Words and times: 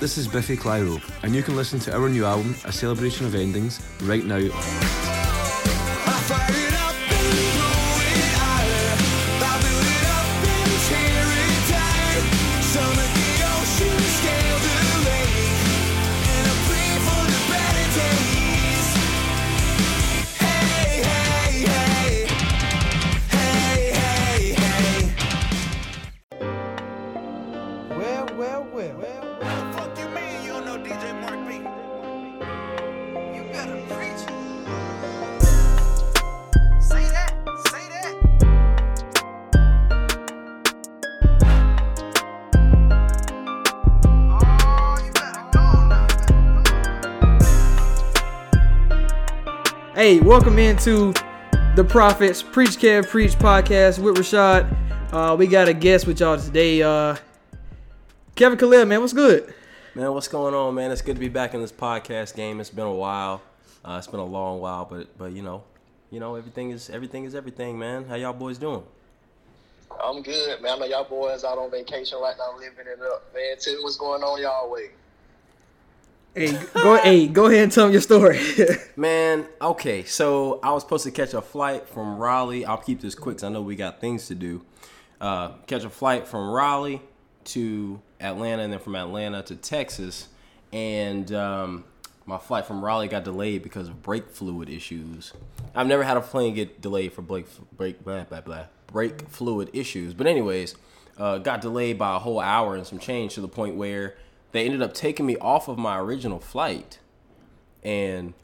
This 0.00 0.16
is 0.16 0.28
Biffy 0.28 0.56
Clyro, 0.56 1.02
and 1.24 1.34
you 1.34 1.42
can 1.42 1.56
listen 1.56 1.80
to 1.80 1.92
our 1.92 2.08
new 2.08 2.24
album, 2.24 2.54
A 2.64 2.70
Celebration 2.70 3.26
of 3.26 3.34
Endings, 3.34 3.80
right 4.02 4.24
now. 4.24 5.07
Hey, 49.98 50.20
welcome 50.20 50.60
into 50.60 51.12
the 51.74 51.84
Prophets 51.84 52.40
Preach 52.40 52.78
Kev 52.78 53.08
Preach 53.08 53.32
podcast 53.32 53.98
with 53.98 54.14
Rashad. 54.14 55.12
Uh, 55.12 55.34
we 55.34 55.48
got 55.48 55.66
a 55.66 55.74
guest 55.74 56.06
with 56.06 56.20
y'all 56.20 56.38
today. 56.38 56.80
Uh, 56.80 57.16
Kevin 58.36 58.56
Callair, 58.56 58.86
man, 58.86 59.00
what's 59.00 59.12
good? 59.12 59.52
Man, 59.96 60.14
what's 60.14 60.28
going 60.28 60.54
on, 60.54 60.76
man? 60.76 60.92
It's 60.92 61.02
good 61.02 61.16
to 61.16 61.20
be 61.20 61.28
back 61.28 61.52
in 61.52 61.60
this 61.60 61.72
podcast 61.72 62.36
game. 62.36 62.60
It's 62.60 62.70
been 62.70 62.86
a 62.86 62.94
while. 62.94 63.42
Uh, 63.84 63.96
it's 63.98 64.06
been 64.06 64.20
a 64.20 64.24
long 64.24 64.60
while, 64.60 64.84
but 64.84 65.18
but 65.18 65.32
you 65.32 65.42
know, 65.42 65.64
you 66.12 66.20
know 66.20 66.36
everything 66.36 66.70
is 66.70 66.90
everything 66.90 67.24
is 67.24 67.34
everything, 67.34 67.76
man. 67.76 68.04
How 68.04 68.14
y'all 68.14 68.32
boys 68.32 68.56
doing? 68.56 68.84
I'm 70.00 70.22
good, 70.22 70.62
man. 70.62 70.74
I 70.74 70.78
know 70.78 70.86
y'all 70.86 71.08
boys 71.08 71.42
out 71.42 71.58
on 71.58 71.72
vacation 71.72 72.20
right 72.20 72.36
now, 72.38 72.56
living 72.56 72.86
it 72.86 73.00
up, 73.02 73.34
man. 73.34 73.56
Tell 73.58 73.74
me 73.74 73.80
what's 73.82 73.96
going 73.96 74.22
on 74.22 74.40
y'all 74.40 74.70
way. 74.70 74.90
Hey, 76.34 76.56
go 76.74 76.96
hey, 76.98 77.26
go 77.26 77.46
ahead 77.46 77.64
and 77.64 77.72
tell 77.72 77.84
them 77.84 77.92
your 77.92 78.00
story. 78.02 78.38
Man, 78.96 79.46
okay, 79.60 80.04
so 80.04 80.60
I 80.62 80.72
was 80.72 80.82
supposed 80.84 81.04
to 81.04 81.10
catch 81.10 81.34
a 81.34 81.40
flight 81.40 81.88
from 81.88 82.16
Raleigh. 82.18 82.64
I'll 82.64 82.76
keep 82.76 83.00
this 83.00 83.14
quick 83.14 83.38
'cause 83.38 83.44
I 83.44 83.48
know 83.48 83.62
we 83.62 83.74
got 83.76 84.00
things 84.00 84.28
to 84.28 84.34
do. 84.34 84.62
Uh, 85.20 85.48
catch 85.66 85.82
a 85.84 85.90
flight 85.90 86.28
from 86.28 86.50
Raleigh 86.50 87.02
to 87.46 88.00
Atlanta 88.20 88.62
and 88.62 88.72
then 88.72 88.78
from 88.78 88.94
Atlanta 88.94 89.42
to 89.42 89.56
Texas. 89.56 90.28
And 90.72 91.32
um, 91.32 91.84
my 92.24 92.38
flight 92.38 92.66
from 92.66 92.84
Raleigh 92.84 93.08
got 93.08 93.24
delayed 93.24 93.62
because 93.64 93.88
of 93.88 94.02
brake 94.02 94.28
fluid 94.30 94.68
issues. 94.68 95.32
I've 95.74 95.86
never 95.88 96.04
had 96.04 96.16
a 96.16 96.20
plane 96.20 96.54
get 96.54 96.80
delayed 96.80 97.14
for 97.14 97.22
brake, 97.22 97.46
brake, 97.76 98.04
blah, 98.04 98.24
blah, 98.24 98.42
blah, 98.42 98.66
brake 98.86 99.28
fluid 99.28 99.70
issues. 99.72 100.14
But, 100.14 100.26
anyways, 100.28 100.76
uh, 101.16 101.38
got 101.38 101.62
delayed 101.62 101.98
by 101.98 102.14
a 102.14 102.18
whole 102.20 102.38
hour 102.38 102.76
and 102.76 102.86
some 102.86 102.98
change 103.00 103.34
to 103.34 103.40
the 103.40 103.48
point 103.48 103.74
where 103.76 104.14
they 104.52 104.64
ended 104.64 104.82
up 104.82 104.94
taking 104.94 105.26
me 105.26 105.36
off 105.36 105.68
of 105.68 105.78
my 105.78 105.98
original 105.98 106.38
flight. 106.38 106.98
And 107.82 108.34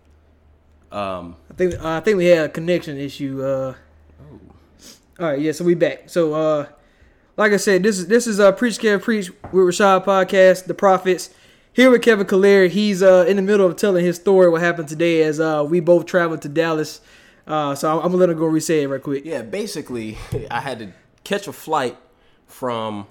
um, 0.93 1.37
I 1.51 1.55
think 1.55 1.75
uh, 1.75 1.89
I 1.97 2.01
think 2.01 2.17
we 2.17 2.27
had 2.27 2.47
a 2.47 2.49
connection 2.49 2.97
issue. 2.97 3.43
Uh, 3.43 3.75
all 5.19 5.29
right, 5.29 5.41
yeah, 5.41 5.53
so 5.53 5.65
we 5.65 5.75
back. 5.75 6.09
So, 6.09 6.35
uh, 6.35 6.67
like 7.37 7.53
I 7.53 7.57
said, 7.57 7.83
this 7.83 7.99
is 7.99 8.07
this 8.07 8.27
is 8.27 8.39
uh, 8.39 8.53
Preach 8.53 8.79
Kev 8.79 9.03
Preach 9.03 9.31
with 9.53 9.67
Rashad 9.67 10.05
podcast, 10.05 10.67
the 10.67 10.75
Prophets. 10.75 11.31
Here 11.73 11.91
with 11.91 12.03
Kevin 12.03 12.27
Callair. 12.27 12.69
He's 12.69 13.03
uh, 13.03 13.25
in 13.27 13.35
the 13.35 13.43
middle 13.43 13.67
of 13.67 13.75
telling 13.75 14.05
his 14.05 14.15
story, 14.15 14.49
what 14.49 14.61
happened 14.61 14.89
today, 14.89 15.25
as 15.25 15.41
uh, 15.41 15.67
we 15.69 15.81
both 15.81 16.07
traveled 16.07 16.43
to 16.43 16.49
Dallas. 16.49 17.01
Uh, 17.47 17.75
so 17.75 17.91
I'm, 17.91 17.97
I'm 17.99 18.05
gonna 18.05 18.17
let 18.19 18.31
him 18.31 18.39
go 18.39 18.47
re-say 18.47 18.83
it 18.83 18.87
right 18.89 19.03
quick. 19.03 19.25
Yeah, 19.25 19.43
basically, 19.43 20.17
I 20.51 20.61
had 20.61 20.79
to 20.79 20.93
catch 21.25 21.49
a 21.49 21.53
flight 21.53 21.97
from 22.47 23.09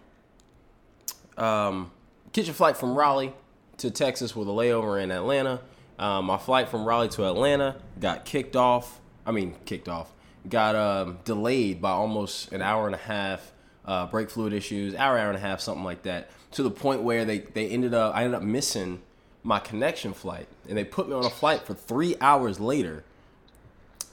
um, 1.37 1.91
catch 2.33 2.49
a 2.49 2.53
flight 2.53 2.75
from 2.75 2.95
Raleigh 2.95 3.33
to 3.77 3.91
Texas 3.91 4.35
with 4.35 4.47
a 4.47 4.51
layover 4.51 5.01
in 5.01 5.11
Atlanta. 5.11 5.61
Um, 5.99 6.25
my 6.25 6.37
flight 6.37 6.67
from 6.67 6.83
Raleigh 6.83 7.09
to 7.09 7.25
Atlanta 7.27 7.75
got 7.99 8.25
kicked 8.25 8.55
off. 8.55 8.99
I 9.25 9.31
mean, 9.31 9.55
kicked 9.65 9.87
off. 9.87 10.11
Got 10.49 10.75
um, 10.75 11.19
delayed 11.23 11.81
by 11.81 11.91
almost 11.91 12.51
an 12.51 12.61
hour 12.61 12.87
and 12.87 12.95
a 12.95 12.99
half. 12.99 13.51
Uh, 13.85 14.07
brake 14.07 14.29
fluid 14.29 14.53
issues, 14.53 14.95
hour, 14.95 15.17
hour 15.17 15.27
and 15.27 15.37
a 15.37 15.41
half, 15.41 15.59
something 15.59 15.83
like 15.83 16.03
that. 16.03 16.29
To 16.51 16.63
the 16.63 16.71
point 16.71 17.03
where 17.03 17.25
they 17.25 17.39
they 17.39 17.67
ended 17.67 17.93
up, 17.93 18.15
I 18.15 18.23
ended 18.23 18.37
up 18.37 18.43
missing 18.43 19.01
my 19.43 19.59
connection 19.59 20.13
flight, 20.13 20.47
and 20.67 20.77
they 20.77 20.85
put 20.85 21.09
me 21.09 21.15
on 21.15 21.25
a 21.25 21.29
flight 21.29 21.63
for 21.63 21.73
three 21.73 22.15
hours 22.21 22.59
later. 22.59 23.03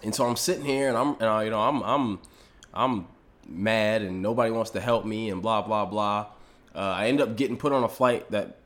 And 0.02 0.14
so 0.14 0.26
I'm 0.26 0.36
sitting 0.36 0.64
here, 0.64 0.88
and 0.88 0.96
I'm, 0.96 1.08
and 1.14 1.24
I, 1.24 1.44
you 1.44 1.50
know, 1.50 1.60
I'm, 1.60 1.82
I'm, 1.82 2.18
I'm 2.74 3.06
mad, 3.46 4.02
and 4.02 4.22
nobody 4.22 4.50
wants 4.50 4.70
to 4.70 4.80
help 4.80 5.04
me, 5.04 5.30
and 5.30 5.40
blah 5.40 5.62
blah 5.62 5.86
blah. 5.86 6.26
Uh, 6.74 6.78
I 6.78 7.08
end 7.08 7.20
up 7.20 7.36
getting 7.36 7.56
put 7.56 7.72
on 7.72 7.82
a 7.82 7.88
flight 7.88 8.30
that 8.30 8.56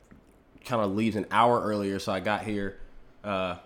kind 0.65 0.83
of 0.83 0.95
leaves 0.95 1.17
an 1.17 1.27
hour 1.31 1.63
earlier, 1.63 1.99
so 1.99 2.13
I 2.13 2.21
got 2.21 2.45
here 2.45 2.79
uh, 3.23 3.57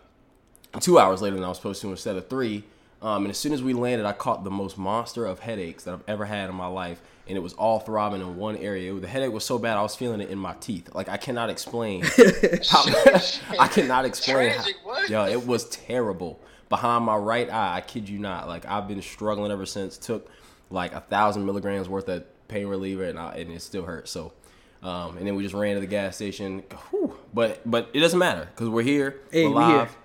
two 0.80 0.98
hours 0.98 1.22
later 1.22 1.36
than 1.36 1.44
I 1.44 1.48
was 1.48 1.58
supposed 1.58 1.80
to 1.82 1.90
instead 1.90 2.16
of 2.16 2.28
three. 2.28 2.64
Um, 3.00 3.24
and 3.24 3.30
as 3.30 3.38
soon 3.38 3.52
as 3.52 3.62
we 3.62 3.74
landed, 3.74 4.06
I 4.06 4.12
caught 4.12 4.42
the 4.42 4.50
most 4.50 4.76
monster 4.76 5.24
of 5.24 5.38
headaches 5.38 5.84
that 5.84 5.94
I've 5.94 6.04
ever 6.08 6.24
had 6.24 6.50
in 6.50 6.56
my 6.56 6.66
life, 6.66 7.00
and 7.28 7.36
it 7.36 7.40
was 7.40 7.52
all 7.52 7.78
throbbing 7.78 8.20
in 8.20 8.36
one 8.36 8.56
area. 8.56 8.92
The 8.92 9.06
headache 9.06 9.32
was 9.32 9.44
so 9.44 9.58
bad, 9.58 9.76
I 9.76 9.82
was 9.82 9.94
feeling 9.94 10.20
it 10.20 10.30
in 10.30 10.38
my 10.38 10.54
teeth. 10.54 10.94
Like 10.94 11.08
I 11.08 11.16
cannot 11.16 11.48
explain. 11.50 12.02
how, 12.68 12.84
I 13.58 13.68
cannot 13.68 14.04
explain. 14.04 14.52
Tragic, 14.52 14.76
how, 14.84 15.04
yo, 15.06 15.26
it 15.26 15.46
was 15.46 15.68
terrible. 15.68 16.40
Behind 16.68 17.04
my 17.04 17.16
right 17.16 17.48
eye, 17.48 17.76
I 17.76 17.80
kid 17.80 18.08
you 18.08 18.18
not. 18.18 18.48
Like 18.48 18.66
I've 18.66 18.88
been 18.88 19.00
struggling 19.00 19.52
ever 19.52 19.64
since. 19.64 19.96
Took 19.96 20.28
like 20.70 20.92
a 20.92 21.00
thousand 21.00 21.46
milligrams 21.46 21.88
worth 21.88 22.08
of 22.08 22.24
pain 22.48 22.66
reliever, 22.66 23.04
and 23.04 23.18
I, 23.18 23.34
and 23.36 23.52
it 23.52 23.62
still 23.62 23.84
hurts. 23.84 24.10
So. 24.10 24.32
Um, 24.80 25.18
and 25.18 25.26
then 25.26 25.34
we 25.34 25.42
just 25.42 25.56
ran 25.56 25.74
to 25.74 25.80
the 25.80 25.88
gas 25.88 26.14
station. 26.14 26.62
Whew. 26.90 27.16
But 27.34 27.68
but 27.68 27.90
it 27.92 27.98
doesn't 27.98 28.18
matter 28.18 28.48
because 28.54 28.68
we're 28.68 28.84
here. 28.84 29.18
Hey, 29.32 29.44
we're 29.44 29.56
we 29.56 29.64
here. 29.64 29.76
live. 29.78 29.96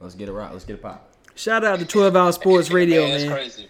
Let's 0.00 0.14
get 0.14 0.30
it 0.30 0.32
right. 0.32 0.50
Let's 0.50 0.64
get 0.64 0.76
it 0.76 0.82
pop. 0.82 1.12
Shout 1.34 1.64
out 1.64 1.78
to 1.78 1.84
12 1.84 2.16
Hour 2.16 2.32
Sports 2.32 2.70
Radio, 2.72 3.02
man, 3.02 3.10
that's 3.10 3.24
man. 3.24 3.32
crazy. 3.32 3.68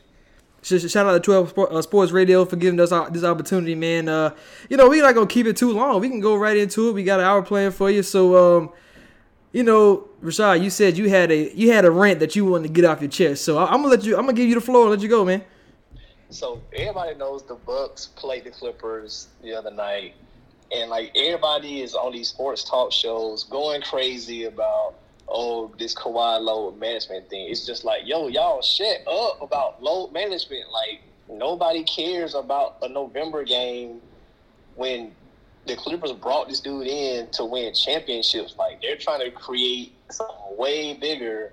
Shout 0.88 1.06
out 1.06 1.12
to 1.12 1.20
12 1.20 1.48
Sport, 1.50 1.72
uh, 1.72 1.82
Sports 1.82 2.12
Radio 2.12 2.44
for 2.44 2.56
giving 2.56 2.78
us 2.78 2.92
our, 2.92 3.10
this 3.10 3.24
opportunity, 3.24 3.74
man. 3.74 4.08
Uh, 4.08 4.34
you 4.70 4.76
know, 4.76 4.88
we're 4.88 5.02
not 5.02 5.14
going 5.14 5.26
to 5.26 5.32
keep 5.32 5.46
it 5.46 5.56
too 5.56 5.72
long. 5.72 6.00
We 6.00 6.08
can 6.08 6.20
go 6.20 6.36
right 6.36 6.56
into 6.56 6.88
it. 6.88 6.92
We 6.92 7.02
got 7.02 7.18
an 7.18 7.26
hour 7.26 7.42
plan 7.42 7.72
for 7.72 7.90
you. 7.90 8.02
So, 8.02 8.58
um, 8.58 8.70
you 9.52 9.64
know, 9.64 10.08
Rashad, 10.22 10.62
you 10.62 10.70
said 10.70 10.96
you 10.96 11.08
had 11.08 11.32
a 11.32 11.52
you 11.54 11.72
had 11.72 11.84
a 11.84 11.90
rant 11.90 12.20
that 12.20 12.36
you 12.36 12.44
wanted 12.44 12.68
to 12.68 12.72
get 12.72 12.84
off 12.84 13.00
your 13.00 13.10
chest. 13.10 13.44
So 13.44 13.58
I, 13.58 13.64
I'm 13.66 13.78
gonna 13.82 13.88
let 13.88 14.04
you. 14.04 14.16
I'm 14.16 14.22
gonna 14.22 14.34
give 14.34 14.48
you 14.48 14.54
the 14.54 14.60
floor 14.60 14.82
and 14.82 14.90
let 14.90 15.00
you 15.00 15.08
go, 15.08 15.24
man. 15.24 15.42
So 16.32 16.60
everybody 16.72 17.14
knows 17.14 17.42
the 17.42 17.54
Bucks 17.54 18.06
played 18.16 18.44
the 18.44 18.50
Clippers 18.50 19.28
the 19.42 19.52
other 19.52 19.70
night, 19.70 20.14
and 20.74 20.88
like 20.88 21.12
everybody 21.14 21.82
is 21.82 21.94
on 21.94 22.12
these 22.12 22.28
sports 22.28 22.64
talk 22.64 22.90
shows 22.90 23.44
going 23.44 23.82
crazy 23.82 24.44
about 24.44 24.94
oh 25.28 25.70
this 25.78 25.94
Kawhi 25.94 26.40
load 26.40 26.78
management 26.78 27.28
thing. 27.28 27.50
It's 27.50 27.66
just 27.66 27.84
like 27.84 28.06
yo 28.06 28.28
y'all 28.28 28.62
shut 28.62 29.06
up 29.06 29.42
about 29.42 29.82
load 29.82 30.12
management. 30.12 30.64
Like 30.72 31.02
nobody 31.28 31.84
cares 31.84 32.34
about 32.34 32.76
a 32.82 32.88
November 32.88 33.44
game 33.44 34.00
when 34.74 35.12
the 35.66 35.76
Clippers 35.76 36.12
brought 36.12 36.48
this 36.48 36.60
dude 36.60 36.86
in 36.86 37.28
to 37.32 37.44
win 37.44 37.74
championships. 37.74 38.56
Like 38.58 38.80
they're 38.80 38.96
trying 38.96 39.20
to 39.20 39.30
create 39.30 39.92
something 40.10 40.36
way 40.56 40.94
bigger 40.94 41.52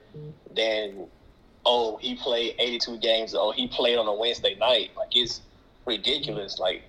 than 0.55 1.07
oh 1.65 1.97
he 1.97 2.15
played 2.15 2.55
82 2.59 2.97
games. 2.99 3.35
Oh 3.35 3.51
he 3.51 3.67
played 3.67 3.97
on 3.97 4.07
a 4.07 4.13
Wednesday 4.13 4.55
night. 4.55 4.91
Like 4.95 5.09
it's 5.11 5.41
ridiculous. 5.85 6.59
Like 6.59 6.83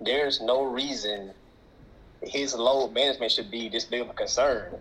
there's 0.00 0.40
no 0.40 0.64
reason 0.64 1.32
his 2.22 2.54
load 2.54 2.92
management 2.92 3.32
should 3.32 3.50
be 3.50 3.68
this 3.68 3.84
big 3.84 4.00
of 4.00 4.10
a 4.10 4.14
concern. 4.14 4.74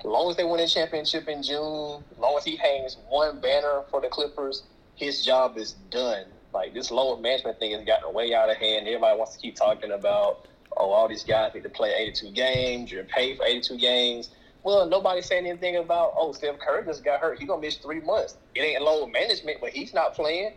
As 0.00 0.04
long 0.04 0.30
as 0.30 0.36
they 0.36 0.44
win 0.44 0.60
a 0.60 0.66
championship 0.66 1.28
in 1.28 1.42
June, 1.42 2.02
as 2.10 2.18
long 2.18 2.36
as 2.36 2.44
he 2.44 2.56
hangs 2.56 2.96
one 3.08 3.40
banner 3.40 3.82
for 3.90 4.00
the 4.00 4.08
Clippers, 4.08 4.64
his 4.96 5.24
job 5.24 5.56
is 5.56 5.72
done. 5.90 6.24
Like 6.52 6.74
this 6.74 6.90
load 6.90 7.20
management 7.20 7.58
thing 7.58 7.72
has 7.72 7.84
gotten 7.84 8.12
way 8.12 8.34
out 8.34 8.50
of 8.50 8.56
hand. 8.56 8.86
Everybody 8.86 9.16
wants 9.16 9.34
to 9.36 9.40
keep 9.40 9.56
talking 9.56 9.92
about, 9.92 10.46
oh, 10.76 10.90
all 10.90 11.08
these 11.08 11.24
guys 11.24 11.54
need 11.54 11.62
to 11.62 11.68
play 11.68 11.94
82 11.96 12.32
games. 12.32 12.92
You're 12.92 13.04
paid 13.04 13.36
for 13.36 13.46
82 13.46 13.78
games. 13.78 14.30
Well, 14.64 14.86
nobody's 14.86 15.26
saying 15.26 15.46
anything 15.46 15.76
about, 15.76 16.14
oh, 16.16 16.32
Steph 16.32 16.58
Curry 16.60 16.84
just 16.84 17.04
got 17.04 17.20
hurt. 17.20 17.38
He's 17.38 17.48
gonna 17.48 17.60
miss 17.60 17.76
three 17.76 18.00
months. 18.00 18.36
It 18.54 18.60
ain't 18.60 18.82
low 18.82 19.06
management, 19.06 19.58
but 19.60 19.70
he's 19.70 19.92
not 19.92 20.14
playing. 20.14 20.52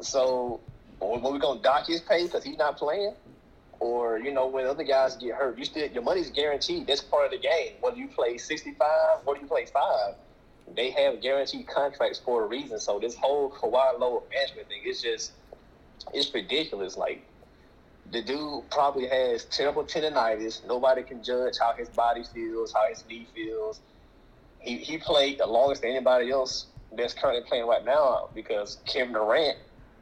So, 0.00 0.60
what 0.98 1.32
we 1.32 1.38
gonna 1.38 1.60
dock 1.60 1.86
his 1.86 2.00
pay 2.00 2.24
because 2.24 2.42
he's 2.42 2.56
not 2.56 2.78
playing? 2.78 3.14
or 3.84 4.18
you 4.18 4.32
know 4.32 4.46
when 4.46 4.66
other 4.66 4.84
guys 4.84 5.16
get 5.16 5.34
hurt, 5.34 5.58
you 5.58 5.64
still 5.64 5.86
your 5.90 6.02
money's 6.02 6.30
guaranteed. 6.30 6.86
That's 6.86 7.02
part 7.02 7.26
of 7.26 7.30
the 7.32 7.38
game. 7.38 7.74
Whether 7.80 7.98
you 7.98 8.08
play 8.08 8.38
sixty 8.38 8.72
five, 8.72 9.18
whether 9.24 9.40
you 9.40 9.46
play 9.46 9.66
five, 9.66 10.14
they 10.74 10.90
have 10.90 11.20
guaranteed 11.20 11.66
contracts 11.66 12.18
for 12.18 12.44
a 12.44 12.46
reason. 12.46 12.80
So 12.80 12.98
this 12.98 13.14
whole 13.14 13.50
Kawhi 13.50 13.98
load 13.98 14.22
management 14.32 14.68
thing 14.68 14.82
is 14.86 15.02
just 15.02 15.32
it's 16.12 16.32
ridiculous. 16.32 16.96
Like 16.96 17.26
the 18.10 18.22
dude 18.22 18.70
probably 18.70 19.06
has 19.08 19.44
terrible 19.46 19.84
tendonitis. 19.84 20.66
Nobody 20.66 21.02
can 21.02 21.22
judge 21.22 21.54
how 21.58 21.72
his 21.72 21.88
body 21.88 22.22
feels, 22.34 22.72
how 22.72 22.86
his 22.88 23.04
knee 23.08 23.26
feels. 23.34 23.80
He 24.60 24.78
he 24.78 24.98
played 24.98 25.38
the 25.38 25.46
longest 25.46 25.82
than 25.82 25.90
anybody 25.90 26.30
else 26.30 26.66
that's 26.96 27.14
currently 27.14 27.42
playing 27.48 27.66
right 27.66 27.84
now 27.84 28.28
because 28.34 28.78
Kevin 28.86 29.12
Durant 29.12 29.58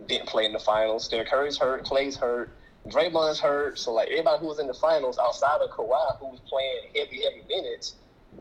didn't 0.07 0.29
play 0.29 0.45
in 0.45 0.53
the 0.53 0.59
finals. 0.59 1.05
Steph 1.05 1.27
Curry's 1.27 1.59
hurt, 1.59 1.85
Clay's 1.85 2.17
hurt. 2.17 2.51
Draymond's 2.89 3.39
hurt, 3.39 3.79
so 3.79 3.93
like 3.93 4.09
everybody 4.09 4.41
who 4.41 4.47
was 4.47 4.59
in 4.59 4.67
the 4.67 4.75
finals 4.75 5.17
outside 5.17 5.61
of 5.61 5.71
Kawhi, 5.71 6.19
who 6.19 6.27
was 6.27 6.41
playing 6.41 6.81
heavy, 6.95 7.23
heavy 7.23 7.45
minutes, 7.49 7.95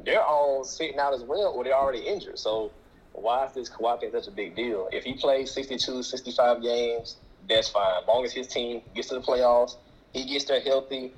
they're 0.03 0.23
all 0.23 0.63
sitting 0.63 0.97
out 0.97 1.13
as 1.13 1.21
well, 1.21 1.53
or 1.55 1.63
they're 1.63 1.75
already 1.75 1.99
injured. 1.99 2.39
So 2.39 2.71
why 3.13 3.45
is 3.45 3.53
this 3.53 3.69
Kawhi 3.69 3.99
thing 3.99 4.11
such 4.11 4.27
a 4.27 4.31
big 4.31 4.55
deal? 4.55 4.89
If 4.91 5.03
he 5.03 5.13
plays 5.13 5.51
62, 5.51 6.01
65 6.01 6.63
games, 6.63 7.17
that's 7.47 7.69
fine. 7.69 8.01
As 8.01 8.07
long 8.07 8.25
as 8.25 8.33
his 8.33 8.47
team 8.47 8.81
gets 8.95 9.09
to 9.09 9.15
the 9.15 9.21
playoffs, 9.21 9.75
he 10.13 10.25
gets 10.25 10.45
there 10.45 10.61
healthy. 10.61 11.13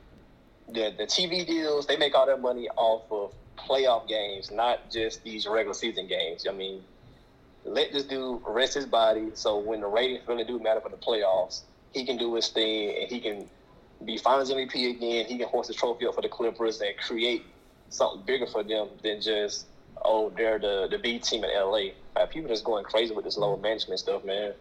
The 0.67 0.93
the 0.97 1.05
TV 1.05 1.45
deals, 1.45 1.87
they 1.87 1.97
make 1.97 2.15
all 2.15 2.25
their 2.25 2.37
money 2.37 2.69
off 2.75 3.03
of 3.11 3.33
playoff 3.57 4.07
games, 4.07 4.51
not 4.51 4.89
just 4.91 5.23
these 5.23 5.47
regular 5.47 5.73
season 5.73 6.07
games. 6.07 6.45
I 6.47 6.53
mean, 6.53 6.83
let 7.65 7.91
this 7.91 8.03
dude 8.03 8.41
rest 8.45 8.73
his 8.73 8.85
body 8.85 9.31
so 9.33 9.57
when 9.57 9.81
the 9.81 9.87
ratings 9.87 10.27
really 10.27 10.43
do 10.43 10.59
matter 10.59 10.81
for 10.81 10.89
the 10.89 10.97
playoffs, 10.97 11.61
he 11.93 12.05
can 12.05 12.17
do 12.17 12.33
his 12.35 12.47
thing 12.49 12.95
and 12.99 13.09
he 13.09 13.19
can 13.19 13.49
be 14.05 14.17
finals 14.17 14.51
MVP 14.51 14.97
again. 14.97 15.25
He 15.25 15.37
can 15.37 15.47
hoist 15.47 15.69
the 15.69 15.73
trophy 15.73 16.07
up 16.07 16.15
for 16.15 16.21
the 16.21 16.29
Clippers 16.29 16.81
and 16.81 16.95
create 16.97 17.43
something 17.89 18.25
bigger 18.25 18.47
for 18.47 18.63
them 18.63 18.89
than 19.03 19.21
just 19.21 19.67
oh 20.03 20.31
they're 20.35 20.59
the 20.59 20.87
the 20.89 20.97
B 20.97 21.19
team 21.19 21.43
in 21.43 21.51
LA. 21.53 21.91
Like, 22.15 22.31
people 22.31 22.49
just 22.49 22.63
going 22.63 22.83
crazy 22.83 23.13
with 23.13 23.25
this 23.25 23.37
lower 23.37 23.57
management 23.57 23.99
stuff, 23.99 24.25
man. 24.25 24.53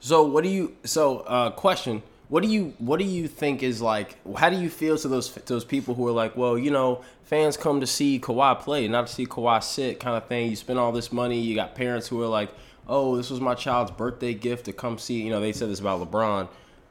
So 0.00 0.24
what 0.24 0.44
do 0.44 0.50
you? 0.50 0.74
So 0.84 1.18
uh, 1.20 1.50
question: 1.50 2.02
What 2.28 2.42
do 2.42 2.48
you? 2.48 2.74
What 2.78 2.98
do 2.98 3.04
you 3.04 3.28
think 3.28 3.62
is 3.62 3.80
like? 3.80 4.16
How 4.36 4.50
do 4.50 4.56
you 4.56 4.70
feel 4.70 4.96
to 4.98 5.08
those 5.08 5.30
to 5.30 5.40
those 5.40 5.64
people 5.64 5.94
who 5.94 6.08
are 6.08 6.12
like, 6.12 6.36
well, 6.36 6.58
you 6.58 6.70
know, 6.70 7.02
fans 7.24 7.56
come 7.56 7.80
to 7.80 7.86
see 7.86 8.18
Kawhi 8.18 8.58
play, 8.60 8.88
not 8.88 9.06
to 9.06 9.12
see 9.12 9.26
Kawhi 9.26 9.62
sit, 9.62 10.00
kind 10.00 10.16
of 10.16 10.26
thing. 10.26 10.50
You 10.50 10.56
spend 10.56 10.78
all 10.78 10.90
this 10.90 11.12
money. 11.12 11.38
You 11.38 11.54
got 11.54 11.74
parents 11.74 12.08
who 12.08 12.22
are 12.22 12.28
like, 12.28 12.50
oh, 12.88 13.16
this 13.16 13.30
was 13.30 13.40
my 13.40 13.54
child's 13.54 13.90
birthday 13.90 14.34
gift 14.34 14.64
to 14.66 14.72
come 14.72 14.98
see. 14.98 15.22
You 15.22 15.30
know, 15.30 15.40
they 15.40 15.52
said 15.52 15.68
this 15.68 15.80
about 15.80 16.00
LeBron. 16.00 16.48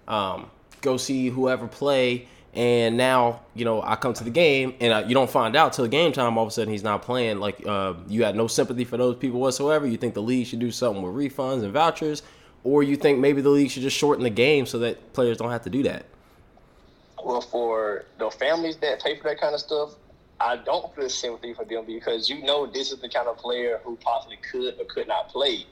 Um, 0.08 0.50
go 0.82 0.98
see 0.98 1.30
whoever 1.30 1.68
play. 1.68 2.28
And 2.54 2.98
now, 2.98 3.42
you 3.54 3.64
know, 3.64 3.82
I 3.82 3.96
come 3.96 4.14
to 4.14 4.24
the 4.24 4.32
game 4.32 4.74
and 4.80 5.08
you 5.08 5.14
don't 5.14 5.30
find 5.30 5.56
out 5.56 5.74
till 5.74 5.86
game 5.88 6.12
time. 6.12 6.36
All 6.38 6.46
of 6.46 6.50
a 6.50 6.52
sudden, 6.52 6.72
he's 6.72 6.84
not 6.84 7.04
playing. 7.04 7.40
Like, 7.40 7.66
uh, 7.66 7.94
you 8.08 8.24
had 8.24 8.36
no 8.36 8.48
sympathy 8.48 8.86
for 8.86 8.98
those 8.98 9.16
people 9.18 9.40
whatsoever. 9.40 9.86
You 9.86 9.98
think 9.98 10.16
the 10.16 10.22
league 10.22 10.48
should 10.48 10.60
do 10.60 10.72
something 10.72 11.04
with 11.04 11.14
refunds 11.14 11.64
and 11.64 11.72
vouchers, 11.72 12.24
or 12.64 12.84
you 12.84 12.96
think 12.96 13.20
maybe 13.20 13.42
the 13.42 13.50
league 13.50 13.72
should 13.72 13.84
just 13.84 13.98
shorten 13.98 14.24
the 14.24 14.30
game 14.30 14.66
so 14.66 14.80
that 14.80 15.14
players 15.14 15.38
don't 15.38 15.52
have 15.52 15.64
to 15.64 15.70
do 15.70 15.84
that. 15.84 16.06
Well, 17.24 17.42
for 17.42 18.06
the 18.18 18.30
families 18.30 18.78
that 18.78 19.02
pay 19.02 19.18
for 19.18 19.24
that 19.24 19.40
kind 19.40 19.54
of 19.54 19.60
stuff, 19.60 19.96
I 20.40 20.56
don't 20.58 20.94
feel 20.96 21.10
sympathy 21.10 21.54
for 21.54 21.66
them 21.66 21.86
because 21.86 22.30
you 22.30 22.44
know 22.44 22.66
this 22.66 22.92
is 22.92 23.00
the 23.00 23.10
kind 23.10 23.28
of 23.28 23.38
player 23.38 23.82
who 23.84 23.98
possibly 23.98 24.38
could 24.38 24.80
or 24.80 24.86
could 24.86 25.08
not 25.08 25.30
play. 25.30 25.66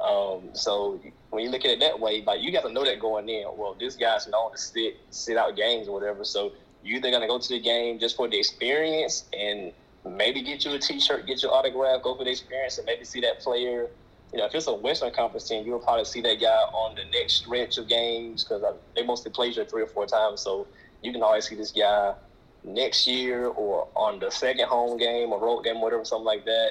Um, 0.00 0.48
so 0.52 1.00
when 1.30 1.44
you 1.44 1.50
look 1.50 1.64
at 1.64 1.70
it 1.70 1.80
that 1.80 2.00
way, 2.00 2.22
like 2.22 2.40
you 2.42 2.50
got 2.50 2.62
to 2.62 2.72
know 2.72 2.84
that 2.84 2.98
going 2.98 3.28
in. 3.28 3.44
Well, 3.56 3.76
this 3.78 3.96
guy's 3.96 4.26
known 4.26 4.52
to 4.52 4.58
sit 4.58 4.96
sit 5.10 5.36
out 5.36 5.56
games 5.56 5.88
or 5.88 5.92
whatever. 5.92 6.24
So 6.24 6.52
you 6.82 6.96
either 6.96 7.10
gonna 7.10 7.28
go 7.28 7.38
to 7.38 7.48
the 7.48 7.60
game 7.60 7.98
just 7.98 8.16
for 8.16 8.28
the 8.28 8.38
experience 8.38 9.24
and 9.32 9.72
maybe 10.04 10.42
get 10.42 10.64
you 10.64 10.72
a 10.72 10.78
T-shirt, 10.78 11.26
get 11.26 11.42
your 11.42 11.52
autograph, 11.52 12.02
go 12.02 12.16
for 12.16 12.24
the 12.24 12.30
experience, 12.30 12.78
and 12.78 12.86
maybe 12.86 13.04
see 13.04 13.20
that 13.20 13.40
player. 13.40 13.88
You 14.32 14.38
know, 14.38 14.46
if 14.46 14.54
it's 14.54 14.66
a 14.68 14.72
Western 14.74 15.12
Conference 15.12 15.48
team, 15.48 15.66
you'll 15.66 15.80
probably 15.80 16.04
see 16.04 16.20
that 16.20 16.40
guy 16.40 16.46
on 16.72 16.94
the 16.94 17.04
next 17.18 17.34
stretch 17.34 17.78
of 17.78 17.88
games 17.88 18.44
because 18.44 18.62
uh, 18.62 18.72
they 18.94 19.02
mostly 19.04 19.30
play 19.32 19.48
you 19.48 19.64
three 19.64 19.82
or 19.82 19.86
four 19.88 20.06
times. 20.06 20.40
So 20.40 20.66
you 21.02 21.12
can 21.12 21.22
always 21.22 21.48
see 21.48 21.56
this 21.56 21.72
guy 21.72 22.14
next 22.62 23.06
year 23.06 23.46
or 23.46 23.88
on 23.96 24.20
the 24.20 24.30
second 24.30 24.66
home 24.68 24.98
game 24.98 25.32
or 25.32 25.40
road 25.40 25.62
game, 25.62 25.80
whatever, 25.80 26.04
something 26.04 26.24
like 26.24 26.44
that. 26.44 26.70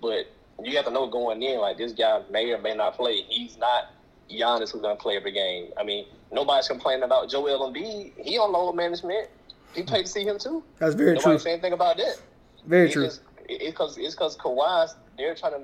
But 0.00 0.26
you 0.62 0.76
have 0.76 0.84
to 0.84 0.92
know 0.92 1.08
going 1.08 1.42
in, 1.42 1.58
like 1.60 1.78
this 1.78 1.92
guy 1.92 2.22
may 2.30 2.52
or 2.52 2.58
may 2.58 2.74
not 2.74 2.94
play. 2.94 3.22
He's 3.28 3.56
not 3.58 3.90
Giannis 4.30 4.70
who's 4.70 4.82
gonna 4.82 4.94
play 4.96 5.16
every 5.16 5.32
game. 5.32 5.70
I 5.76 5.82
mean, 5.82 6.06
nobody's 6.30 6.68
complaining 6.68 7.02
about 7.02 7.28
Joel 7.28 7.72
Embiid. 7.72 8.12
He 8.22 8.38
on 8.38 8.52
load 8.52 8.74
management. 8.74 9.28
He 9.74 9.82
paid 9.82 10.02
to 10.06 10.08
see 10.12 10.22
him 10.24 10.38
too. 10.38 10.62
That's 10.78 10.94
very 10.94 11.14
Nobody 11.14 11.30
true. 11.30 11.38
say 11.40 11.52
anything 11.54 11.72
about 11.72 11.96
that. 11.96 12.20
Very 12.66 12.88
true. 12.88 13.06
just- 13.06 13.22
It's 13.48 13.64
because 13.64 13.98
it's 13.98 14.14
because 14.14 14.36
Kawhi's 14.36 14.94
they're 15.18 15.34
trying 15.34 15.52
to. 15.52 15.62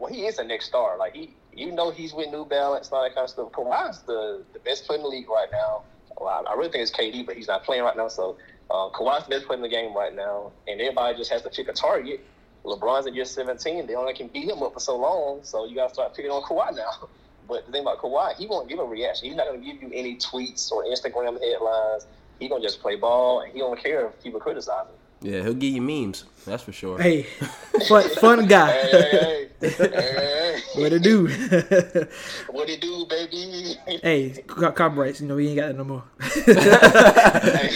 Well, 0.00 0.10
he 0.10 0.24
is 0.24 0.38
a 0.38 0.44
next 0.44 0.64
star. 0.64 0.96
Like 0.96 1.14
he, 1.14 1.34
you 1.54 1.72
know, 1.72 1.90
he's 1.90 2.14
with 2.14 2.30
New 2.30 2.46
Balance 2.46 2.90
all 2.90 3.02
that 3.02 3.14
kind 3.14 3.24
of 3.24 3.30
stuff. 3.30 3.52
Kawhi's 3.52 4.00
the 4.00 4.42
the 4.54 4.58
best 4.60 4.86
player 4.86 4.96
in 4.96 5.02
the 5.02 5.08
league 5.10 5.28
right 5.28 5.48
now. 5.52 5.82
Well, 6.18 6.28
I, 6.28 6.50
I 6.50 6.54
really 6.54 6.70
think 6.70 6.82
it's 6.82 6.90
KD, 6.90 7.26
but 7.26 7.36
he's 7.36 7.48
not 7.48 7.64
playing 7.64 7.82
right 7.82 7.96
now. 7.96 8.08
So 8.08 8.38
uh, 8.70 8.88
Kawhi's 8.88 9.24
the 9.24 9.30
best 9.30 9.46
player 9.46 9.58
in 9.58 9.62
the 9.62 9.68
game 9.68 9.94
right 9.94 10.16
now, 10.16 10.52
and 10.66 10.80
everybody 10.80 11.18
just 11.18 11.30
has 11.30 11.42
to 11.42 11.50
pick 11.50 11.68
a 11.68 11.74
target. 11.74 12.24
LeBron's 12.64 13.06
in 13.06 13.14
year 13.14 13.26
17. 13.26 13.86
They 13.86 13.94
only 13.94 14.14
can 14.14 14.28
beat 14.28 14.48
him 14.48 14.62
up 14.62 14.72
for 14.72 14.80
so 14.80 14.96
long, 14.96 15.40
so 15.42 15.66
you 15.66 15.74
got 15.74 15.88
to 15.88 15.94
start 15.94 16.14
picking 16.14 16.30
on 16.30 16.42
Kawhi 16.42 16.74
now. 16.74 17.08
But 17.48 17.66
the 17.66 17.72
thing 17.72 17.82
about 17.82 17.98
Kawhi, 17.98 18.36
he 18.36 18.46
won't 18.46 18.68
give 18.68 18.78
a 18.78 18.84
reaction. 18.84 19.26
He's 19.26 19.36
not 19.36 19.48
going 19.48 19.60
to 19.60 19.66
give 19.66 19.82
you 19.82 19.90
any 19.92 20.14
tweets 20.16 20.70
or 20.70 20.84
Instagram 20.84 21.32
headlines. 21.42 22.06
He's 22.38 22.48
going 22.48 22.62
to 22.62 22.68
just 22.68 22.80
play 22.80 22.94
ball, 22.94 23.40
and 23.40 23.52
he 23.52 23.58
don't 23.58 23.76
care 23.76 24.06
if 24.06 24.22
people 24.22 24.38
criticize 24.38 24.86
him. 24.86 24.94
Yeah, 25.22 25.42
he'll 25.42 25.54
give 25.54 25.74
you 25.74 25.82
memes. 25.82 26.24
That's 26.46 26.62
for 26.62 26.72
sure. 26.72 26.98
Hey, 26.98 27.22
fun, 27.88 28.08
fun 28.20 28.46
guy. 28.46 28.70
Hey, 28.70 29.48
hey, 29.60 29.68
hey, 29.68 29.88
hey, 29.90 30.60
what 30.80 30.88
to 30.90 30.98
do? 30.98 31.26
hey. 31.26 32.06
What 32.52 32.68
it 32.68 32.80
do, 32.80 33.06
baby? 33.08 33.74
hey, 34.02 34.42
co- 34.46 34.72
copyrights. 34.72 35.20
You 35.20 35.28
know 35.28 35.36
we 35.36 35.48
ain't 35.48 35.56
got 35.56 35.68
that 35.68 35.76
no 35.76 35.84
more. 35.84 36.04
Hey. 36.20 37.70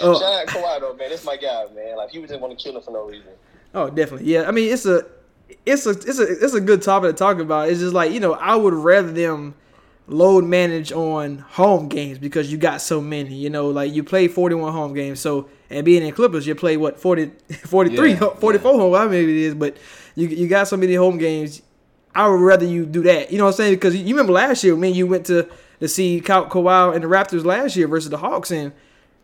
Oh. 0.00 0.18
Shout 0.18 0.32
out 0.32 0.46
Kawhi 0.48 0.80
though, 0.80 0.94
man. 0.94 1.10
That's 1.10 1.24
my 1.24 1.36
guy, 1.36 1.66
man. 1.74 1.96
Like 1.96 2.10
people 2.10 2.26
just 2.26 2.40
want 2.40 2.56
to 2.58 2.62
kill 2.62 2.76
him 2.76 2.82
for 2.82 2.90
no 2.90 3.06
reason. 3.06 3.32
Oh, 3.74 3.88
definitely. 3.88 4.26
Yeah, 4.32 4.48
I 4.48 4.50
mean 4.50 4.72
it's 4.72 4.86
a 4.86 5.06
it's 5.64 5.86
a 5.86 5.90
it's 5.90 6.18
a 6.18 6.44
it's 6.44 6.54
a 6.54 6.60
good 6.60 6.82
topic 6.82 7.10
to 7.10 7.16
talk 7.16 7.38
about. 7.38 7.68
It's 7.68 7.80
just 7.80 7.94
like, 7.94 8.12
you 8.12 8.20
know, 8.20 8.34
I 8.34 8.56
would 8.56 8.74
rather 8.74 9.12
them 9.12 9.54
load 10.08 10.44
manage 10.44 10.92
on 10.92 11.38
home 11.38 11.88
games 11.88 12.18
because 12.18 12.50
you 12.50 12.58
got 12.58 12.80
so 12.80 13.00
many, 13.00 13.34
you 13.34 13.50
know, 13.50 13.68
like 13.68 13.92
you 13.92 14.02
play 14.02 14.28
41 14.28 14.72
home 14.72 14.94
games. 14.94 15.20
So, 15.20 15.48
and 15.72 15.84
being 15.84 16.02
in 16.02 16.12
Clippers, 16.12 16.46
you 16.46 16.54
play 16.54 16.76
what 16.76 17.00
40 17.00 17.26
43 17.64 18.12
Yeah, 18.12 18.18
44 18.40 18.72
home, 18.78 18.94
I 18.94 19.06
maybe 19.06 19.32
it 19.32 19.46
is, 19.46 19.54
but 19.54 19.76
you 20.14 20.28
you 20.28 20.48
got 20.48 20.68
so 20.68 20.76
many 20.76 20.94
home 20.94 21.18
games. 21.18 21.62
I 22.14 22.28
would 22.28 22.40
rather 22.40 22.66
you 22.66 22.84
do 22.84 23.02
that. 23.04 23.32
You 23.32 23.38
know 23.38 23.44
what 23.44 23.50
I'm 23.52 23.56
saying? 23.56 23.74
Because 23.74 23.96
you 23.96 24.14
remember 24.14 24.32
last 24.32 24.62
year, 24.62 24.76
man, 24.76 24.94
you 24.94 25.06
went 25.06 25.26
to 25.26 25.48
to 25.80 25.88
see 25.88 26.20
Ka- 26.20 26.48
Kawhi 26.48 26.94
and 26.94 27.02
the 27.02 27.08
Raptors 27.08 27.44
last 27.44 27.74
year 27.76 27.88
versus 27.88 28.10
the 28.10 28.18
Hawks 28.18 28.50
and 28.50 28.72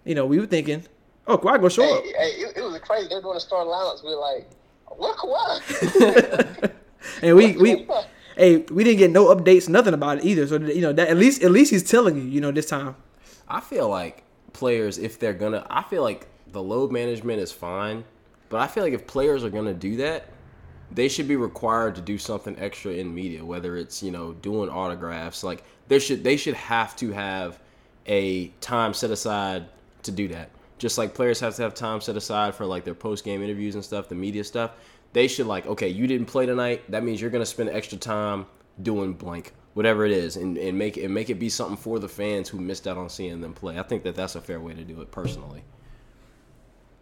you 0.04 0.14
know, 0.14 0.24
we 0.24 0.40
were 0.40 0.46
thinking, 0.46 0.84
oh, 1.26 1.36
Kawhi 1.36 1.56
gonna 1.56 1.70
show 1.70 1.98
up. 1.98 2.02
Hey, 2.04 2.12
hey, 2.12 2.30
it, 2.42 2.56
it 2.56 2.62
was 2.62 2.78
crazy. 2.80 3.08
They 3.08 3.16
were 3.16 3.20
doing 3.22 3.34
the 3.34 3.40
starting 3.40 3.70
lineups. 3.70 4.02
We 4.02 4.10
were 4.10 4.16
like, 4.16 4.48
what 4.86 5.16
Kawhi? 5.18 6.72
And 7.22 7.36
we 7.36 7.56
we 7.56 7.86
hey, 8.36 8.58
we 8.70 8.84
didn't 8.84 8.98
get 8.98 9.10
no 9.10 9.34
updates, 9.34 9.68
nothing 9.68 9.94
about 9.94 10.18
it 10.18 10.24
either. 10.24 10.46
So 10.46 10.56
you 10.56 10.80
know 10.80 10.92
that 10.92 11.08
at 11.08 11.16
least 11.16 11.42
at 11.42 11.50
least 11.50 11.70
he's 11.70 11.88
telling 11.88 12.16
you, 12.16 12.22
you 12.22 12.40
know, 12.40 12.50
this 12.50 12.66
time. 12.66 12.96
I 13.48 13.60
feel 13.60 13.88
like 13.88 14.24
players, 14.52 14.98
if 14.98 15.18
they're 15.18 15.32
gonna, 15.32 15.66
I 15.70 15.82
feel 15.82 16.02
like 16.02 16.26
the 16.52 16.62
load 16.62 16.90
management 16.90 17.40
is 17.40 17.52
fine, 17.52 18.04
but 18.48 18.60
I 18.60 18.66
feel 18.66 18.82
like 18.82 18.92
if 18.92 19.06
players 19.06 19.44
are 19.44 19.50
gonna 19.50 19.74
do 19.74 19.96
that, 19.96 20.26
they 20.90 21.08
should 21.08 21.28
be 21.28 21.36
required 21.36 21.94
to 21.96 22.00
do 22.00 22.16
something 22.16 22.58
extra 22.58 22.92
in 22.92 23.14
media, 23.14 23.44
whether 23.44 23.76
it's 23.76 24.02
you 24.02 24.10
know 24.10 24.32
doing 24.34 24.70
autographs. 24.70 25.44
Like 25.44 25.64
there 25.88 26.00
should 26.00 26.24
they 26.24 26.36
should 26.36 26.54
have 26.54 26.96
to 26.96 27.12
have 27.12 27.58
a 28.06 28.48
time 28.60 28.94
set 28.94 29.10
aside 29.10 29.66
to 30.02 30.10
do 30.10 30.28
that. 30.28 30.50
Just 30.78 30.96
like 30.96 31.14
players 31.14 31.40
have 31.40 31.56
to 31.56 31.62
have 31.62 31.74
time 31.74 32.00
set 32.00 32.16
aside 32.16 32.54
for 32.54 32.64
like 32.64 32.84
their 32.84 32.94
post 32.94 33.24
game 33.24 33.42
interviews 33.42 33.74
and 33.74 33.84
stuff, 33.84 34.08
the 34.08 34.14
media 34.14 34.44
stuff. 34.44 34.72
They 35.12 35.26
should 35.26 35.46
like, 35.46 35.66
okay, 35.66 35.88
you 35.88 36.06
didn't 36.06 36.26
play 36.26 36.46
tonight. 36.46 36.90
That 36.90 37.02
means 37.04 37.20
you're 37.20 37.30
gonna 37.30 37.46
spend 37.46 37.70
extra 37.70 37.98
time 37.98 38.46
doing 38.82 39.12
blank, 39.12 39.52
whatever 39.74 40.04
it 40.06 40.12
is, 40.12 40.36
and, 40.36 40.56
and 40.56 40.78
make 40.78 40.96
it 40.96 41.04
and 41.04 41.12
make 41.12 41.30
it 41.30 41.38
be 41.38 41.48
something 41.48 41.76
for 41.76 41.98
the 41.98 42.08
fans 42.08 42.48
who 42.48 42.58
missed 42.58 42.86
out 42.86 42.96
on 42.96 43.08
seeing 43.10 43.40
them 43.40 43.52
play. 43.52 43.78
I 43.78 43.82
think 43.82 44.04
that 44.04 44.14
that's 44.14 44.36
a 44.36 44.40
fair 44.40 44.60
way 44.60 44.74
to 44.74 44.84
do 44.84 45.00
it 45.00 45.10
personally. 45.10 45.64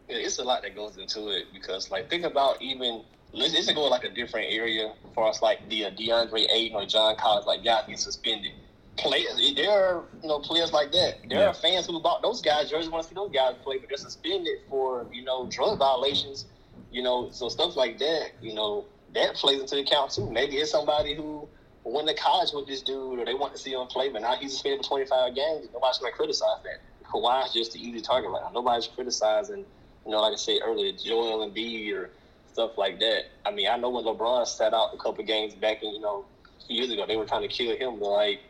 It's 0.08 0.38
a 0.38 0.44
lot 0.44 0.62
that 0.62 0.74
goes 0.74 0.96
into 0.98 1.28
it 1.30 1.46
because, 1.52 1.90
like, 1.90 2.08
think 2.08 2.24
about 2.24 2.60
even 2.62 3.02
let's 3.32 3.52
just 3.52 3.74
go 3.74 3.82
like 3.84 4.04
a 4.04 4.10
different 4.10 4.46
area 4.50 4.94
for 5.14 5.26
us, 5.28 5.42
like 5.42 5.68
the 5.68 5.86
uh, 5.86 5.90
DeAndre 5.90 6.46
Ayton 6.52 6.76
or 6.76 6.86
John 6.86 7.16
Collins, 7.16 7.46
like 7.46 7.64
guys 7.64 7.84
get 7.88 7.98
suspended. 7.98 8.52
Players, 8.96 9.52
there 9.56 9.70
are 9.70 10.04
you 10.22 10.28
know 10.28 10.38
players 10.38 10.72
like 10.72 10.90
that. 10.92 11.16
There 11.28 11.40
Yeah. 11.40 11.48
are 11.50 11.54
fans 11.54 11.86
who 11.86 12.00
bought 12.00 12.22
those 12.22 12.40
guys 12.40 12.70
jerseys 12.70 12.88
want 12.88 13.02
to 13.02 13.08
see 13.08 13.14
those 13.14 13.30
guys 13.30 13.54
play, 13.62 13.78
but 13.78 13.88
they're 13.88 13.98
suspended 13.98 14.58
for 14.70 15.06
you 15.12 15.22
know 15.24 15.48
drug 15.50 15.78
violations. 15.78 16.46
You 16.90 17.02
know, 17.02 17.28
so 17.30 17.48
stuff 17.48 17.76
like 17.76 17.98
that. 17.98 18.30
You 18.40 18.54
know, 18.54 18.86
that 19.12 19.34
plays 19.34 19.60
into 19.60 19.74
the 19.74 19.82
account 19.82 20.12
too. 20.12 20.30
Maybe 20.30 20.56
it's 20.56 20.70
somebody 20.70 21.14
who 21.14 21.46
went 21.84 22.08
to 22.08 22.14
college 22.14 22.50
with 22.54 22.66
this 22.66 22.80
dude, 22.82 23.18
or 23.18 23.24
they 23.24 23.34
want 23.34 23.52
to 23.54 23.58
see 23.58 23.72
him 23.72 23.86
play, 23.88 24.08
but 24.08 24.22
now 24.22 24.34
he's 24.36 24.52
suspended 24.52 24.82
for 24.82 24.88
25 24.88 25.34
games. 25.34 25.68
Nobody's 25.74 25.98
going 25.98 26.12
to 26.12 26.16
criticize 26.16 26.62
that. 26.64 26.80
Kawhi's 27.12 27.52
just 27.52 27.72
the 27.72 27.80
easy 27.80 28.00
target 28.00 28.30
right 28.30 28.42
now. 28.44 28.50
Nobody's 28.52 28.88
criticizing, 28.88 29.64
you 30.06 30.12
know, 30.12 30.20
like 30.20 30.32
I 30.32 30.36
said 30.36 30.60
earlier, 30.64 30.92
Joel 30.92 31.48
Embiid 31.50 31.92
or 31.94 32.10
stuff 32.52 32.78
like 32.78 32.98
that. 33.00 33.24
I 33.44 33.50
mean, 33.50 33.68
I 33.68 33.76
know 33.76 33.90
when 33.90 34.04
LeBron 34.04 34.46
sat 34.46 34.72
out 34.72 34.94
a 34.94 34.96
couple 34.96 35.24
games 35.24 35.54
back 35.54 35.82
in, 35.82 35.92
you 35.92 36.00
know, 36.00 36.24
a 36.68 36.72
years 36.72 36.90
ago, 36.90 37.04
they 37.06 37.16
were 37.16 37.26
trying 37.26 37.42
to 37.42 37.48
kill 37.48 37.76
him, 37.76 37.98
but 37.98 38.10
like, 38.10 38.40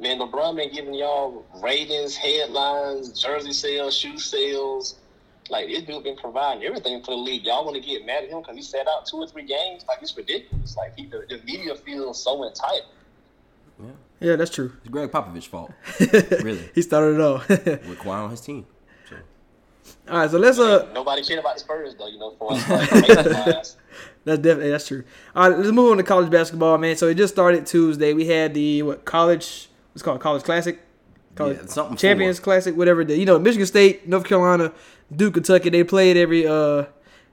man, 0.00 0.18
LeBron 0.18 0.56
been 0.56 0.72
giving 0.72 0.94
y'all 0.94 1.44
ratings, 1.62 2.16
headlines, 2.16 3.20
jersey 3.20 3.52
sales, 3.52 3.96
shoe 3.96 4.18
sales. 4.18 4.96
Like, 5.50 5.68
this 5.68 5.82
dude 5.84 6.04
been 6.04 6.16
providing 6.16 6.62
everything 6.64 7.02
for 7.02 7.12
the 7.12 7.16
league. 7.16 7.46
Y'all 7.46 7.64
want 7.64 7.74
to 7.76 7.80
get 7.80 8.04
mad 8.04 8.24
at 8.24 8.28
him 8.28 8.40
because 8.40 8.54
he 8.54 8.62
sat 8.62 8.86
out 8.86 9.06
two 9.06 9.16
or 9.16 9.26
three 9.26 9.44
games? 9.44 9.82
Like, 9.88 10.02
it's 10.02 10.14
ridiculous. 10.14 10.76
Like, 10.76 10.92
he, 10.94 11.06
the, 11.06 11.24
the 11.26 11.40
media 11.46 11.74
feels 11.74 12.22
so 12.22 12.46
entitled. 12.46 12.92
Yeah, 14.20 14.36
that's 14.36 14.50
true. 14.50 14.72
It's 14.80 14.88
Gregg 14.88 15.10
Popovich's 15.10 15.46
fault, 15.46 15.70
really, 16.42 16.68
He 16.74 16.82
started 16.82 17.14
it 17.14 17.20
all. 17.20 17.38
with 17.48 17.98
Kawhi 18.00 18.24
on 18.24 18.30
his 18.30 18.40
team. 18.40 18.66
So. 20.08 20.12
all 20.14 20.20
right, 20.20 20.30
so 20.30 20.38
let's 20.38 20.58
uh 20.58 20.88
Nobody 20.92 21.22
cared 21.22 21.40
about 21.40 21.54
the 21.54 21.60
Spurs, 21.60 21.94
though, 21.96 22.08
you 22.08 22.18
know, 22.18 22.34
for 22.38 22.52
us. 22.52 22.68
Like. 22.68 23.64
That's 24.24 24.40
definitely 24.42 24.70
that's 24.70 24.86
true. 24.86 25.04
All 25.34 25.48
right, 25.48 25.58
let's 25.58 25.70
move 25.72 25.90
on 25.90 25.96
to 25.98 26.02
college 26.02 26.30
basketball, 26.30 26.76
man. 26.78 26.96
So 26.96 27.08
it 27.08 27.14
just 27.14 27.32
started 27.32 27.64
Tuesday. 27.66 28.12
We 28.12 28.26
had 28.26 28.52
the 28.54 28.82
what 28.82 29.04
college? 29.04 29.68
What's 29.92 30.02
called 30.02 30.20
college 30.20 30.42
classic? 30.42 30.80
College 31.34 31.58
Yeah, 31.60 31.66
something 31.66 31.96
Champions 31.96 32.38
for- 32.38 32.44
Classic, 32.44 32.76
whatever. 32.76 33.04
The, 33.04 33.16
you 33.16 33.24
know, 33.24 33.38
Michigan 33.38 33.66
State, 33.66 34.06
North 34.08 34.24
Carolina, 34.24 34.72
Duke, 35.14 35.34
Kentucky. 35.34 35.70
They 35.70 35.82
played 35.84 36.16
every 36.16 36.46
uh 36.46 36.86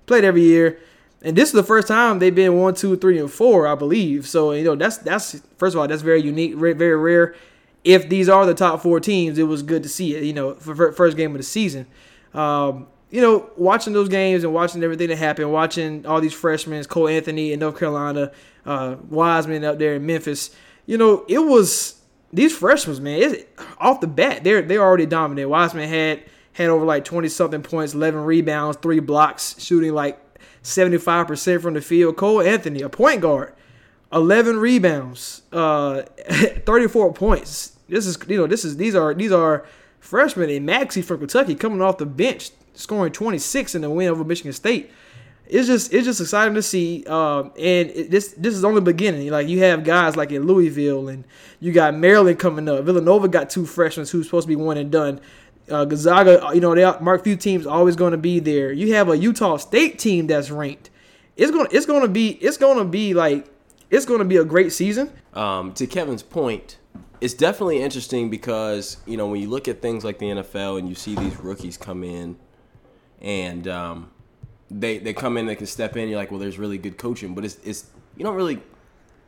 played 0.05 0.23
every 0.23 0.43
year, 0.43 0.79
and 1.21 1.35
this 1.35 1.49
is 1.49 1.53
the 1.53 1.63
first 1.63 1.87
time 1.87 2.19
they've 2.19 2.33
been 2.33 2.57
one, 2.57 2.75
two, 2.75 2.95
three, 2.95 3.19
and 3.19 3.29
four, 3.31 3.67
I 3.67 3.75
believe. 3.75 4.25
So 4.27 4.51
you 4.53 4.63
know, 4.63 4.75
that's 4.75 4.97
that's 4.97 5.41
first 5.57 5.75
of 5.75 5.81
all, 5.81 5.87
that's 5.87 6.01
very 6.03 6.21
unique, 6.21 6.55
very, 6.55 6.73
very 6.73 6.95
rare. 6.95 7.35
If 7.83 8.07
these 8.09 8.29
are 8.29 8.45
the 8.45 8.53
top 8.55 8.81
four 8.81 8.99
teams, 8.99 9.37
it 9.37 9.43
was 9.43 9.61
good 9.63 9.83
to 9.83 9.89
see 9.89 10.15
it. 10.15 10.23
You 10.23 10.33
know, 10.33 10.55
for 10.55 10.91
first 10.93 11.17
game 11.17 11.31
of 11.31 11.37
the 11.37 11.43
season. 11.43 11.87
Um, 12.35 12.87
you 13.09 13.21
know, 13.21 13.49
watching 13.55 13.93
those 13.93 14.09
games 14.09 14.43
and 14.43 14.53
watching 14.53 14.83
everything 14.83 15.07
that 15.07 15.17
happened, 15.17 15.51
watching 15.51 16.05
all 16.05 16.19
these 16.19 16.33
freshmen, 16.33 16.83
Cole 16.85 17.07
Anthony 17.07 17.53
in 17.53 17.59
North 17.59 17.79
Carolina, 17.79 18.31
uh, 18.65 18.95
Wiseman 19.09 19.63
up 19.63 19.79
there 19.79 19.95
in 19.95 20.05
Memphis. 20.05 20.53
You 20.85 20.97
know, 20.97 21.23
it 21.29 21.39
was 21.39 22.01
these 22.33 22.55
freshmen, 22.55 23.01
man. 23.03 23.21
It, 23.21 23.59
off 23.79 24.01
the 24.01 24.07
bat, 24.07 24.43
they're 24.43 24.61
they're 24.61 24.81
already 24.81 25.05
dominant. 25.05 25.49
Wiseman 25.49 25.87
had 25.87 26.23
had 26.53 26.69
over 26.69 26.83
like 26.83 27.05
twenty 27.05 27.29
something 27.29 27.61
points, 27.63 27.93
eleven 27.93 28.21
rebounds, 28.25 28.77
three 28.81 28.99
blocks, 28.99 29.55
shooting 29.63 29.93
like 29.93 30.19
seventy 30.61 30.97
five 30.97 31.27
percent 31.27 31.61
from 31.61 31.73
the 31.75 31.81
field. 31.81 32.17
Cole 32.17 32.41
Anthony, 32.41 32.81
a 32.81 32.89
point 32.89 33.21
guard, 33.21 33.53
11 34.11 34.57
rebounds, 34.57 35.41
uh, 35.51 36.01
34 36.65 37.13
points. 37.13 37.77
This 37.87 38.07
is 38.07 38.17
you 38.27 38.37
know 38.37 38.47
this 38.47 38.65
is 38.65 38.77
these 38.77 38.95
are 38.95 39.13
these 39.13 39.31
are 39.31 39.65
freshmen 40.05 40.49
and 40.49 40.65
Maxey 40.65 41.01
from 41.01 41.19
Kentucky 41.19 41.55
coming 41.55 41.81
off 41.81 41.97
the 41.97 42.05
bench 42.05 42.51
scoring 42.73 43.11
26 43.11 43.75
in 43.75 43.81
the 43.81 43.89
win 43.89 44.09
over 44.09 44.23
Michigan 44.23 44.53
State. 44.53 44.91
It's 45.47 45.67
just 45.67 45.93
it's 45.93 46.05
just 46.05 46.19
exciting 46.21 46.55
to 46.55 46.61
see, 46.63 47.05
um, 47.05 47.51
and 47.57 47.91
it, 47.91 48.09
this 48.09 48.33
this 48.35 48.55
is 48.55 48.63
only 48.63 48.81
beginning. 48.81 49.29
Like 49.29 49.47
you 49.47 49.59
have 49.59 49.83
guys 49.83 50.15
like 50.15 50.31
in 50.31 50.47
Louisville, 50.47 51.07
and 51.07 51.23
you 51.59 51.71
got 51.71 51.93
Maryland 51.93 52.39
coming 52.39 52.67
up. 52.67 52.83
Villanova 52.83 53.27
got 53.27 53.51
two 53.51 53.65
freshmen 53.65 54.07
who's 54.07 54.25
supposed 54.25 54.45
to 54.45 54.47
be 54.47 54.55
one 54.55 54.77
and 54.77 54.91
done. 54.91 55.21
Uh, 55.69 55.85
Gonzaga, 55.85 56.49
you 56.53 56.61
know, 56.61 56.73
they 56.73 56.83
Mark 56.99 57.23
Few 57.23 57.35
teams 57.35 57.67
always 57.67 57.95
going 57.95 58.11
to 58.11 58.17
be 58.17 58.39
there. 58.39 58.71
You 58.71 58.95
have 58.95 59.07
a 59.09 59.17
Utah 59.17 59.57
State 59.57 59.99
team 59.99 60.25
that's 60.25 60.49
ranked. 60.49 60.89
It's 61.37 61.51
gonna 61.51 61.69
it's 61.71 61.85
gonna 61.85 62.07
be 62.07 62.29
it's 62.29 62.57
gonna 62.57 62.85
be 62.85 63.13
like 63.13 63.47
it's 63.89 64.05
gonna 64.05 64.25
be 64.25 64.37
a 64.37 64.45
great 64.45 64.71
season. 64.71 65.11
um, 65.33 65.73
to 65.73 65.87
Kevin's 65.87 66.23
point, 66.23 66.77
it's 67.21 67.33
definitely 67.33 67.81
interesting 67.81 68.29
because 68.29 68.97
you 69.05 69.17
know 69.17 69.27
when 69.27 69.41
you 69.41 69.49
look 69.49 69.67
at 69.67 69.81
things 69.81 70.03
like 70.03 70.19
the 70.19 70.27
NFL 70.27 70.79
and 70.79 70.89
you 70.89 70.95
see 70.95 71.15
these 71.15 71.37
rookies 71.39 71.77
come 71.77 72.03
in, 72.03 72.37
and 73.21 73.67
um, 73.67 74.11
they 74.69 74.97
they 74.97 75.13
come 75.13 75.37
in, 75.37 75.45
they 75.45 75.55
can 75.55 75.67
step 75.67 75.95
in. 75.97 76.09
You're 76.09 76.17
like, 76.17 76.31
well, 76.31 76.39
there's 76.39 76.57
really 76.59 76.77
good 76.77 76.97
coaching, 76.97 77.33
but 77.35 77.45
it's 77.45 77.57
it's 77.63 77.85
you 78.17 78.23
don't 78.23 78.35
really. 78.35 78.61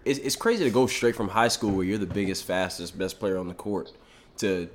It's, 0.05 0.19
it's 0.19 0.37
crazy 0.37 0.63
to 0.63 0.69
go 0.69 0.87
straight 0.87 1.17
from 1.17 1.27
high 1.27 1.49
school 1.49 1.71
where 1.71 1.85
you're 1.85 1.97
the 1.97 2.05
biggest, 2.05 2.45
fastest, 2.45 2.97
best 2.97 3.19
player 3.19 3.37
on 3.37 3.49
the 3.49 3.53
court 3.53 3.91
to 4.37 4.69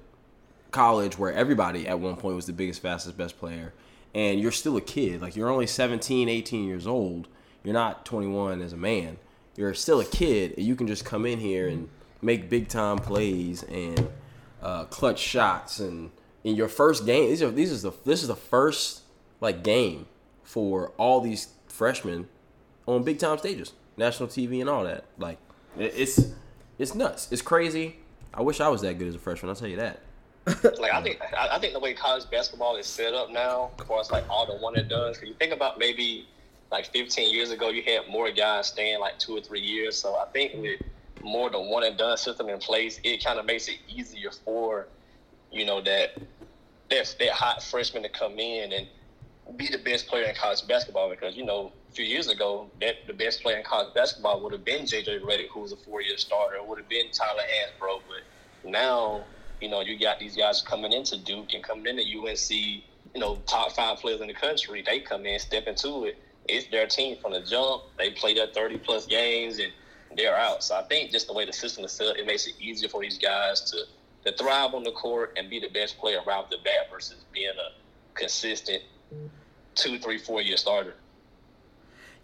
college 0.73 1.19
where 1.19 1.33
everybody 1.33 1.89
at 1.89 1.99
one 1.99 2.17
point 2.17 2.37
was 2.37 2.45
the 2.45 2.53
biggest, 2.53 2.83
fastest, 2.83 3.17
best 3.17 3.39
player, 3.39 3.73
and 4.15 4.41
you're 4.41 4.53
still 4.53 4.77
a 4.77 4.81
kid. 4.81 5.23
Like 5.23 5.35
you're 5.35 5.49
only 5.49 5.67
17, 5.67 6.29
18 6.29 6.65
years 6.67 6.87
old. 6.87 7.29
You're 7.65 7.75
not 7.75 8.05
21 8.05 8.61
as 8.61 8.73
a 8.73 8.77
man. 8.77 9.19
You're 9.57 9.75
still 9.75 10.01
a 10.01 10.05
kid, 10.05 10.55
and 10.57 10.67
you 10.67 10.75
can 10.77 10.87
just 10.87 11.05
come 11.05 11.27
in 11.27 11.39
here 11.39 11.69
and 11.69 11.89
make 12.23 12.49
big 12.49 12.69
time 12.69 12.99
plays 12.99 13.63
and 13.65 14.09
uh, 14.63 14.85
clutch 14.85 15.19
shots. 15.19 15.81
And 15.81 16.11
in 16.45 16.57
your 16.57 16.69
first 16.69 17.05
game, 17.05 17.29
these 17.29 17.43
are 17.43 17.51
these 17.51 17.71
is 17.71 17.83
the 17.83 17.93
this 18.05 18.23
is 18.23 18.29
the 18.29 18.37
first 18.37 19.03
like 19.41 19.63
game 19.63 20.07
for 20.43 20.93
all 20.97 21.21
these 21.21 21.49
freshmen 21.67 22.29
on 22.87 23.03
big 23.03 23.19
time 23.19 23.39
stages, 23.39 23.73
national 23.97 24.29
TV 24.29 24.61
and 24.61 24.71
all 24.71 24.85
that. 24.85 25.05
Like 25.19 25.39
it's 25.79 26.33
it's 26.79 26.95
nuts. 26.95 27.31
It's 27.31 27.43
crazy. 27.43 27.97
I 28.35 28.43
wish 28.43 28.61
I 28.61 28.69
was 28.69 28.81
that 28.81 28.99
good 28.99 29.09
as 29.09 29.15
a 29.15 29.19
freshman. 29.19 29.51
I'll 29.51 29.57
tell 29.57 29.69
you 29.69 29.77
that. 29.77 30.01
like 30.81 30.93
I 30.93 31.01
think 31.03 31.21
I, 31.39 31.59
think 31.61 31.73
the 31.73 31.79
way 31.79 31.95
college 31.95 32.29
basketball 32.29 32.77
is 32.77 32.87
set 32.87 33.15
up 33.15 33.31
now, 33.31 33.71
as 33.79 33.87
far 33.87 34.01
as 34.01 34.11
like 34.11 34.29
all 34.29 34.45
the 34.45 34.57
one 34.57 34.77
and 34.77 34.89
done. 34.89 35.15
So 35.15 35.25
you 35.25 35.35
think 35.35 35.53
about 35.53 35.79
maybe 35.79 36.27
like 36.73 36.87
15 36.87 37.33
years 37.33 37.51
ago, 37.51 37.69
you 37.69 37.83
had 37.83 38.09
more 38.11 38.33
guys 38.33 38.69
staying 38.69 38.99
like 38.99 39.19
two 39.19 39.37
or 39.37 39.43
three 39.43 39.61
years. 39.61 40.01
So 40.01 40.17
I 40.17 40.25
think 40.33 40.55
with 40.55 40.81
more 41.23 41.51
the 41.51 41.61
one 41.61 41.85
and 41.85 41.99
done 41.99 42.17
system 42.17 42.49
in 42.49 42.59
place, 42.59 42.99
it 43.05 43.23
kind 43.23 43.39
of 43.39 43.45
makes 43.45 43.69
it 43.69 43.77
easier 43.87 44.31
for 44.45 44.89
you 45.51 45.67
know 45.67 45.83
that 45.83 46.11
that 46.89 47.15
that 47.21 47.31
hot 47.31 47.63
freshman 47.63 48.03
to 48.03 48.09
come 48.09 48.39
in 48.39 48.73
and 48.73 48.89
be 49.59 49.69
the 49.69 49.79
best 49.79 50.09
player 50.09 50.25
in 50.25 50.35
college 50.35 50.67
basketball. 50.67 51.11
Because 51.11 51.37
you 51.37 51.45
know 51.45 51.75
a 51.91 51.93
few 51.93 52.07
years 52.07 52.29
ago 52.29 52.71
that 52.81 52.95
the 53.07 53.13
best 53.13 53.43
player 53.43 53.59
in 53.59 53.65
college 53.65 53.93
basketball 53.95 54.43
would 54.43 54.55
have 54.55 54.65
been 54.65 54.85
JJ 54.85 55.21
Redick 55.21 55.49
who 55.53 55.61
was 55.61 55.73
a 55.73 55.77
four 55.77 56.01
year 56.01 56.17
starter 56.17 56.57
would 56.65 56.79
have 56.79 56.89
been 56.89 57.11
Tyler 57.13 57.43
Hansbrough. 57.43 58.01
But 58.09 58.71
now 58.71 59.27
you 59.61 59.69
know 59.69 59.83
you 59.83 60.01
got 60.01 60.19
these 60.19 60.37
guys 60.37 60.63
coming 60.63 60.93
into 60.95 61.23
Duke 61.23 61.53
and 61.53 61.63
coming 61.63 61.87
into 61.87 62.03
UNC 62.03 62.51
you 62.51 63.21
know 63.21 63.43
top 63.47 63.73
five 63.73 63.99
players 63.99 64.23
in 64.23 64.29
the 64.29 64.35
country. 64.35 64.83
They 64.85 65.01
come 65.01 65.27
in 65.27 65.39
step 65.39 65.67
into 65.67 66.07
it 66.07 66.17
it's 66.53 66.69
their 66.69 66.87
team 66.87 67.17
from 67.21 67.33
the 67.33 67.41
jump 67.41 67.83
they 67.99 68.11
play 68.11 68.35
their 68.35 68.49
30 68.49 68.79
plus 68.79 69.07
games 69.07 69.59
and 69.59 69.73
they're 70.17 70.37
out 70.37 70.63
so 70.63 70.77
I 70.77 70.83
think 70.83 71.11
just 71.11 71.27
the 71.27 71.33
way 71.33 71.45
the 71.45 71.53
system 71.53 71.85
is 71.85 71.93
set 71.93 72.09
up 72.09 72.17
it 72.17 72.27
makes 72.27 72.47
it 72.47 72.55
easier 72.61 72.89
for 72.89 73.01
these 73.01 73.19
guys 73.19 73.61
to 73.71 73.85
to 74.25 74.37
thrive 74.37 74.75
on 74.75 74.85
the 74.85 74.93
court 74.93 75.33
and 75.37 75.51
be 75.51 75.59
the 75.59 75.69
best 75.69 75.99
player 75.99 76.21
around 76.27 76.47
the 76.51 76.59
bat 76.65 76.89
versus 76.91 77.25
being 77.33 77.49
a 77.49 78.19
consistent 78.19 78.83
two, 79.75 79.99
three, 79.99 80.19
four 80.19 80.41
year 80.41 80.57
starter. 80.57 80.95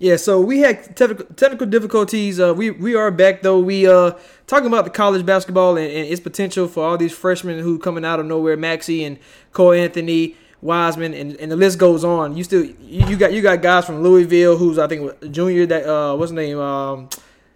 Yeah, 0.00 0.14
so 0.14 0.40
we 0.40 0.60
had 0.60 0.96
technical, 0.96 1.66
difficulties. 1.66 2.38
Uh, 2.38 2.54
we 2.54 2.70
we 2.70 2.94
are 2.94 3.10
back 3.10 3.42
though. 3.42 3.58
We 3.58 3.88
uh 3.88 4.12
talking 4.46 4.68
about 4.68 4.84
the 4.84 4.92
college 4.92 5.26
basketball 5.26 5.76
and, 5.76 5.90
and 5.90 6.08
its 6.08 6.20
potential 6.20 6.68
for 6.68 6.84
all 6.84 6.96
these 6.96 7.12
freshmen 7.12 7.58
who 7.58 7.80
coming 7.80 8.04
out 8.04 8.20
of 8.20 8.26
nowhere, 8.26 8.56
Maxey 8.56 9.02
and 9.02 9.18
Cole 9.52 9.72
Anthony, 9.72 10.36
Wiseman, 10.60 11.14
and, 11.14 11.36
and 11.36 11.52
the 11.52 11.56
list 11.56 11.78
goes 11.78 12.04
on. 12.04 12.36
You 12.36 12.44
still 12.44 12.64
you, 12.64 13.06
you 13.06 13.16
got 13.16 13.32
you 13.32 13.42
got 13.42 13.62
guys 13.62 13.84
from 13.84 14.02
Louisville 14.02 14.56
who's 14.56 14.78
I 14.78 14.88
think 14.88 15.30
junior 15.30 15.66
that 15.66 15.86
uh 15.86 16.16
what's 16.16 16.30
his 16.30 16.36
name 16.36 16.58
um 16.58 17.08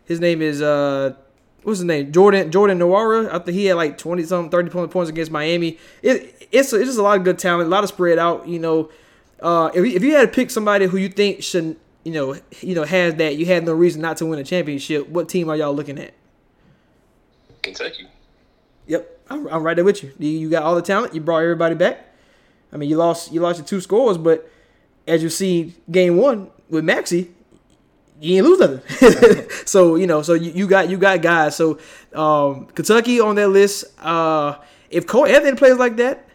his 0.05 0.21
name 0.21 0.41
is 0.41 0.63
uh 0.63 1.15
what's 1.63 1.81
his 1.81 1.87
name 1.87 2.13
Jordan 2.13 2.51
Jordan 2.53 2.79
Nwora. 2.79 3.29
I 3.29 3.39
think 3.41 3.57
he 3.57 3.67
had 3.67 3.77
like 3.77 3.99
twenty 3.99 4.23
something 4.23 4.51
thirty 4.51 4.71
points 4.71 5.11
against 5.11 5.33
Miami. 5.33 5.79
It 6.03 6.49
it's 6.53 6.73
it's 6.73 6.87
just 6.87 6.99
a 6.99 7.03
lot 7.03 7.19
of 7.19 7.25
good 7.25 7.39
talent, 7.39 7.67
a 7.67 7.71
lot 7.71 7.83
of 7.83 7.89
spread 7.89 8.19
out. 8.19 8.47
You 8.47 8.61
know, 8.61 8.91
uh, 9.41 9.71
if 9.75 9.85
you, 9.85 9.97
if 9.97 10.03
you 10.05 10.15
had 10.15 10.23
to 10.23 10.35
pick 10.35 10.51
somebody 10.51 10.87
who 10.87 10.97
you 10.97 11.09
think 11.09 11.43
should 11.43 11.77
you 12.05 12.13
know 12.13 12.37
you 12.61 12.77
know 12.77 12.85
has 12.85 13.17
that 13.17 13.37
you 13.37 13.47
had 13.47 13.65
no 13.65 13.73
reason 13.73 14.01
not 14.01 14.17
to 14.19 14.27
win 14.27 14.39
a 14.39 14.45
championship, 14.45 15.09
what 15.09 15.29
team 15.29 15.51
are 15.51 15.57
y'all 15.57 15.75
looking 15.75 15.99
at? 15.99 16.15
Kentucky. 17.63 18.07
Yep, 18.87 19.21
I'm, 19.31 19.49
I'm 19.49 19.63
right 19.65 19.75
there 19.75 19.85
with 19.85 20.05
you. 20.05 20.13
You 20.19 20.31
you 20.31 20.51
got 20.51 20.63
all 20.63 20.77
the 20.77 20.83
talent. 20.83 21.15
You 21.15 21.21
brought 21.21 21.39
everybody 21.39 21.75
back. 21.75 22.12
I 22.73 22.77
mean, 22.77 22.89
you 22.89 22.97
lost 22.97 23.33
you 23.33 23.41
lost 23.41 23.59
your 23.59 23.67
two 23.67 23.81
scores, 23.81 24.19
but 24.19 24.49
as 25.07 25.23
you 25.23 25.29
see, 25.29 25.75
game 25.91 26.17
one 26.17 26.51
with 26.71 26.85
Maxey, 26.85 27.31
you 28.21 28.37
ain't 28.37 28.47
lose 28.47 28.61
nothing. 28.61 29.49
so 29.67 29.97
you 29.97 30.07
know, 30.07 30.23
so 30.23 30.35
you, 30.35 30.53
you 30.53 30.67
got 30.67 30.89
you 30.89 30.97
got 30.97 31.21
guys. 31.21 31.57
So 31.57 31.79
um, 32.15 32.67
Kentucky 32.67 33.21
on 33.21 33.35
that 33.37 33.49
list. 33.49 33.85
Uh, 34.01 34.57
if 34.91 35.07
Cole 35.07 35.27
Anthony 35.27 35.57
plays 35.57 35.77
like 35.77 35.97
that, 35.97 36.29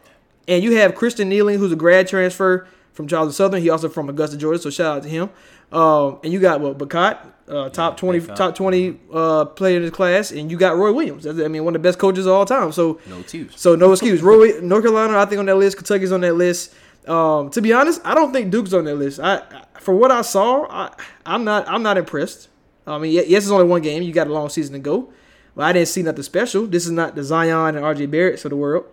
and 0.47 0.63
you 0.63 0.75
have 0.77 0.95
Christian 0.95 1.29
Keeling, 1.29 1.59
who's 1.59 1.71
a 1.71 1.75
grad 1.75 2.07
transfer 2.07 2.67
from 2.93 3.07
Charleston 3.07 3.33
Southern, 3.33 3.61
he 3.61 3.69
also 3.69 3.89
from 3.89 4.09
Augusta, 4.09 4.37
Georgia. 4.37 4.59
So 4.59 4.69
shout 4.69 4.97
out 4.97 5.03
to 5.03 5.09
him. 5.09 5.29
Um, 5.71 6.19
and 6.23 6.31
you 6.31 6.39
got 6.39 6.61
what 6.61 6.77
Bacot, 6.77 7.17
uh, 7.49 7.69
top 7.69 7.97
twenty, 7.97 8.19
Bacot. 8.21 8.35
top 8.35 8.55
twenty 8.55 8.99
uh, 9.11 9.45
player 9.45 9.77
in 9.77 9.83
his 9.83 9.91
class, 9.91 10.31
and 10.31 10.49
you 10.49 10.57
got 10.57 10.77
Roy 10.77 10.91
Williams. 10.93 11.25
That's, 11.25 11.39
I 11.39 11.47
mean, 11.49 11.65
one 11.65 11.75
of 11.75 11.81
the 11.81 11.87
best 11.87 11.99
coaches 11.99 12.25
of 12.25 12.33
all 12.33 12.45
time. 12.45 12.71
So 12.71 12.99
No 13.07 13.19
excuse. 13.19 13.59
so 13.59 13.75
no 13.75 13.91
excuse. 13.91 14.21
Roy, 14.21 14.59
North 14.61 14.83
Carolina, 14.83 15.17
I 15.17 15.25
think 15.25 15.39
on 15.39 15.45
that 15.47 15.55
list. 15.57 15.77
Kentucky's 15.77 16.11
on 16.11 16.21
that 16.21 16.35
list. 16.35 16.73
Um, 17.07 17.49
to 17.51 17.61
be 17.61 17.71
honest, 17.73 18.01
I 18.05 18.13
don't 18.15 18.31
think 18.33 18.51
Duke's 18.51 18.73
on 18.73 18.85
that 18.85 18.95
list. 18.95 19.19
I, 19.19 19.37
I 19.37 19.63
for 19.79 19.95
what 19.95 20.11
I 20.11 20.21
saw, 20.21 20.65
I, 20.69 20.93
I'm 21.25 21.43
not 21.43 21.67
I'm 21.67 21.83
not 21.83 21.97
impressed. 21.97 22.49
I 22.85 22.97
mean, 22.97 23.11
yes, 23.11 23.27
it's 23.43 23.49
only 23.49 23.65
one 23.65 23.81
game. 23.81 24.03
You 24.03 24.13
got 24.13 24.27
a 24.27 24.33
long 24.33 24.47
season 24.49 24.73
to 24.73 24.79
go, 24.79 25.11
but 25.55 25.65
I 25.65 25.73
didn't 25.73 25.89
see 25.89 26.01
nothing 26.03 26.23
special. 26.23 26.65
This 26.65 26.85
is 26.85 26.91
not 26.91 27.15
the 27.15 27.23
Zion 27.23 27.75
and 27.75 27.83
RJ 27.85 28.09
Barrett's 28.09 28.45
of 28.45 28.51
the 28.51 28.55
world. 28.57 28.85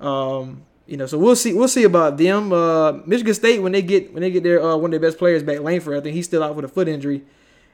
Um, 0.00 0.62
you 0.86 0.96
know, 0.96 1.06
so 1.06 1.18
we'll 1.18 1.36
see. 1.36 1.52
We'll 1.52 1.68
see 1.68 1.84
about 1.84 2.16
them. 2.16 2.52
Uh, 2.52 2.92
Michigan 3.06 3.34
State 3.34 3.60
when 3.60 3.72
they 3.72 3.82
get 3.82 4.12
when 4.12 4.22
they 4.22 4.30
get 4.30 4.42
their 4.42 4.62
uh, 4.62 4.76
one 4.76 4.92
of 4.94 5.00
their 5.00 5.10
best 5.10 5.18
players 5.18 5.42
back, 5.42 5.60
Langford. 5.60 5.96
I 5.96 6.00
think 6.00 6.14
he's 6.14 6.26
still 6.26 6.42
out 6.42 6.54
with 6.54 6.64
a 6.64 6.68
foot 6.68 6.88
injury. 6.88 7.22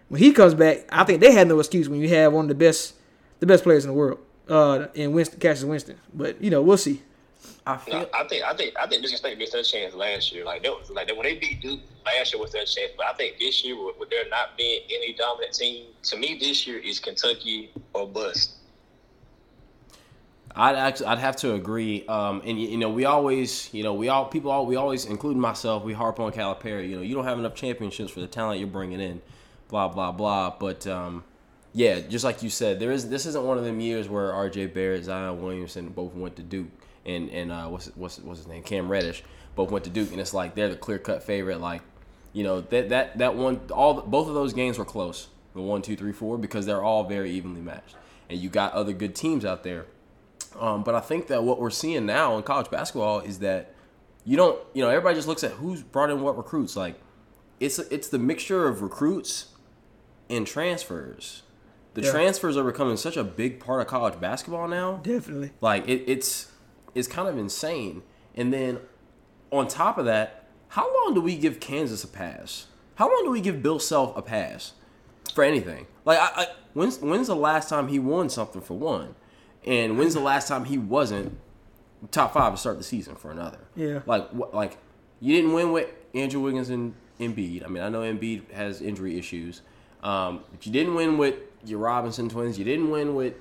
When 0.09 0.21
he 0.21 0.33
comes 0.33 0.54
back, 0.54 0.87
I 0.90 1.04
think 1.04 1.21
they 1.21 1.33
had 1.33 1.49
no 1.49 1.59
excuse 1.59 1.88
when 1.88 2.00
you 2.00 2.09
have 2.11 2.33
one 2.33 2.47
of 2.47 2.49
the 2.49 2.54
best 2.54 2.95
the 3.40 3.47
best 3.47 3.64
players 3.64 3.85
in 3.85 3.90
the 3.90 3.95
world 3.95 4.19
uh, 4.49 4.87
in 4.95 5.12
Winston, 5.12 5.40
Cassius 5.40 5.64
Winston. 5.64 5.99
But 6.14 6.42
you 6.42 6.50
know, 6.50 6.62
we'll 6.62 6.78
see. 6.78 7.02
I 7.66 7.76
feel 7.76 8.00
No, 8.00 8.09
I 8.14 8.26
think 8.26 8.45
I 8.45 8.54
think 8.54 8.75
I 8.81 8.87
think 8.87 9.02
Michigan 9.02 9.19
State 9.19 9.38
missed 9.38 9.52
their 9.52 9.62
chance 9.62 9.95
last 9.95 10.33
year. 10.33 10.45
Like 10.45 10.62
that 10.62 10.73
was 10.73 10.90
like 10.90 11.09
when 11.09 11.23
they 11.23 11.37
beat 11.37 11.61
Duke 11.61 11.81
last 12.04 12.33
year 12.33 12.40
was 12.40 12.52
their 12.52 12.64
chance. 12.64 12.92
But 12.97 13.07
I 13.07 13.12
think 13.14 13.38
this 13.38 13.64
year, 13.64 13.76
with, 13.76 13.99
with 13.99 14.11
there 14.11 14.28
not 14.31 14.57
being 14.57 14.81
any 14.90 15.12
dominant 15.12 15.54
team, 15.54 15.87
to 16.04 16.16
me 16.16 16.38
this 16.40 16.66
year 16.66 16.78
is 16.78 16.99
Kentucky 16.99 17.71
or 17.92 18.09
bust. 18.09 18.54
I'd 20.54 20.76
actually 20.76 21.06
I'd 21.06 21.18
have 21.18 21.37
to 21.37 21.54
agree. 21.54 22.06
Um, 22.06 22.42
and 22.44 22.61
you, 22.61 22.76
know, 22.76 22.90
we 22.90 23.04
always, 23.04 23.73
you 23.73 23.82
know, 23.82 23.94
we 23.94 24.09
all 24.09 24.26
people 24.26 24.50
all 24.50 24.66
we 24.66 24.76
always, 24.76 25.06
including 25.06 25.40
myself, 25.40 25.82
we 25.82 25.92
harp 25.92 26.21
on 26.21 26.32
Calipari. 26.32 26.88
You 26.88 26.97
know, 26.97 27.02
you 27.02 27.14
don't 27.14 27.25
have 27.25 27.38
enough 27.38 27.54
championships 27.54 28.11
for 28.11 28.21
the 28.21 28.26
talent 28.26 28.61
you're 28.61 28.68
bringing 28.68 29.00
in, 29.00 29.23
blah 29.68 29.88
blah 29.88 30.12
blah. 30.12 30.54
But 30.59 30.87
um, 30.87 31.25
yeah, 31.73 32.00
just 32.00 32.25
like 32.25 32.42
you 32.42 32.50
said, 32.50 32.80
there 32.80 32.92
is 32.92 33.09
this 33.09 33.25
isn't 33.26 33.44
one 33.44 33.56
of 33.56 33.64
them 33.64 33.80
years 33.80 34.09
where 34.09 34.32
R.J. 34.32 34.66
Barrett, 34.66 35.04
Zion 35.04 35.42
Williamson 35.42 35.88
both 35.88 36.14
went 36.14 36.37
to 36.37 36.42
Duke, 36.42 36.68
and 37.06 37.30
and 37.30 37.50
uh, 37.50 37.66
what's 37.68 37.87
what's 37.97 38.18
what's 38.18 38.40
his 38.40 38.49
name, 38.49 38.62
Cam 38.62 38.90
Reddish, 38.90 39.23
both 39.54 39.71
went 39.71 39.85
to 39.85 39.90
Duke, 39.90 40.12
and 40.12 40.21
it's 40.21 40.35
like 40.35 40.54
they're 40.54 40.68
the 40.68 40.76
clear 40.76 40.99
cut 40.99 41.23
favorite. 41.23 41.61
Like, 41.61 41.80
you 42.35 42.44
know, 42.44 42.61
that 42.61 42.90
that 42.90 43.18
that 43.18 43.37
one, 43.37 43.61
all 43.71 44.02
both 44.02 44.28
of 44.28 44.35
those 44.35 44.52
games 44.52 44.78
were 44.78 44.85
close, 44.85 45.28
the 45.54 45.62
one, 45.62 45.80
two, 45.80 45.97
three, 45.97 46.12
four, 46.12 46.37
because 46.37 46.66
they're 46.66 46.82
all 46.82 47.04
very 47.04 47.30
evenly 47.30 47.62
matched, 47.62 47.97
and 48.28 48.38
you 48.38 48.50
got 48.50 48.75
other 48.75 48.92
good 48.92 49.14
teams 49.14 49.47
out 49.47 49.62
there. 49.62 49.87
Um, 50.59 50.82
but 50.82 50.94
I 50.94 51.00
think 51.00 51.26
that 51.28 51.42
what 51.44 51.61
we're 51.61 51.71
seeing 51.71 52.06
now 52.06 52.37
in 52.37 52.42
college 52.42 52.71
basketball 52.71 53.21
is 53.21 53.38
that 53.40 53.75
you 54.25 54.37
don't, 54.37 54.59
you 54.75 54.82
know, 54.82 54.88
everybody 54.90 55.14
just 55.16 55.28
looks 55.28 55.42
at 55.44 55.52
who's 55.52 55.82
brought 55.82 56.11
in 56.11 56.21
what 56.23 56.37
recruits. 56.37 56.76
Like, 56.76 56.97
it's 57.61 57.78
it's 57.78 58.09
the 58.09 58.18
mixture 58.18 58.66
of 58.68 58.82
recruits 58.82 59.47
and 60.30 60.47
transfers. 60.47 61.42
The 61.94 62.02
Yeah. 62.02 62.11
transfers 62.11 62.56
are 62.56 62.64
becoming 62.64 62.97
such 62.97 63.16
a 63.16 63.25
big 63.25 63.61
part 63.61 63.80
of 63.80 63.87
college 63.87 64.18
basketball 64.21 64.66
now. 64.68 65.00
Definitely. 65.02 65.52
Like, 65.61 65.87
it, 65.88 66.04
it's 66.06 66.50
it's 66.94 67.09
kind 67.09 67.28
of 67.28 67.37
insane. 67.38 68.02
And 68.35 68.52
then 68.52 68.78
on 69.50 69.68
top 69.68 69.99
of 69.99 70.04
that, 70.06 70.47
how 70.68 70.88
long 71.04 71.14
do 71.14 71.21
we 71.21 71.37
give 71.37 71.61
Kansas 71.61 72.02
a 72.04 72.09
pass? 72.09 72.66
How 72.94 73.09
long 73.09 73.25
do 73.25 73.30
we 73.30 73.40
give 73.40 73.62
Bill 73.62 73.78
Self 73.78 74.17
a 74.17 74.23
pass 74.23 74.73
for 75.34 75.45
anything? 75.45 75.86
Like, 76.04 76.19
I, 76.19 76.43
I, 76.43 76.47
when's 76.75 76.99
when's 77.00 77.26
the 77.26 77.36
last 77.36 77.69
time 77.69 77.88
he 77.88 77.99
won 77.99 78.28
something 78.30 78.62
for 78.62 78.75
one? 78.78 79.15
And 79.67 79.99
when's 79.99 80.15
the 80.15 80.21
last 80.21 80.49
time 80.49 80.65
he 80.65 80.79
wasn't 80.79 81.39
top 82.11 82.35
five 82.35 82.53
to 82.53 82.59
start 82.59 82.79
the 82.79 82.85
season 82.85 83.15
for 83.15 83.31
another? 83.31 83.59
Yeah. 83.77 84.01
Like, 84.07 84.29
like 84.53 84.79
you 85.21 85.35
didn't 85.35 85.53
win 85.53 85.73
with 85.73 85.89
Andrew 86.15 86.41
Wiggins 86.41 86.69
and 86.69 86.95
Embiid. 87.21 87.65
I 87.65 87.69
mean, 87.69 87.83
I 87.83 87.89
know 87.89 88.01
Embiid 88.01 88.51
has 88.53 88.81
injury 88.81 89.19
issues, 89.19 89.63
um, 90.03 90.41
but 90.51 90.67
you 90.67 90.73
didn't 90.73 90.95
win 90.95 91.17
with 91.17 91.37
your 91.65 91.79
Robinson 91.79 92.29
twins. 92.29 92.59
You 92.59 92.65
didn't 92.65 92.91
win 92.91 93.15
with 93.15 93.35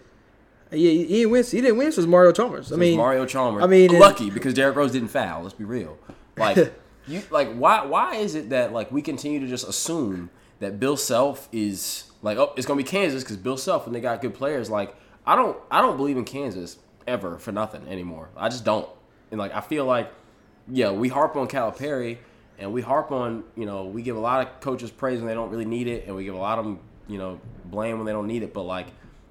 Yeah, 0.69 0.91
he 0.91 1.07
didn't 1.07 1.31
win. 1.31 1.43
He 1.43 1.61
didn't 1.61 1.77
win. 1.77 1.87
Was 1.87 2.07
Mario 2.07 2.31
Chalmers. 2.31 2.71
I 2.71 2.75
mean, 2.75 2.97
Mario 2.97 3.25
Chalmers. 3.25 3.63
I 3.63 3.67
mean, 3.67 3.89
and- 3.89 3.99
lucky 3.99 4.29
because 4.29 4.53
Derrick 4.53 4.75
Rose 4.75 4.91
didn't 4.91 5.09
foul. 5.09 5.43
Let's 5.43 5.55
be 5.55 5.63
real. 5.63 5.97
Like 6.37 6.57
you, 7.07 7.23
like 7.31 7.53
why? 7.55 7.85
Why 7.85 8.15
is 8.15 8.35
it 8.35 8.49
that 8.51 8.71
like 8.73 8.91
we 8.91 9.01
continue 9.01 9.39
to 9.39 9.47
just 9.47 9.67
assume 9.67 10.29
that 10.59 10.79
Bill 10.79 10.97
Self 10.97 11.49
is 11.51 12.11
like 12.21 12.37
oh 12.37 12.53
it's 12.55 12.67
gonna 12.67 12.77
be 12.77 12.83
Kansas 12.83 13.23
because 13.23 13.37
Bill 13.37 13.57
Self 13.57 13.87
and 13.87 13.95
they 13.95 13.99
got 14.01 14.21
good 14.21 14.35
players. 14.35 14.69
Like 14.69 14.95
I 15.25 15.35
don't 15.35 15.57
I 15.69 15.81
don't 15.81 15.97
believe 15.97 16.17
in 16.17 16.25
Kansas 16.25 16.77
ever 17.07 17.37
for 17.37 17.51
nothing 17.51 17.87
anymore. 17.87 18.29
I 18.35 18.49
just 18.49 18.65
don't. 18.65 18.87
And 19.29 19.39
like 19.39 19.53
I 19.53 19.61
feel 19.61 19.85
like 19.85 20.11
yeah 20.71 20.91
we 20.91 21.09
harp 21.09 21.35
on 21.35 21.47
Calipari 21.47 22.17
and 22.59 22.71
we 22.71 22.81
harp 22.81 23.11
on 23.11 23.43
you 23.55 23.65
know 23.65 23.85
we 23.85 24.01
give 24.01 24.15
a 24.15 24.19
lot 24.19 24.45
of 24.45 24.59
coaches 24.59 24.91
praise 24.91 25.19
when 25.19 25.27
they 25.27 25.33
don't 25.33 25.49
really 25.49 25.65
need 25.65 25.87
it 25.87 26.05
and 26.05 26.15
we 26.15 26.23
give 26.23 26.35
a 26.35 26.39
lot 26.39 26.59
of 26.59 26.65
them 26.65 26.79
you 27.07 27.17
know 27.17 27.39
blame 27.65 27.97
when 27.97 28.05
they 28.05 28.11
don't 28.11 28.27
need 28.27 28.43
it. 28.43 28.53
But 28.53 28.63
like 28.63 28.87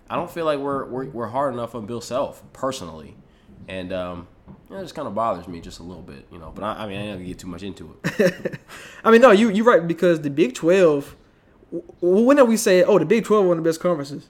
I 0.09 0.17
don't 0.17 0.31
feel 0.31 0.45
like 0.45 0.59
we're 0.59 0.85
we're, 0.87 1.07
we're 1.07 1.29
hard 1.29 1.55
enough 1.55 1.75
on 1.75 1.87
Bill 1.87 2.01
Self 2.01 2.43
personally, 2.53 3.17
and 3.69 3.93
um, 3.93 4.27
yeah, 4.69 4.79
it 4.79 4.83
just 4.83 4.95
kind 4.95 5.07
of 5.07 5.15
bothers 5.15 5.47
me 5.47 5.61
just 5.61 5.79
a 5.79 5.83
little 5.83 6.03
bit, 6.03 6.27
you 6.33 6.39
know. 6.39 6.51
But 6.55 6.65
I, 6.65 6.85
I 6.85 6.87
mean, 6.89 6.99
I 6.99 7.03
ain't 7.03 7.15
gonna 7.15 7.25
get 7.25 7.39
too 7.39 7.47
much 7.47 7.63
into 7.63 7.97
it. 8.05 8.59
I 9.05 9.11
mean, 9.11 9.21
no, 9.21 9.31
you 9.31 9.51
you're 9.51 9.65
right 9.65 9.87
because 9.87 10.21
the 10.21 10.31
Big 10.31 10.55
Twelve. 10.55 11.17
When 12.01 12.37
did 12.37 12.49
we 12.49 12.57
say, 12.57 12.83
oh, 12.83 12.99
the 12.99 13.05
Big 13.05 13.25
Twelve 13.25 13.47
one 13.47 13.59
of 13.59 13.63
the 13.63 13.69
best 13.69 13.79
conferences? 13.79 14.29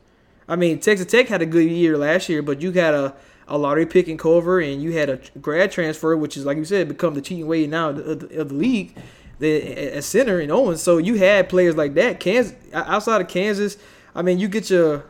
I 0.50 0.56
mean, 0.56 0.80
Texas 0.80 1.06
Tech 1.06 1.28
had 1.28 1.40
a 1.40 1.46
good 1.46 1.70
year 1.70 1.96
last 1.96 2.28
year, 2.28 2.42
but 2.42 2.60
you 2.60 2.72
had 2.72 2.92
a, 2.92 3.14
a 3.46 3.56
lottery 3.56 3.86
pick 3.86 4.08
in 4.08 4.18
Culver, 4.18 4.60
and 4.60 4.82
you 4.82 4.92
had 4.92 5.08
a 5.08 5.20
grad 5.40 5.70
transfer, 5.70 6.16
which 6.16 6.36
is 6.36 6.44
like 6.44 6.56
you 6.56 6.64
said, 6.64 6.88
become 6.88 7.14
the 7.14 7.22
cheating 7.22 7.46
way 7.46 7.68
now 7.68 7.90
of 7.90 8.28
the, 8.28 8.40
of 8.40 8.48
the 8.48 8.54
league, 8.54 8.96
the 9.38 10.00
center 10.02 10.40
in 10.40 10.50
Owens. 10.50 10.82
So 10.82 10.98
you 10.98 11.14
had 11.14 11.48
players 11.48 11.76
like 11.76 11.94
that. 11.94 12.18
Kansas 12.18 12.54
outside 12.74 13.20
of 13.20 13.28
Kansas, 13.28 13.78
I 14.14 14.22
mean, 14.22 14.40
you 14.40 14.48
get 14.48 14.70
your, 14.70 15.04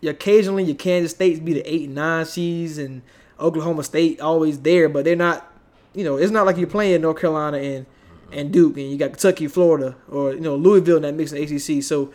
your 0.00 0.12
occasionally 0.12 0.62
your 0.62 0.76
Kansas 0.76 1.10
States 1.10 1.40
be 1.40 1.54
the 1.54 1.62
eight 1.62 1.86
and 1.86 1.96
nine 1.96 2.24
seeds, 2.24 2.78
and 2.78 3.02
Oklahoma 3.40 3.82
State 3.82 4.20
always 4.20 4.60
there, 4.60 4.88
but 4.88 5.04
they're 5.04 5.16
not. 5.16 5.50
You 5.92 6.02
know, 6.02 6.16
it's 6.16 6.32
not 6.32 6.44
like 6.44 6.56
you're 6.56 6.66
playing 6.66 7.02
North 7.02 7.20
Carolina 7.20 7.58
and 7.58 7.86
and 8.32 8.52
Duke, 8.52 8.76
and 8.76 8.90
you 8.90 8.96
got 8.96 9.12
Kentucky, 9.12 9.48
Florida, 9.48 9.96
or 10.08 10.34
you 10.34 10.40
know 10.40 10.56
Louisville 10.56 10.96
in 10.96 11.02
that 11.02 11.14
mix 11.14 11.32
in 11.32 11.42
ACC. 11.42 11.82
So, 11.82 12.12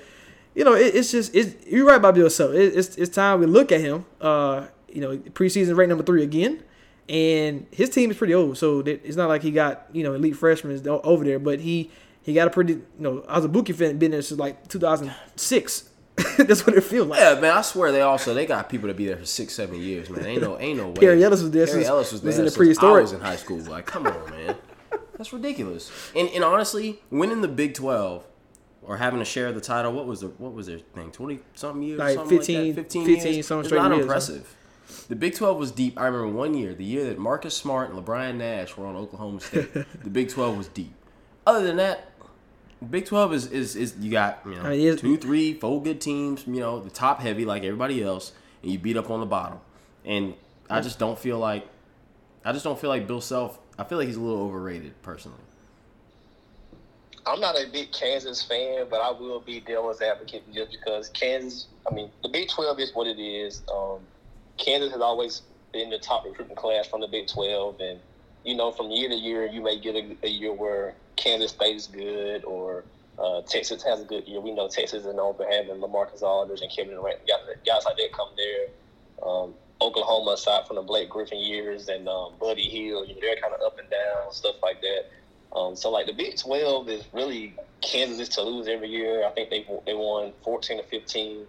you 0.59 0.65
know, 0.65 0.73
it, 0.73 0.93
it's 0.93 1.09
just 1.09 1.33
it's 1.33 1.55
you're 1.65 1.85
right 1.85 1.95
about 1.95 2.15
Bill 2.15 2.29
Self. 2.29 2.53
It, 2.53 2.75
it's 2.77 2.97
it's 2.97 3.15
time 3.15 3.39
we 3.39 3.45
look 3.45 3.71
at 3.71 3.79
him. 3.79 4.05
Uh, 4.19 4.67
you 4.91 4.99
know, 4.99 5.17
preseason 5.17 5.77
ranked 5.77 5.87
number 5.89 6.03
three 6.03 6.21
again, 6.21 6.61
and 7.07 7.65
his 7.71 7.89
team 7.89 8.11
is 8.11 8.17
pretty 8.17 8.33
old. 8.35 8.57
So 8.57 8.79
it's 8.79 9.15
not 9.15 9.29
like 9.29 9.41
he 9.41 9.51
got 9.51 9.87
you 9.93 10.03
know 10.03 10.13
elite 10.13 10.35
freshmen 10.35 10.85
over 10.87 11.23
there, 11.23 11.39
but 11.39 11.61
he 11.61 11.89
he 12.23 12.33
got 12.33 12.47
a 12.49 12.51
pretty 12.51 12.73
you 12.73 12.83
know 12.97 13.23
I 13.29 13.37
was 13.37 13.45
a 13.45 13.47
Buki 13.49 13.73
fan, 13.73 13.97
been 13.97 14.11
there 14.11 14.21
since 14.21 14.37
like 14.37 14.67
2006. 14.67 15.85
That's 16.37 16.67
what 16.67 16.75
it 16.75 16.83
feels 16.83 17.07
like. 17.07 17.21
yeah, 17.21 17.39
man, 17.39 17.55
I 17.55 17.61
swear 17.61 17.93
they 17.93 18.01
also 18.01 18.33
they 18.33 18.45
got 18.45 18.67
people 18.67 18.89
to 18.89 18.93
be 18.93 19.05
there 19.05 19.15
for 19.15 19.25
six, 19.25 19.53
seven 19.53 19.79
years, 19.81 20.09
man. 20.09 20.25
Ain't 20.25 20.41
no, 20.41 20.59
ain't 20.59 20.77
no 20.77 20.87
way. 20.89 20.95
Perry 20.95 21.23
Ellis 21.23 21.41
was 21.41 21.51
there 21.51 21.65
Perry 21.65 21.77
since- 21.77 21.87
Ellis 21.87 22.11
was, 22.11 22.21
there. 22.21 22.27
was 22.27 22.39
in 22.39 22.43
the 22.45 22.51
prehistoric. 22.51 22.99
I 22.99 23.01
was 23.03 23.13
in 23.13 23.21
high 23.21 23.37
school. 23.37 23.59
Like, 23.59 23.85
come 23.85 24.05
on, 24.05 24.29
man, 24.31 24.55
that's 25.17 25.31
ridiculous. 25.31 25.89
And 26.13 26.27
and 26.29 26.43
honestly, 26.43 26.99
winning 27.09 27.39
the 27.39 27.47
Big 27.47 27.73
Twelve 27.73 28.25
or 28.81 28.97
having 28.97 29.19
to 29.19 29.25
share 29.25 29.51
the 29.51 29.61
title, 29.61 29.91
what 29.91 30.05
was 30.05 30.21
the 30.21 30.27
what 30.27 30.53
was 30.53 30.67
their 30.67 30.79
thing? 30.79 31.11
Twenty 31.11 31.39
something 31.53 31.83
years, 31.83 31.99
Like 31.99 32.15
something 32.15 32.37
15 32.37 32.65
like 32.67 32.75
that? 32.75 32.81
15, 32.83 33.05
15 33.05 33.33
years. 33.33 33.47
some 33.47 33.59
It's 33.61 33.71
not 33.71 33.91
impressive. 33.91 34.55
The 35.07 35.15
Big 35.15 35.35
12 35.35 35.57
was 35.57 35.71
deep. 35.71 35.99
I 35.99 36.05
remember 36.07 36.29
one 36.29 36.55
year, 36.55 36.73
the 36.73 36.83
year 36.83 37.03
that 37.05 37.19
Marcus 37.19 37.55
Smart 37.55 37.91
and 37.91 38.03
Le'Bryan 38.03 38.35
Nash 38.37 38.75
were 38.75 38.87
on 38.87 38.95
Oklahoma 38.95 39.39
State. 39.39 39.71
the 40.03 40.09
Big 40.09 40.29
12 40.29 40.57
was 40.57 40.67
deep. 40.69 40.93
Other 41.45 41.63
than 41.65 41.77
that, 41.77 42.11
Big 42.89 43.05
12 43.05 43.33
is 43.33 43.47
is, 43.47 43.75
is 43.75 43.95
you 43.99 44.09
got 44.09 44.39
you 44.45 44.55
know 44.55 44.61
I 44.61 44.69
mean, 44.71 44.79
it's- 44.81 45.01
two, 45.01 45.17
three, 45.17 45.53
four 45.53 45.81
good 45.83 45.99
teams. 46.01 46.45
You 46.47 46.59
know 46.59 46.79
the 46.79 46.89
top 46.89 47.19
heavy 47.21 47.45
like 47.45 47.63
everybody 47.63 48.03
else, 48.03 48.31
and 48.63 48.71
you 48.71 48.79
beat 48.79 48.97
up 48.97 49.09
on 49.11 49.19
the 49.19 49.25
bottom. 49.25 49.59
And 50.05 50.33
I 50.69 50.81
just 50.81 50.97
don't 50.97 51.19
feel 51.19 51.37
like 51.37 51.67
I 52.45 52.51
just 52.53 52.63
don't 52.63 52.79
feel 52.79 52.89
like 52.89 53.05
Bill 53.07 53.21
Self. 53.21 53.59
I 53.77 53.83
feel 53.83 53.97
like 53.97 54.07
he's 54.07 54.17
a 54.17 54.21
little 54.21 54.41
overrated 54.43 54.99
personally. 55.01 55.37
I'm 57.29 57.39
not 57.39 57.55
a 57.55 57.67
big 57.71 57.91
Kansas 57.91 58.41
fan, 58.41 58.87
but 58.89 59.01
I 59.01 59.11
will 59.11 59.39
be 59.39 59.59
devil's 59.59 60.01
advocate 60.01 60.51
just 60.51 60.71
because 60.71 61.09
Kansas. 61.09 61.67
I 61.89 61.93
mean, 61.93 62.09
the 62.23 62.29
Big 62.29 62.49
12 62.49 62.79
is 62.79 62.95
what 62.95 63.05
it 63.05 63.21
is. 63.21 63.61
Um, 63.71 63.99
Kansas 64.57 64.91
has 64.91 65.01
always 65.01 65.43
been 65.71 65.91
the 65.91 65.99
top 65.99 66.25
recruiting 66.25 66.55
class 66.55 66.87
from 66.87 67.01
the 67.01 67.07
Big 67.07 67.27
12, 67.27 67.79
and 67.81 67.99
you 68.43 68.55
know, 68.55 68.71
from 68.71 68.89
year 68.89 69.09
to 69.09 69.15
year, 69.15 69.45
you 69.45 69.61
may 69.61 69.79
get 69.79 69.95
a, 69.95 70.17
a 70.23 70.29
year 70.29 70.51
where 70.51 70.95
Kansas 71.17 71.51
State 71.51 71.75
is 71.75 71.87
good 71.87 72.43
or 72.45 72.83
uh, 73.19 73.41
Texas 73.41 73.83
has 73.83 74.01
a 74.01 74.05
good 74.05 74.27
year. 74.27 74.39
We 74.39 74.53
know 74.53 74.67
Texas 74.67 75.05
is 75.05 75.13
known 75.13 75.35
for 75.35 75.45
having 75.45 75.75
LaMarcus 75.75 76.23
Aldridge 76.23 76.61
and 76.61 76.71
Kevin 76.71 76.95
Durant, 76.95 77.19
guys, 77.27 77.39
guys 77.65 77.83
like 77.85 77.97
that 77.97 78.11
come 78.13 78.29
there. 78.37 79.29
Um, 79.29 79.53
Oklahoma, 79.81 80.31
aside 80.31 80.65
from 80.67 80.77
the 80.77 80.81
Blake 80.81 81.09
Griffin 81.09 81.39
years 81.39 81.89
and 81.89 82.07
um, 82.07 82.33
Buddy 82.39 82.63
Hield, 82.63 83.07
you 83.07 83.15
know, 83.15 83.21
they're 83.21 83.35
kind 83.41 83.53
of 83.53 83.61
up 83.61 83.77
and 83.77 83.89
down, 83.89 84.31
stuff 84.31 84.55
like 84.63 84.81
that. 84.81 85.05
Um, 85.53 85.75
so 85.75 85.89
like 85.89 86.05
the 86.05 86.13
Big 86.13 86.37
Twelve 86.37 86.89
is 86.89 87.03
really 87.11 87.55
Kansas 87.81 88.19
is 88.19 88.29
to 88.29 88.43
lose 88.43 88.67
every 88.67 88.89
year. 88.89 89.25
I 89.25 89.31
think 89.31 89.49
they 89.49 89.65
they 89.85 89.93
won 89.93 90.33
fourteen 90.43 90.79
or 90.79 90.83
fifteen 90.83 91.45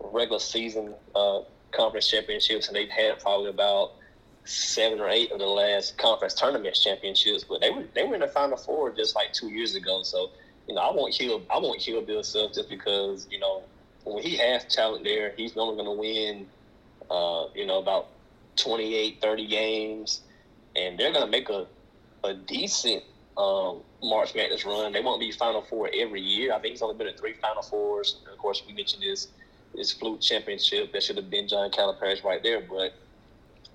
regular 0.00 0.40
season 0.40 0.94
uh, 1.14 1.40
conference 1.70 2.08
championships, 2.08 2.68
and 2.68 2.76
they've 2.76 2.88
had 2.88 3.20
probably 3.20 3.50
about 3.50 3.92
seven 4.44 5.00
or 5.00 5.08
eight 5.08 5.32
of 5.32 5.38
the 5.38 5.46
last 5.46 5.98
conference 5.98 6.34
tournament 6.34 6.74
championships. 6.74 7.44
But 7.44 7.60
they 7.60 7.70
were 7.70 7.84
they 7.94 8.04
were 8.04 8.14
in 8.14 8.20
the 8.20 8.28
Final 8.28 8.56
Four 8.56 8.90
just 8.92 9.14
like 9.14 9.32
two 9.32 9.48
years 9.48 9.74
ago. 9.74 10.02
So 10.02 10.30
you 10.68 10.74
know 10.74 10.80
I 10.80 10.92
won't 10.92 11.14
Hill 11.14 11.42
I 11.50 11.58
won't 11.58 11.80
Hill 11.80 12.02
Bill 12.02 12.24
Self 12.24 12.54
just 12.54 12.68
because 12.68 13.26
you 13.30 13.38
know 13.38 13.62
when 14.04 14.22
he 14.22 14.36
has 14.36 14.64
talent 14.64 15.04
there, 15.04 15.32
he's 15.36 15.56
only 15.56 15.82
going 15.82 15.96
to 15.96 16.00
win 16.00 16.46
uh, 17.10 17.46
you 17.54 17.66
know 17.66 17.78
about 17.78 18.08
28, 18.56 19.20
30 19.20 19.46
games, 19.46 20.22
and 20.74 20.98
they're 20.98 21.12
going 21.12 21.24
to 21.24 21.30
make 21.30 21.48
a 21.48 21.66
a 22.24 22.34
decent 22.34 23.02
um, 23.38 23.82
March 24.02 24.34
Madness 24.34 24.64
run. 24.64 24.92
They 24.92 25.00
won't 25.00 25.20
be 25.20 25.30
Final 25.32 25.62
Four 25.62 25.90
every 25.94 26.20
year. 26.20 26.52
I 26.52 26.58
think 26.58 26.72
he's 26.72 26.82
only 26.82 26.96
been 26.96 27.08
in 27.08 27.16
three 27.16 27.34
Final 27.34 27.62
Fours. 27.62 28.20
Of 28.30 28.38
course, 28.38 28.62
we 28.66 28.72
mentioned 28.72 29.02
this 29.02 29.28
this 29.74 29.92
flute 29.92 30.20
championship. 30.20 30.92
That 30.92 31.02
should 31.02 31.16
have 31.16 31.30
been 31.30 31.48
John 31.48 31.70
Calipari's 31.70 32.24
right 32.24 32.42
there. 32.42 32.62
But 32.62 32.94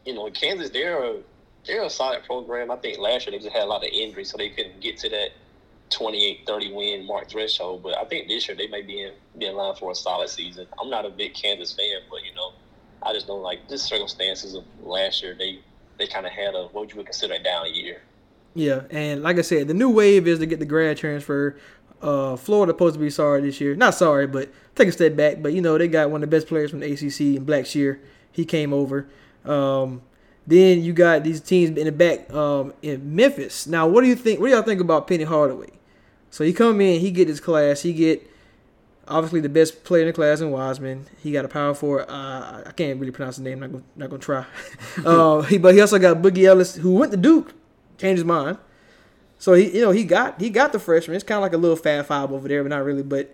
you 0.06 0.14
know, 0.14 0.30
Kansas, 0.32 0.70
they're 0.72 1.04
a 1.04 1.20
they're 1.66 1.84
a 1.84 1.90
solid 1.90 2.24
program. 2.24 2.72
I 2.72 2.78
think 2.78 3.00
last 3.00 3.28
year 3.28 3.38
they 3.38 3.44
just 3.44 3.56
had 3.56 3.64
a 3.64 3.68
lot 3.68 3.84
of 3.84 3.90
injuries, 3.92 4.32
so 4.32 4.38
they 4.38 4.50
couldn't 4.50 4.82
get 4.82 4.98
to 5.00 5.10
that 5.10 5.30
28-30 5.92 6.74
win 6.74 7.06
mark 7.06 7.30
threshold. 7.30 7.84
But 7.84 7.98
I 7.98 8.06
think 8.06 8.28
this 8.28 8.48
year 8.48 8.58
they 8.58 8.68
may 8.68 8.82
be 8.82 9.04
in 9.04 9.14
be 9.38 9.46
in 9.46 9.56
line 9.56 9.76
for 9.76 9.92
a 9.92 9.96
solid 9.96 10.30
season. 10.30 10.66
I'm 10.82 10.90
not 10.90 11.06
a 11.06 11.10
big 11.10 11.34
Kansas 11.34 11.74
fan, 11.74 12.02
but 12.10 12.24
you 12.24 12.34
know, 12.34 12.54
I 13.04 13.14
just 13.14 13.28
don't 13.28 13.44
like 13.44 13.68
the 13.68 13.78
circumstances 13.78 14.56
of 14.56 14.64
last 14.82 15.22
year. 15.22 15.36
They 15.38 15.60
they 16.00 16.08
kind 16.08 16.26
of 16.26 16.32
had 16.32 16.56
a 16.56 16.64
what 16.64 16.82
would 16.82 16.92
you 16.92 16.98
would 16.98 17.06
consider 17.06 17.36
a 17.36 17.44
down 17.44 17.72
year. 17.74 18.02
Yeah, 18.54 18.82
and 18.90 19.24
like 19.24 19.38
I 19.38 19.42
said, 19.42 19.68
the 19.68 19.74
new 19.74 19.90
wave 19.90 20.28
is 20.28 20.40
to 20.40 20.46
get 20.46 20.60
the 20.60 20.66
grad 20.66 20.98
transfer. 20.98 21.58
Uh, 22.02 22.36
Florida 22.36 22.72
supposed 22.72 22.96
to 22.96 23.00
be 23.00 23.10
sorry 23.10 23.42
this 23.42 23.62
year. 23.62 23.76
Not 23.76 23.96
sorry, 23.96 24.28
but 24.28 24.50
take 24.76 24.88
a 24.88 24.92
step 24.92 25.16
back. 25.16 25.42
But 25.42 25.54
you 25.54 25.62
know 25.62 25.78
they 25.78 25.88
got 25.88 26.10
one 26.10 26.24
of 26.24 26.30
the 26.30 26.36
best 26.36 26.48
players 26.48 26.72
from 26.72 26.80
the 26.80 26.92
ACC 26.92 27.38
in 27.38 27.46
Blackshear. 27.46 28.00
He 28.32 28.44
came 28.44 28.74
over. 28.74 29.08
Um, 29.46 30.02
then 30.48 30.82
you 30.84 30.94
got 30.94 31.24
these 31.24 31.40
teams 31.40 31.78
in 31.78 31.86
the 31.86 31.92
back 31.92 32.32
um, 32.34 32.74
in 32.82 33.16
Memphis. 33.16 33.68
Now, 33.68 33.88
what 33.88 34.02
do 34.02 34.08
you 34.08 34.16
think? 34.16 34.40
What 34.40 34.48
do 34.48 34.54
y'all 34.54 34.64
think 34.64 34.82
about 34.82 35.08
Penny 35.08 35.24
Hardaway? 35.24 35.70
So 36.30 36.44
he 36.44 36.54
come 36.54 36.82
in, 36.82 37.00
he 37.00 37.12
get 37.12 37.28
his 37.28 37.40
class, 37.40 37.82
he 37.82 37.94
get 37.94 38.28
obviously 39.08 39.42
the 39.42 39.50
best 39.50 39.84
player 39.84 40.04
in 40.04 40.08
the 40.08 40.14
class 40.14 40.42
in 40.42 40.50
Wiseman. 40.52 41.06
He 41.22 41.32
got 41.32 41.46
a 41.46 41.48
power 41.48 41.74
forward. 41.74 42.10
Uh, 42.10 42.64
I 42.66 42.72
can't 42.72 43.00
really 43.00 43.12
pronounce 43.12 43.38
the 43.38 43.44
name. 43.44 43.60
Not 43.60 43.72
gonna, 43.72 43.84
not 43.96 44.10
gonna 44.10 44.22
try. 44.22 44.46
uh, 45.06 45.42
he, 45.42 45.58
but 45.58 45.76
he 45.76 45.82
also 45.82 46.00
got 46.00 46.18
Boogie 46.22 46.46
Ellis, 46.46 46.76
who 46.76 46.96
went 46.96 47.12
to 47.12 47.18
Duke, 47.18 47.54
changed 48.02 48.20
his 48.20 48.26
mind. 48.26 48.58
So 49.38 49.54
he, 49.54 49.76
you 49.78 49.82
know, 49.82 49.92
he 49.92 50.04
got 50.04 50.40
he 50.40 50.50
got 50.50 50.72
the 50.72 50.80
freshman. 50.80 51.16
It's 51.16 51.24
kind 51.24 51.38
of 51.38 51.42
like 51.44 51.54
a 51.54 51.58
little 51.58 51.76
fat 51.78 52.06
five 52.06 52.32
over 52.32 52.48
there, 52.48 52.64
but 52.64 52.70
not 52.70 52.84
really. 52.84 53.04
But 53.04 53.34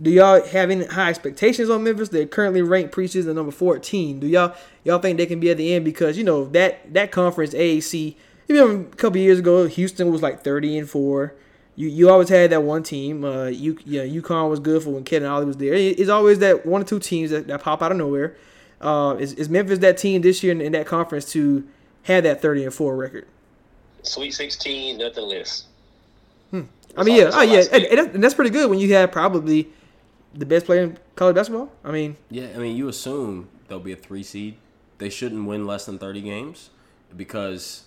do 0.00 0.10
y'all 0.10 0.42
have 0.44 0.70
any 0.70 0.84
high 0.84 1.08
expectations 1.10 1.70
on 1.70 1.82
Memphis? 1.84 2.10
They're 2.10 2.26
currently 2.26 2.62
ranked 2.62 2.94
preseason 2.94 3.34
number 3.34 3.52
fourteen. 3.52 4.20
Do 4.20 4.26
y'all 4.26 4.54
y'all 4.84 4.98
think 4.98 5.16
they 5.18 5.26
can 5.26 5.40
be 5.40 5.50
at 5.50 5.56
the 5.56 5.72
end 5.74 5.84
because 5.84 6.18
you 6.18 6.24
know 6.24 6.44
that 6.48 6.92
that 6.92 7.10
conference 7.12 7.54
AAC. 7.54 8.14
You 8.48 8.60
remember 8.62 8.88
a 8.90 8.96
couple 8.96 9.18
years 9.18 9.38
ago, 9.38 9.66
Houston 9.66 10.10
was 10.10 10.22
like 10.22 10.42
thirty 10.44 10.76
and 10.78 10.88
four. 10.88 11.34
You 11.76 11.88
you 11.88 12.10
always 12.10 12.28
had 12.28 12.50
that 12.50 12.62
one 12.62 12.82
team. 12.82 13.24
Uh, 13.24 13.46
you 13.46 13.78
yeah, 13.84 14.02
UConn 14.02 14.50
was 14.50 14.60
good 14.60 14.82
for 14.82 14.90
when 14.90 15.04
Kevin 15.04 15.28
Ollie 15.28 15.46
was 15.46 15.56
there. 15.56 15.74
It- 15.74 15.98
It's 15.98 16.10
always 16.10 16.38
that 16.40 16.66
one 16.66 16.82
or 16.82 16.84
two 16.84 16.98
teams 16.98 17.30
that, 17.30 17.46
that 17.46 17.62
pop 17.62 17.82
out 17.82 17.90
of 17.92 17.98
nowhere. 17.98 18.36
Uh, 18.80 19.16
is, 19.18 19.32
is 19.34 19.48
Memphis 19.48 19.78
that 19.80 19.96
team 19.98 20.22
this 20.22 20.42
year 20.42 20.52
in, 20.52 20.60
in 20.60 20.72
that 20.72 20.86
conference 20.86 21.30
to 21.32 21.66
have 22.04 22.24
that 22.24 22.40
thirty 22.42 22.64
and 22.64 22.72
four 22.74 22.96
record? 22.96 23.26
Sweet 24.08 24.32
16, 24.32 24.98
nothing 24.98 25.24
less. 25.24 25.64
Hmm. 26.50 26.62
I 26.96 27.04
mean, 27.04 27.16
yeah, 27.16 27.24
That's 27.24 27.36
oh 27.36 27.42
yeah, 27.42 27.62
and, 27.72 27.84
and 27.84 27.98
that's, 27.98 28.14
and 28.14 28.24
that's 28.24 28.34
pretty 28.34 28.50
good 28.50 28.70
when 28.70 28.78
you 28.78 28.92
have 28.94 29.12
probably 29.12 29.68
the 30.34 30.46
best 30.46 30.66
player 30.66 30.82
in 30.82 30.98
college 31.16 31.34
basketball. 31.36 31.70
I 31.84 31.90
mean, 31.90 32.16
Yeah, 32.30 32.48
I 32.54 32.58
mean, 32.58 32.76
you 32.76 32.88
assume 32.88 33.48
they'll 33.68 33.78
be 33.78 33.92
a 33.92 33.96
three 33.96 34.22
seed. 34.22 34.56
They 34.98 35.10
shouldn't 35.10 35.46
win 35.46 35.66
less 35.66 35.86
than 35.86 35.98
thirty 35.98 36.20
games 36.22 36.70
because 37.16 37.84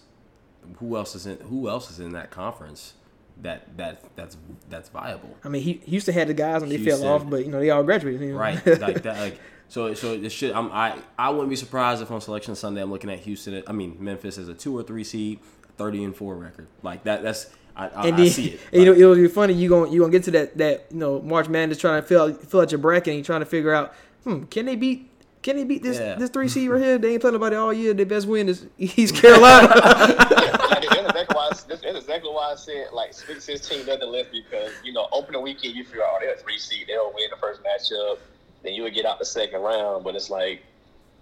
who 0.78 0.96
else 0.96 1.16
is 1.16 1.26
in 1.26 1.38
who 1.42 1.68
else 1.68 1.90
is 1.92 2.00
in 2.00 2.14
that 2.14 2.32
conference 2.32 2.94
that 3.42 3.76
that 3.78 4.04
that's 4.16 4.38
that's 4.70 4.90
viable, 4.90 5.36
I 5.44 5.50
mean, 5.50 5.64
he 5.64 5.74
Houston 5.86 6.14
had 6.14 6.28
the 6.28 6.34
guys 6.34 6.62
and 6.62 6.72
they 6.72 6.78
Houston. 6.78 7.04
fell 7.04 7.14
off, 7.14 7.30
but 7.30 7.46
you 7.46 7.52
know 7.52 7.60
they 7.60 7.70
all 7.70 7.84
graduated. 7.84 8.22
You 8.22 8.34
know? 8.34 8.40
right? 8.40 8.66
like 8.80 9.02
that. 9.04 9.18
Like 9.18 9.40
so. 9.68 9.94
So 9.94 10.14
it 10.14 10.30
should. 10.32 10.52
I'm, 10.52 10.72
I 10.72 10.98
I 11.18 11.30
wouldn't 11.30 11.50
be 11.50 11.56
surprised 11.56 12.02
if 12.02 12.12
on 12.12 12.22
selection 12.22 12.56
Sunday 12.56 12.82
I'm 12.82 12.92
looking 12.92 13.10
at 13.10 13.20
Houston. 13.20 13.64
I 13.68 13.72
mean 13.72 13.98
Memphis 14.00 14.38
as 14.38 14.48
a 14.48 14.54
two 14.54 14.78
or 14.78 14.84
three 14.84 15.04
seed, 15.04 15.40
thirty 15.82 16.04
and 16.04 16.16
four 16.16 16.36
record. 16.36 16.68
Like 16.84 17.04
that. 17.06 17.24
That's 17.24 17.50
I, 17.76 17.88
I, 17.88 18.08
and 18.10 18.18
I 18.18 18.28
see 18.28 18.50
it. 18.50 18.60
and, 18.74 18.84
you 18.84 18.86
know 18.86 18.94
it'll 18.94 19.16
be 19.16 19.28
funny. 19.28 19.54
You 19.54 19.70
gonna 19.70 19.90
you 19.90 20.00
gonna 20.02 20.12
get 20.12 20.24
to 20.26 20.32
that 20.32 20.58
that 20.58 20.86
you 20.92 20.98
know 20.98 21.22
March 21.22 21.48
Madness 21.50 21.78
trying 21.78 22.02
to 22.02 22.08
fill 22.08 22.24
out, 22.24 22.42
fill 22.44 22.62
out 22.62 22.72
your 22.72 22.80
bracket 22.80 23.10
and 23.10 23.18
you 23.18 23.24
trying 23.24 23.42
to 23.42 23.46
figure 23.46 23.74
out 23.74 23.94
hmm 24.24 24.44
can 24.46 24.66
they 24.66 24.76
beat 24.76 25.10
can 25.42 25.56
they 25.56 25.64
beat 25.64 25.82
this 25.82 25.98
Yeah. 25.98 26.16
this 26.16 26.30
three 26.30 26.48
seed 26.48 26.70
right 26.72 26.82
here? 26.82 26.98
They 26.98 27.14
ain't 27.14 27.22
playing 27.22 27.34
nobody 27.34 27.56
all 27.56 27.74
year. 27.74 27.94
Their 27.94 28.06
best 28.06 28.28
win 28.28 28.50
is 28.50 28.66
East 28.78 29.16
Carolina. 29.16 29.70
That's 29.70 30.86
exactly 30.86 31.36
why 31.36 31.48
I, 31.48 31.50
that's 31.68 31.84
exactly 31.84 32.30
why 32.30 32.52
I 32.52 32.56
said 32.56 32.88
like 32.94 33.14
Sweet 33.14 33.42
16 33.42 33.86
nothing 33.86 34.10
less 34.12 34.28
because 34.32 34.72
you 34.84 34.94
know 34.94 35.08
opening 35.12 35.42
weekend 35.42 35.76
you 35.76 35.84
figure 35.84 36.04
oh 36.04 36.18
they're 36.20 36.34
a 36.34 36.38
three 36.38 36.58
seed 36.58 36.86
they'll 36.88 37.12
win 37.14 37.26
the 37.30 37.38
first 37.38 37.62
matchup 37.64 38.18
then 38.64 38.74
you 38.74 38.84
would 38.84 38.94
get 38.94 39.06
out 39.06 39.18
the 39.20 39.26
second 39.26 39.62
round 39.62 40.04
but 40.04 40.16
it's 40.16 40.30
like 40.30 40.64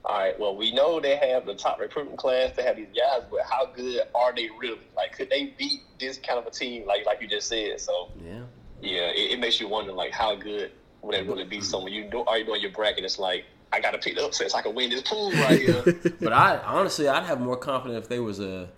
all 0.05 0.17
right 0.17 0.39
well 0.39 0.55
we 0.55 0.71
know 0.71 0.99
they 0.99 1.15
have 1.15 1.45
the 1.45 1.53
top 1.53 1.79
recruiting 1.79 2.15
class 2.15 2.51
they 2.55 2.63
have 2.63 2.77
these 2.77 2.87
guys 2.87 3.21
but 3.29 3.41
how 3.43 3.65
good 3.65 4.01
are 4.15 4.33
they 4.33 4.49
really 4.59 4.79
like 4.95 5.11
could 5.15 5.29
they 5.29 5.53
beat 5.57 5.81
this 5.99 6.17
kind 6.17 6.39
of 6.39 6.45
a 6.45 6.51
team 6.51 6.85
like 6.87 7.05
like 7.05 7.21
you 7.21 7.27
just 7.27 7.47
said 7.47 7.79
so 7.79 8.09
yeah. 8.23 8.41
yeah 8.81 9.09
it, 9.09 9.33
it 9.33 9.39
makes 9.39 9.59
you 9.59 9.67
wonder 9.67 9.91
like 9.91 10.11
how 10.11 10.35
good 10.35 10.71
would 11.01 11.15
it 11.15 11.27
really 11.27 11.45
be 11.45 11.61
so 11.61 11.83
when 11.83 11.93
you 11.93 12.09
do 12.09 12.19
are 12.21 12.37
you 12.37 12.45
doing 12.45 12.61
your 12.61 12.71
bracket 12.71 13.03
it's 13.03 13.19
like 13.19 13.45
I 13.71 13.79
gotta 13.79 13.97
pick 13.97 14.15
the 14.15 14.25
upset 14.25 14.51
so 14.51 14.57
I 14.57 14.61
can 14.61 14.73
win 14.73 14.89
this 14.89 15.01
pool 15.01 15.31
right 15.31 15.59
here. 15.59 15.83
But 16.19 16.33
I 16.33 16.57
honestly, 16.57 17.07
I'd 17.07 17.25
have 17.25 17.39
more 17.39 17.57
confidence 17.57 18.03
if 18.03 18.09
they 18.09 18.19
was 18.19 18.39
a 18.39 18.69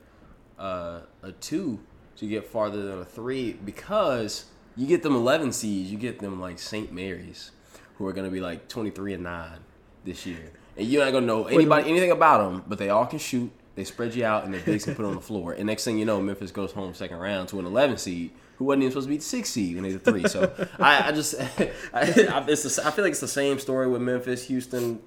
uh, 0.60 1.02
a 1.24 1.32
two 1.32 1.80
to 2.18 2.28
get 2.28 2.46
farther 2.46 2.84
than 2.84 3.00
a 3.00 3.06
three 3.06 3.54
because 3.54 4.46
you 4.76 4.88
get 4.88 5.04
them 5.04 5.16
eleven 5.16 5.52
seeds, 5.52 5.92
you 5.92 5.98
get 5.98 6.20
them 6.20 6.40
like 6.40 6.60
St. 6.60 6.92
Mary's, 6.92 7.52
who 7.98 8.08
are 8.08 8.14
gonna 8.14 8.30
be 8.30 8.42
like 8.42 8.68
twenty 8.68 8.90
three 8.90 9.14
and 9.14 9.24
nine 9.24 9.60
this 10.04 10.26
year, 10.26 10.52
and 10.78 10.88
you're 10.88 11.04
not 11.04 11.12
gonna 11.12 11.26
know 11.26 11.46
anybody 11.46 11.90
anything 11.90 12.12
about 12.12 12.40
them, 12.50 12.64
but 12.68 12.78
they 12.78 12.90
all 12.90 13.06
can 13.06 13.20
shoot. 13.20 13.52
They 13.76 13.84
spread 13.86 14.14
you 14.16 14.26
out 14.26 14.44
and 14.44 14.54
their 14.54 14.62
bigs 14.62 14.84
can 14.86 14.96
put 14.96 15.06
on 15.06 15.16
the 15.16 15.22
floor. 15.22 15.54
And 15.54 15.66
next 15.66 15.86
thing 15.86 15.98
you 15.98 16.06
know, 16.06 16.22
Memphis 16.22 16.52
goes 16.52 16.72
home 16.74 16.94
second 16.94 17.18
round 17.18 17.48
to 17.50 17.60
an 17.60 17.66
11 17.66 17.98
seed 17.98 18.32
who 18.58 18.66
wasn't 18.66 18.84
even 18.84 18.92
supposed 18.92 19.06
to 19.08 19.10
be 19.10 19.18
the 19.18 19.24
six 19.24 19.50
seed 19.50 19.76
when 19.76 19.84
they 19.84 19.94
were 19.94 20.00
three. 20.00 20.28
So 20.28 20.54
I, 20.80 21.08
I 21.08 21.12
just 21.14 21.36
I, 21.60 21.72
I, 21.94 22.46
it's 22.48 22.76
the, 22.76 22.82
I 22.86 22.92
feel 22.92 23.04
like 23.06 23.12
it's 23.12 23.22
the 23.22 23.28
same 23.30 23.60
story 23.60 23.88
with 23.88 24.02
Memphis, 24.02 24.48
Houston, 24.48 25.02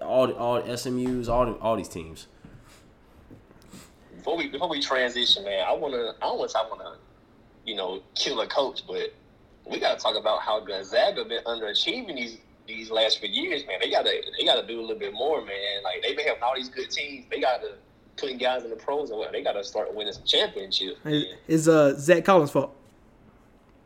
all 0.00 0.30
all 0.32 0.76
SMU's, 0.76 1.28
all 1.28 1.46
the- 1.46 1.58
all 1.58 1.76
these 1.76 1.88
teams. 1.88 2.26
before 4.16 4.36
we 4.36 4.48
before 4.48 4.68
we 4.68 4.80
transition, 4.80 5.44
man, 5.44 5.64
I 5.66 5.72
wanna 5.72 6.12
I 6.20 6.26
don't 6.26 6.38
want 6.38 6.50
to 6.52 6.58
I 6.58 6.68
wanna 6.68 6.96
you 7.64 7.74
know 7.76 8.02
kill 8.14 8.40
a 8.40 8.46
coach, 8.46 8.82
but 8.86 9.12
we 9.70 9.78
gotta 9.78 10.00
talk 10.00 10.16
about 10.16 10.40
how 10.42 10.60
Gonzaga 10.60 11.24
been 11.24 11.44
underachieving 11.44 12.16
these 12.16 12.38
these 12.66 12.90
last 12.90 13.20
few 13.20 13.28
years, 13.28 13.66
man. 13.66 13.78
They 13.82 13.90
gotta 13.90 14.10
they 14.38 14.44
gotta 14.44 14.66
do 14.66 14.80
a 14.80 14.82
little 14.82 14.98
bit 14.98 15.12
more, 15.12 15.44
man. 15.44 15.82
Like 15.82 16.02
they've 16.02 16.16
been 16.16 16.26
having 16.26 16.42
all 16.42 16.54
these 16.54 16.68
good 16.68 16.90
teams. 16.90 17.26
They 17.30 17.40
gotta 17.40 17.74
putting 18.16 18.38
guys 18.38 18.64
in 18.64 18.70
the 18.70 18.76
pros 18.76 19.10
and 19.10 19.18
what 19.18 19.32
they 19.32 19.42
gotta 19.42 19.64
start 19.64 19.94
winning 19.94 20.12
some 20.12 20.24
championships. 20.24 20.98
It's 21.48 21.68
uh 21.68 21.94
Zach 21.98 22.24
Collins' 22.24 22.50
fault. 22.50 22.74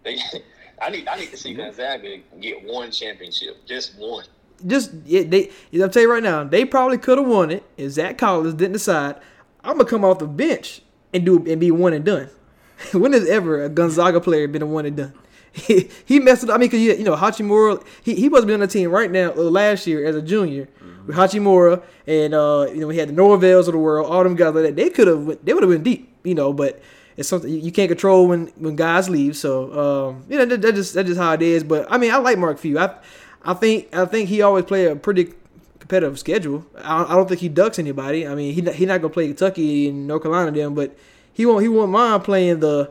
They, 0.03 0.19
I 0.83 0.91
need 0.91 1.09
I 1.09 1.17
need 1.17 1.31
to 1.31 1.37
see 1.37 1.55
Gonzaga 1.55 2.19
get 2.41 2.65
one 2.65 2.91
championship, 2.91 3.65
just 3.67 3.97
one. 3.97 4.25
Just 4.67 4.93
yeah, 5.05 5.23
they. 5.23 5.51
I'm 5.73 5.91
tell 5.91 6.03
you 6.03 6.13
right 6.13 6.23
now, 6.23 6.45
they 6.45 6.65
probably 6.65 6.99
could 6.99 7.19
have 7.19 7.27
won 7.27 7.51
it 7.51 7.65
if 7.77 7.93
Zach 7.93 8.19
Collins 8.19 8.55
didn't 8.55 8.75
decide. 8.75 9.17
I'm 9.63 9.79
gonna 9.79 9.89
come 9.89 10.05
off 10.05 10.19
the 10.19 10.27
bench 10.27 10.83
and 11.13 11.25
do 11.25 11.45
and 11.47 11.61
be 11.61 11.71
one 11.71 11.93
and 11.93 12.05
done. 12.05 12.29
when 12.93 13.13
has 13.13 13.29
ever 13.29 13.65
a 13.65 13.69
Gonzaga 13.69 14.21
player 14.21 14.49
been 14.49 14.63
a 14.63 14.67
one 14.67 14.87
and 14.87 14.97
done? 14.97 15.15
He, 15.67 15.89
he 16.05 16.19
messed 16.19 16.43
it 16.43 16.51
up. 16.51 16.57
I 16.57 16.59
mean, 16.59 16.69
cause 16.69 16.81
you, 16.81 16.95
you 16.95 17.05
know 17.05 17.15
Hachimura, 17.15 17.81
he 18.03 18.15
he 18.17 18.29
wasn't 18.29 18.51
on 18.51 18.61
the 18.61 18.67
team 18.67 18.91
right 18.91 19.09
now. 19.11 19.31
uh, 19.31 19.43
Last 19.43 19.87
year 19.87 20.05
as 20.05 20.17
a 20.17 20.23
junior 20.23 20.69
with 21.07 21.15
Hachimura, 21.17 21.81
and 22.09 22.35
uh, 22.35 22.67
you 22.73 22.81
know 22.81 22.89
we 22.89 22.97
had 22.97 23.09
the 23.09 23.13
Norvells 23.13 23.67
of 23.69 23.73
the 23.73 23.79
world, 23.79 24.11
all 24.11 24.25
them 24.25 24.35
guys 24.35 24.53
like 24.53 24.65
that. 24.65 24.77
They 24.77 24.91
could 24.91 25.07
have, 25.07 25.39
they 25.45 25.55
would 25.55 25.63
have 25.63 25.71
been 25.71 25.85
deep, 25.85 26.13
you 26.25 26.35
know. 26.35 26.53
But 26.53 26.83
it's 27.17 27.29
something 27.29 27.49
you 27.49 27.71
can't 27.71 27.89
control 27.89 28.27
when 28.27 28.49
when 28.57 28.75
guys 28.75 29.09
leave. 29.09 29.37
So 29.37 30.09
um, 30.09 30.25
you 30.29 30.39
know 30.39 30.45
that, 30.45 30.61
that 30.63 30.75
just 30.75 30.95
that's 30.95 31.07
just 31.07 31.21
how 31.21 31.33
it 31.35 31.43
is. 31.43 31.63
But 31.63 31.87
I 31.89 31.99
mean, 31.99 32.11
I 32.13 32.17
like 32.17 32.37
Mark 32.37 32.59
Few. 32.59 32.77
I 32.77 32.97
I 33.45 33.55
think 33.55 33.95
I 33.95 34.07
think 34.07 34.29
he 34.29 34.43
always 34.43 34.65
play 34.65 34.87
a 34.87 34.97
pretty 34.97 35.35
competitive 35.79 36.19
schedule. 36.19 36.67
I, 36.79 37.05
I 37.05 37.15
don't 37.15 37.29
think 37.29 37.41
he 37.41 37.49
ducks 37.49 37.79
anybody. 37.79 38.27
I 38.27 38.35
mean, 38.35 38.55
he 38.55 38.63
he 38.73 38.87
not 38.87 39.01
gonna 39.03 39.13
play 39.13 39.29
Kentucky 39.29 39.89
and 39.89 40.09
North 40.09 40.23
Carolina 40.23 40.51
them, 40.51 40.75
but 40.75 40.97
he 41.33 41.47
won't 41.47 41.63
he 41.63 41.69
won't 41.69 41.93
mind 41.93 42.25
playing 42.25 42.61
the, 42.61 42.91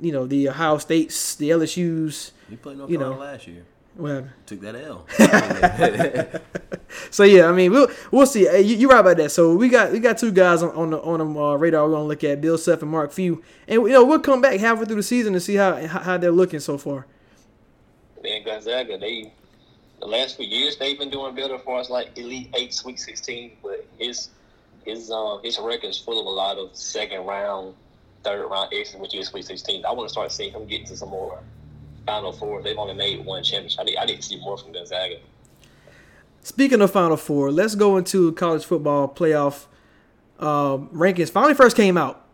you 0.00 0.12
know, 0.12 0.26
the 0.26 0.48
Ohio 0.48 0.78
States, 0.78 1.34
the 1.36 1.50
LSU's. 1.50 2.32
You 2.48 2.56
played 2.56 2.78
North 2.78 2.90
You 2.90 2.98
Carolina 2.98 3.20
know. 3.24 3.30
last 3.32 3.46
year. 3.46 3.64
Well, 3.96 4.28
Took 4.46 4.60
that 4.60 4.76
L. 4.76 5.04
so 7.10 7.24
yeah, 7.24 7.46
I 7.46 7.52
mean, 7.52 7.72
we'll 7.72 7.88
we'll 8.10 8.26
see. 8.26 8.46
Hey, 8.46 8.62
you, 8.62 8.76
you're 8.76 8.88
right 8.90 9.00
about 9.00 9.16
that. 9.18 9.30
So 9.30 9.54
we 9.56 9.68
got 9.68 9.92
we 9.92 9.98
got 9.98 10.16
two 10.16 10.30
guys 10.32 10.62
on, 10.62 10.70
on 10.70 10.90
the 10.90 11.00
on 11.02 11.18
the 11.18 11.40
uh, 11.40 11.54
radar. 11.56 11.84
We're 11.86 11.92
gonna 11.94 12.04
look 12.06 12.24
at 12.24 12.40
Bill 12.40 12.56
Self 12.56 12.82
and 12.82 12.90
Mark 12.90 13.12
Few, 13.12 13.42
and 13.68 13.82
you 13.82 13.88
know 13.90 14.04
we'll 14.04 14.20
come 14.20 14.40
back 14.40 14.58
halfway 14.60 14.84
through 14.86 14.96
the 14.96 15.02
season 15.02 15.32
to 15.34 15.40
see 15.40 15.56
how 15.56 15.74
how 15.86 15.98
how 16.00 16.16
they're 16.18 16.30
looking 16.30 16.60
so 16.60 16.78
far. 16.78 17.06
Man, 18.22 18.44
Gonzaga, 18.44 18.96
they 18.96 19.32
the 20.00 20.06
last 20.06 20.36
few 20.36 20.46
years 20.46 20.76
they've 20.78 20.98
been 20.98 21.10
doing 21.10 21.34
better 21.34 21.58
for 21.58 21.78
us, 21.80 21.90
like 21.90 22.16
Elite 22.16 22.48
Eight, 22.54 22.72
Sweet 22.72 22.98
Sixteen. 23.00 23.52
But 23.62 23.86
his 23.98 24.30
his 24.84 25.10
uh, 25.10 25.38
his 25.42 25.58
record 25.58 25.88
is 25.88 25.98
full 25.98 26.20
of 26.20 26.26
a 26.26 26.30
lot 26.30 26.58
of 26.58 26.74
second 26.76 27.26
round, 27.26 27.74
third 28.22 28.46
round 28.48 28.72
exits, 28.72 28.98
which 28.98 29.14
is 29.14 29.28
Sweet 29.28 29.44
Sixteen. 29.44 29.84
I 29.84 29.92
want 29.92 30.08
to 30.08 30.12
start 30.12 30.32
seeing 30.32 30.52
him 30.52 30.66
get 30.66 30.86
to 30.86 30.96
some 30.96 31.10
more 31.10 31.40
Final 32.06 32.32
Four. 32.32 32.62
They've 32.62 32.78
only 32.78 32.94
made 32.94 33.24
one 33.24 33.42
championship. 33.42 33.80
I 33.80 33.84
need, 33.84 33.96
I 33.96 34.04
need 34.04 34.16
to 34.16 34.22
see 34.22 34.40
more 34.40 34.56
from 34.56 34.72
Gonzaga. 34.72 35.16
Speaking 36.42 36.80
of 36.80 36.90
Final 36.90 37.16
Four, 37.16 37.50
let's 37.50 37.74
go 37.74 37.96
into 37.96 38.32
college 38.32 38.64
football 38.64 39.08
playoff 39.08 39.66
um, 40.38 40.88
rankings. 40.88 41.30
Finally, 41.30 41.54
first 41.54 41.76
came 41.76 41.96
out, 41.96 42.26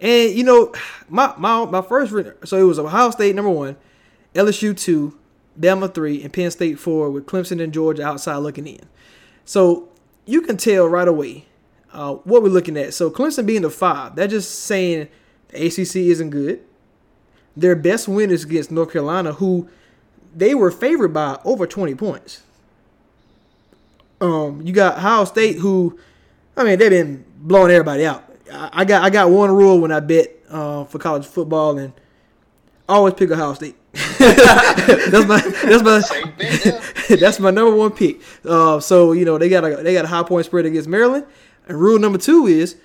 and 0.00 0.32
you 0.32 0.44
know, 0.44 0.72
my 1.08 1.34
my 1.36 1.64
my 1.64 1.82
first 1.82 2.12
so 2.44 2.58
it 2.58 2.62
was 2.62 2.78
Ohio 2.78 3.10
State 3.10 3.34
number 3.34 3.50
one, 3.50 3.76
LSU 4.34 4.76
two, 4.76 5.18
Bama 5.58 5.92
three, 5.92 6.22
and 6.22 6.32
Penn 6.32 6.50
State 6.50 6.78
four, 6.78 7.10
with 7.10 7.26
Clemson 7.26 7.62
and 7.62 7.72
Georgia 7.72 8.04
outside 8.06 8.36
looking 8.36 8.66
in. 8.66 8.80
So 9.44 9.88
you 10.26 10.40
can 10.40 10.56
tell 10.56 10.86
right 10.86 11.08
away 11.08 11.46
uh, 11.94 12.14
what 12.14 12.42
we're 12.42 12.48
looking 12.48 12.76
at. 12.76 12.92
So 12.92 13.10
Clemson 13.10 13.46
being 13.46 13.62
the 13.62 13.70
five, 13.70 14.16
they're 14.16 14.28
just 14.28 14.64
saying 14.64 15.08
the 15.48 15.66
ACC 15.66 15.96
isn't 15.96 16.30
good. 16.30 16.60
Their 17.56 17.76
best 17.76 18.08
win 18.08 18.30
is 18.30 18.44
against 18.44 18.70
North 18.70 18.92
Carolina, 18.92 19.34
who 19.34 19.68
they 20.34 20.54
were 20.54 20.70
favored 20.70 21.14
by 21.14 21.38
over 21.44 21.66
twenty 21.66 21.94
points. 21.94 22.42
Um, 24.20 24.62
you 24.62 24.72
got 24.72 24.98
Ohio 24.98 25.24
State, 25.24 25.58
who, 25.58 25.98
I 26.56 26.64
mean, 26.64 26.78
they've 26.78 26.90
been 26.90 27.24
blowing 27.36 27.70
everybody 27.70 28.06
out. 28.06 28.24
I, 28.52 28.70
I 28.72 28.84
got 28.84 29.04
I 29.04 29.10
got 29.10 29.30
one 29.30 29.50
rule 29.50 29.80
when 29.80 29.92
I 29.92 30.00
bet 30.00 30.34
uh, 30.48 30.84
for 30.84 30.98
college 30.98 31.26
football, 31.26 31.78
and 31.78 31.92
I 32.88 32.94
always 32.94 33.14
pick 33.14 33.30
Ohio 33.30 33.54
State. 33.54 33.76
that's 34.18 35.26
my 35.26 35.40
that's 35.40 35.82
my 35.84 36.00
Safe 36.00 36.36
bet, 36.36 36.66
yeah. 37.10 37.16
that's 37.20 37.38
my 37.38 37.50
number 37.50 37.76
one 37.76 37.92
pick. 37.92 38.20
Uh, 38.44 38.80
so 38.80 39.12
you 39.12 39.24
know 39.24 39.38
they 39.38 39.48
got 39.48 39.64
a 39.64 39.76
they 39.76 39.94
got 39.94 40.04
a 40.04 40.08
high 40.08 40.24
point 40.24 40.44
spread 40.46 40.66
against 40.66 40.88
Maryland, 40.88 41.24
and 41.66 41.78
rule 41.78 41.98
number 41.98 42.18
two 42.18 42.46
is 42.46 42.76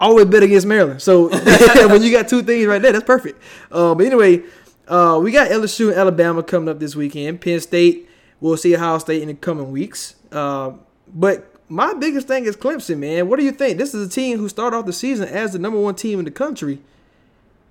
always 0.00 0.26
bet 0.26 0.42
against 0.42 0.66
Maryland. 0.66 1.02
So 1.02 1.28
when 1.88 2.02
you 2.02 2.12
got 2.12 2.28
two 2.28 2.42
things 2.42 2.66
right 2.66 2.80
there, 2.80 2.92
that's 2.92 3.04
perfect. 3.04 3.42
Uh, 3.70 3.94
but 3.94 4.06
anyway, 4.06 4.42
uh, 4.86 5.18
we 5.22 5.32
got 5.32 5.50
LSU 5.50 5.88
and 5.88 5.98
Alabama 5.98 6.42
coming 6.42 6.68
up 6.68 6.78
this 6.78 6.94
weekend. 6.94 7.40
Penn 7.40 7.60
State, 7.60 8.08
we'll 8.40 8.56
see 8.56 8.74
Ohio 8.74 8.98
State 8.98 9.22
in 9.22 9.28
the 9.28 9.34
coming 9.34 9.70
weeks. 9.70 10.16
Uh, 10.30 10.72
but 11.12 11.54
my 11.68 11.94
biggest 11.94 12.28
thing 12.28 12.46
is 12.46 12.56
Clemson, 12.56 12.98
man. 12.98 13.28
What 13.28 13.38
do 13.38 13.44
you 13.44 13.52
think? 13.52 13.78
This 13.78 13.94
is 13.94 14.06
a 14.06 14.10
team 14.10 14.38
who 14.38 14.48
started 14.48 14.76
off 14.76 14.86
the 14.86 14.92
season 14.92 15.28
as 15.28 15.52
the 15.52 15.58
number 15.58 15.78
one 15.78 15.94
team 15.94 16.18
in 16.18 16.24
the 16.24 16.30
country, 16.30 16.80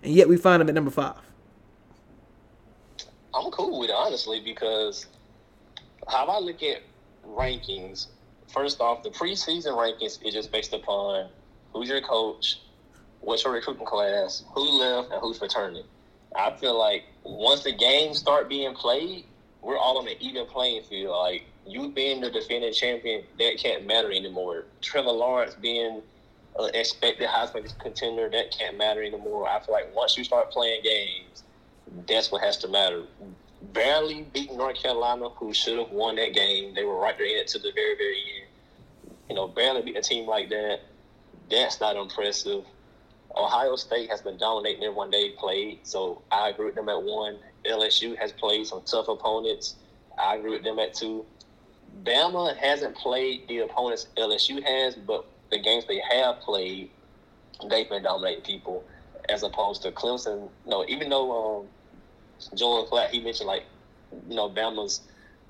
and 0.03 0.13
yet 0.13 0.27
we 0.27 0.37
find 0.37 0.61
them 0.61 0.69
at 0.69 0.75
number 0.75 0.91
five. 0.91 1.15
I'm 3.33 3.51
cool 3.51 3.79
with 3.79 3.89
it 3.89 3.95
honestly 3.95 4.39
because 4.39 5.05
how 6.07 6.25
I 6.25 6.39
look 6.39 6.63
at 6.63 6.81
rankings. 7.27 8.07
First 8.47 8.79
off, 8.79 9.03
the 9.03 9.09
preseason 9.09 9.75
rankings 9.75 10.25
is 10.25 10.33
just 10.33 10.51
based 10.51 10.73
upon 10.73 11.29
who's 11.73 11.89
your 11.89 12.01
coach, 12.01 12.61
what's 13.19 13.43
your 13.43 13.53
recruiting 13.53 13.85
class, 13.85 14.43
who 14.53 14.61
left, 14.79 15.11
and 15.11 15.21
who's 15.21 15.41
returning. 15.41 15.83
I 16.35 16.51
feel 16.51 16.77
like 16.77 17.03
once 17.23 17.63
the 17.63 17.73
games 17.73 18.19
start 18.19 18.49
being 18.49 18.73
played, 18.73 19.25
we're 19.61 19.77
all 19.77 19.97
on 19.97 20.07
an 20.07 20.15
even 20.19 20.45
playing 20.45 20.83
field. 20.83 21.17
Like 21.17 21.43
you 21.65 21.89
being 21.91 22.21
the 22.21 22.29
defending 22.29 22.73
champion, 22.73 23.23
that 23.37 23.57
can't 23.57 23.85
matter 23.85 24.11
anymore. 24.11 24.65
Trevor 24.81 25.11
Lawrence 25.11 25.55
being 25.55 26.01
an 26.57 26.69
expected 26.73 27.27
Heisman 27.27 27.77
contender, 27.79 28.29
that 28.29 28.51
can't 28.57 28.77
matter 28.77 29.03
anymore. 29.03 29.47
I 29.47 29.59
feel 29.59 29.73
like 29.73 29.93
once 29.95 30.17
you 30.17 30.23
start 30.23 30.51
playing 30.51 30.83
games, 30.83 31.43
that's 32.07 32.31
what 32.31 32.41
has 32.43 32.57
to 32.59 32.67
matter. 32.67 33.03
Barely 33.61 34.23
beating 34.33 34.57
North 34.57 34.81
Carolina, 34.81 35.29
who 35.29 35.53
should 35.53 35.77
have 35.77 35.91
won 35.91 36.15
that 36.17 36.33
game. 36.33 36.73
They 36.75 36.83
were 36.83 36.99
right 36.99 37.17
there 37.17 37.27
in 37.27 37.37
it 37.37 37.47
to 37.49 37.59
the 37.59 37.71
very, 37.73 37.95
very 37.95 38.17
end. 38.41 39.13
You 39.29 39.35
know, 39.35 39.47
barely 39.47 39.81
beating 39.81 39.97
a 39.97 40.01
team 40.01 40.27
like 40.27 40.49
that, 40.49 40.81
that's 41.49 41.79
not 41.79 41.95
impressive. 41.95 42.63
Ohio 43.35 43.75
State 43.75 44.09
has 44.09 44.21
been 44.21 44.37
dominating 44.37 44.83
everyone 44.83 45.11
they 45.11 45.29
played, 45.31 45.79
so 45.83 46.21
I 46.31 46.49
agree 46.49 46.67
with 46.67 46.75
them 46.75 46.89
at 46.89 47.01
one. 47.01 47.37
LSU 47.65 48.17
has 48.17 48.31
played 48.31 48.65
some 48.65 48.81
tough 48.85 49.07
opponents. 49.07 49.75
I 50.17 50.35
agree 50.35 50.51
with 50.51 50.63
them 50.63 50.79
at 50.79 50.93
two. 50.93 51.25
Bama 52.03 52.55
hasn't 52.57 52.95
played 52.95 53.47
the 53.47 53.59
opponents 53.59 54.07
LSU 54.17 54.63
has, 54.63 54.95
but 54.95 55.25
the 55.51 55.59
games 55.59 55.85
they 55.87 56.01
have 56.11 56.39
played, 56.39 56.89
they've 57.69 57.89
been 57.89 58.03
dominating 58.03 58.43
people 58.43 58.83
as 59.29 59.43
opposed 59.43 59.81
to 59.83 59.91
Clemson. 59.91 60.49
No, 60.65 60.85
even 60.87 61.09
though 61.09 61.59
um, 61.59 61.67
Joel 62.55 62.87
Klatt 62.87 63.09
he 63.09 63.21
mentioned 63.21 63.47
like 63.47 63.65
you 64.29 64.35
know 64.35 64.49
Bama's 64.49 65.01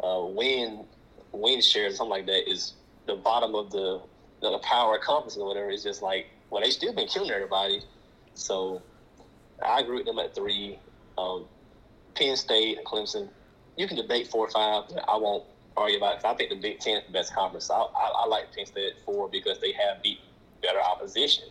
uh, 0.03 0.23
win 0.27 0.85
win 1.33 1.61
shares 1.61 1.93
or 1.93 1.97
something 1.97 2.11
like 2.11 2.25
that 2.27 2.49
is 2.49 2.73
the 3.07 3.15
bottom 3.15 3.55
of 3.55 3.71
the 3.71 4.01
the 4.41 4.59
power 4.59 4.99
conference 4.99 5.37
or 5.37 5.47
whatever. 5.47 5.69
It's 5.69 5.83
just 5.83 6.01
like 6.01 6.27
well 6.49 6.63
they 6.63 6.69
still 6.69 6.93
been 6.93 7.07
killing 7.07 7.31
everybody. 7.31 7.81
So 8.33 8.83
I 9.65 9.79
agree 9.81 9.97
with 9.97 10.05
them 10.05 10.19
at 10.19 10.35
three. 10.35 10.79
Um, 11.17 11.47
Penn 12.15 12.35
State 12.35 12.77
and 12.77 12.85
Clemson. 12.85 13.29
You 13.77 13.87
can 13.87 13.97
debate 13.97 14.27
four 14.27 14.47
or 14.47 14.49
five. 14.51 14.85
I 15.07 15.17
won't 15.17 15.45
argue 15.75 15.97
about 15.97 16.17
it. 16.17 16.25
I 16.25 16.33
think 16.35 16.49
the 16.49 16.59
Big 16.59 16.79
Ten 16.79 16.97
is 16.97 17.03
the 17.07 17.13
best 17.13 17.33
conference. 17.33 17.69
I, 17.69 17.75
I, 17.75 18.11
I 18.23 18.27
like 18.27 18.53
Penn 18.55 18.65
State 18.65 18.93
at 18.97 19.05
four 19.05 19.29
because 19.29 19.59
they 19.61 19.73
have 19.73 20.01
beat 20.03 20.19
better 20.61 20.79
opposition 20.81 21.45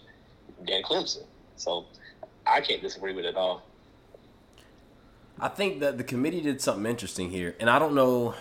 than 0.67 0.83
Clemson. 0.83 1.25
So 1.57 1.87
I 2.47 2.61
can't 2.61 2.83
disagree 2.83 3.15
with 3.15 3.25
it 3.25 3.29
at 3.31 3.37
all. 3.37 3.66
I 5.39 5.49
think 5.49 5.81
that 5.81 5.99
the 5.99 6.05
committee 6.05 6.41
did 6.41 6.61
something 6.63 6.87
interesting 6.87 7.31
here, 7.31 7.55
and 7.61 7.69
I 7.69 7.79
don't 7.79 7.95
know. 7.95 8.35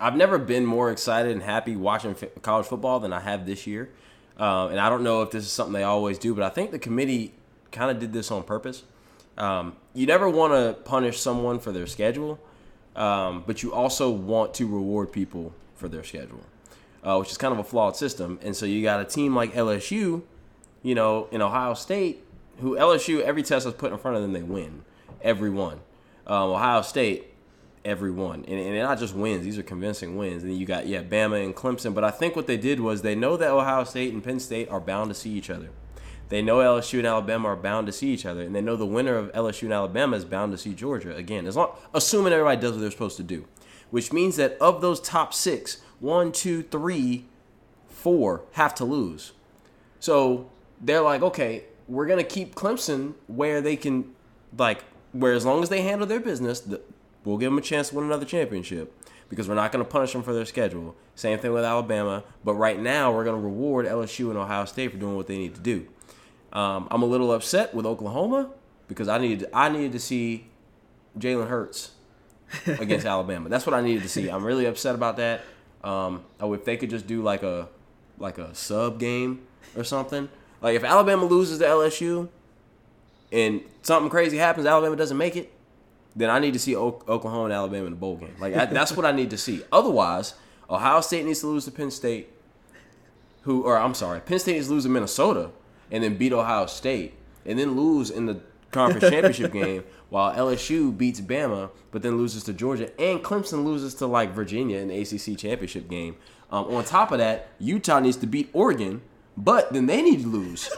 I've 0.00 0.16
never 0.16 0.38
been 0.38 0.66
more 0.66 0.90
excited 0.90 1.30
and 1.30 1.42
happy 1.42 1.76
watching 1.76 2.16
college 2.42 2.66
football 2.66 2.98
than 3.00 3.12
I 3.12 3.20
have 3.20 3.46
this 3.46 3.66
year, 3.66 3.90
uh, 4.38 4.68
and 4.68 4.80
I 4.80 4.88
don't 4.88 5.04
know 5.04 5.22
if 5.22 5.30
this 5.30 5.44
is 5.44 5.52
something 5.52 5.72
they 5.72 5.84
always 5.84 6.18
do, 6.18 6.34
but 6.34 6.42
I 6.42 6.48
think 6.48 6.72
the 6.72 6.78
committee 6.78 7.34
kind 7.70 7.90
of 7.90 8.00
did 8.00 8.12
this 8.12 8.30
on 8.32 8.42
purpose. 8.42 8.82
Um, 9.38 9.76
you 9.94 10.06
never 10.06 10.28
want 10.28 10.52
to 10.52 10.82
punish 10.82 11.20
someone 11.20 11.60
for 11.60 11.70
their 11.70 11.86
schedule, 11.86 12.40
um, 12.96 13.44
but 13.46 13.62
you 13.62 13.72
also 13.72 14.10
want 14.10 14.54
to 14.54 14.66
reward 14.66 15.12
people 15.12 15.54
for 15.76 15.88
their 15.88 16.02
schedule, 16.02 16.44
uh, 17.04 17.16
which 17.18 17.30
is 17.30 17.38
kind 17.38 17.52
of 17.52 17.60
a 17.60 17.64
flawed 17.64 17.96
system. 17.96 18.40
And 18.42 18.56
so 18.56 18.66
you 18.66 18.82
got 18.82 19.00
a 19.00 19.04
team 19.04 19.36
like 19.36 19.52
LSU, 19.52 20.22
you 20.82 20.94
know, 20.96 21.28
in 21.30 21.40
Ohio 21.40 21.74
State, 21.74 22.24
who 22.58 22.76
LSU 22.76 23.22
every 23.22 23.44
test 23.44 23.66
is 23.66 23.72
put 23.74 23.92
in 23.92 23.98
front 23.98 24.16
of 24.16 24.22
them 24.22 24.32
they 24.32 24.42
win, 24.42 24.84
every 25.22 25.50
one. 25.50 25.80
Um, 26.26 26.50
Ohio 26.50 26.82
State, 26.82 27.32
every 27.84 28.10
one, 28.10 28.44
and, 28.46 28.60
and 28.60 28.78
not 28.78 28.98
just 28.98 29.14
wins; 29.14 29.44
these 29.44 29.58
are 29.58 29.62
convincing 29.62 30.16
wins. 30.16 30.42
And 30.42 30.52
then 30.52 30.58
you 30.58 30.66
got 30.66 30.86
yeah, 30.86 31.02
Bama 31.02 31.44
and 31.44 31.54
Clemson. 31.54 31.94
But 31.94 32.04
I 32.04 32.10
think 32.10 32.36
what 32.36 32.46
they 32.46 32.56
did 32.56 32.80
was 32.80 33.02
they 33.02 33.14
know 33.14 33.36
that 33.36 33.50
Ohio 33.50 33.84
State 33.84 34.12
and 34.12 34.22
Penn 34.22 34.38
State 34.38 34.68
are 34.68 34.80
bound 34.80 35.10
to 35.10 35.14
see 35.14 35.30
each 35.30 35.50
other. 35.50 35.70
They 36.30 36.42
know 36.42 36.58
LSU 36.58 36.98
and 36.98 37.08
Alabama 37.08 37.48
are 37.48 37.56
bound 37.56 37.88
to 37.88 37.92
see 37.92 38.10
each 38.10 38.24
other, 38.24 38.42
and 38.42 38.54
they 38.54 38.60
know 38.60 38.76
the 38.76 38.86
winner 38.86 39.16
of 39.16 39.32
LSU 39.32 39.64
and 39.64 39.72
Alabama 39.72 40.16
is 40.16 40.24
bound 40.24 40.52
to 40.52 40.58
see 40.58 40.72
Georgia 40.72 41.14
again. 41.16 41.44
As 41.46 41.56
long 41.56 41.76
assuming 41.92 42.32
everybody 42.32 42.60
does 42.60 42.72
what 42.72 42.80
they're 42.80 42.90
supposed 42.92 43.16
to 43.16 43.24
do, 43.24 43.46
which 43.90 44.12
means 44.12 44.36
that 44.36 44.56
of 44.60 44.80
those 44.80 45.00
top 45.00 45.34
six, 45.34 45.82
one, 45.98 46.30
two, 46.30 46.62
three, 46.62 47.24
four 47.88 48.42
have 48.52 48.76
to 48.76 48.84
lose. 48.84 49.32
So 49.98 50.48
they're 50.80 51.02
like, 51.02 51.22
okay, 51.22 51.64
we're 51.88 52.06
gonna 52.06 52.22
keep 52.22 52.54
Clemson 52.54 53.14
where 53.26 53.60
they 53.60 53.74
can, 53.74 54.14
like, 54.56 54.84
where 55.12 55.32
as 55.32 55.44
long 55.44 55.62
as 55.62 55.68
they 55.68 55.82
handle 55.82 56.06
their 56.06 56.20
business, 56.20 56.60
the, 56.60 56.80
we'll 57.24 57.38
give 57.38 57.50
them 57.50 57.58
a 57.58 57.62
chance 57.62 57.90
to 57.90 57.96
win 57.96 58.04
another 58.04 58.24
championship 58.24 58.94
because 59.28 59.48
we're 59.48 59.54
not 59.54 59.72
gonna 59.72 59.84
punish 59.84 60.12
them 60.12 60.22
for 60.22 60.32
their 60.32 60.44
schedule. 60.44 60.94
Same 61.14 61.38
thing 61.38 61.52
with 61.52 61.64
Alabama, 61.64 62.24
but 62.44 62.54
right 62.54 62.78
now 62.80 63.12
we're 63.12 63.24
gonna 63.24 63.38
reward 63.38 63.86
LSU 63.86 64.28
and 64.30 64.38
Ohio 64.38 64.64
State 64.64 64.90
for 64.90 64.98
doing 64.98 65.16
what 65.16 65.26
they 65.26 65.38
need 65.38 65.54
to 65.54 65.60
do. 65.60 65.86
Um, 66.52 66.88
I'm 66.90 67.02
a 67.02 67.06
little 67.06 67.32
upset 67.32 67.74
with 67.74 67.86
Oklahoma 67.86 68.50
because 68.88 69.08
I 69.08 69.18
needed 69.18 69.48
I 69.54 69.68
needed 69.68 69.92
to 69.92 70.00
see 70.00 70.48
Jalen 71.18 71.48
Hurts 71.48 71.92
against 72.66 73.06
Alabama. 73.14 73.48
That's 73.48 73.66
what 73.66 73.74
I 73.74 73.80
needed 73.80 74.02
to 74.02 74.08
see. 74.08 74.28
I'm 74.28 74.44
really 74.44 74.66
upset 74.66 74.94
about 74.94 75.16
that. 75.18 75.42
Um, 75.84 76.24
oh, 76.40 76.52
if 76.52 76.64
they 76.64 76.76
could 76.76 76.90
just 76.90 77.06
do 77.06 77.22
like 77.22 77.42
a 77.42 77.68
like 78.18 78.38
a 78.38 78.54
sub 78.54 78.98
game 78.98 79.46
or 79.76 79.84
something. 79.84 80.28
Like 80.60 80.76
if 80.76 80.84
Alabama 80.84 81.24
loses 81.24 81.58
to 81.60 81.64
LSU 81.64 82.28
and 83.32 83.62
something 83.82 84.10
crazy 84.10 84.36
happens, 84.36 84.66
Alabama 84.66 84.96
doesn't 84.96 85.16
make 85.16 85.36
it, 85.36 85.52
then 86.16 86.30
I 86.30 86.38
need 86.38 86.52
to 86.54 86.58
see 86.58 86.76
o- 86.76 87.02
Oklahoma 87.08 87.44
and 87.44 87.52
Alabama 87.52 87.86
in 87.86 87.92
the 87.92 87.96
bowl 87.98 88.16
game. 88.16 88.34
Like 88.38 88.54
I, 88.56 88.66
that's 88.66 88.92
what 88.92 89.06
I 89.06 89.12
need 89.12 89.30
to 89.30 89.38
see. 89.38 89.62
Otherwise, 89.72 90.34
Ohio 90.68 91.00
State 91.00 91.24
needs 91.24 91.40
to 91.40 91.46
lose 91.46 91.64
to 91.66 91.70
Penn 91.70 91.90
State. 91.90 92.30
Who 93.42 93.62
or 93.64 93.78
I'm 93.78 93.94
sorry, 93.94 94.20
Penn 94.20 94.38
State 94.38 94.54
needs 94.54 94.66
to 94.66 94.74
lose 94.74 94.82
to 94.84 94.90
Minnesota 94.90 95.50
and 95.90 96.04
then 96.04 96.16
beat 96.16 96.32
Ohio 96.32 96.66
State 96.66 97.14
and 97.46 97.58
then 97.58 97.74
lose 97.74 98.10
in 98.10 98.26
the 98.26 98.40
conference 98.70 99.08
championship 99.08 99.52
game, 99.62 99.84
while 100.10 100.34
LSU 100.34 100.96
beats 100.96 101.20
Bama, 101.20 101.70
but 101.90 102.02
then 102.02 102.16
loses 102.18 102.44
to 102.44 102.52
Georgia, 102.52 102.90
and 103.00 103.22
Clemson 103.22 103.64
loses 103.64 103.94
to 103.94 104.06
like 104.06 104.32
Virginia 104.32 104.78
in 104.78 104.88
the 104.88 105.00
ACC 105.00 105.38
championship 105.38 105.88
game. 105.88 106.16
Um, 106.50 106.66
on 106.66 106.84
top 106.84 107.12
of 107.12 107.18
that, 107.18 107.48
Utah 107.58 108.00
needs 108.00 108.16
to 108.18 108.26
beat 108.26 108.50
Oregon, 108.52 109.02
but 109.36 109.72
then 109.72 109.86
they 109.86 110.02
need 110.02 110.22
to 110.22 110.28
lose. 110.28 110.70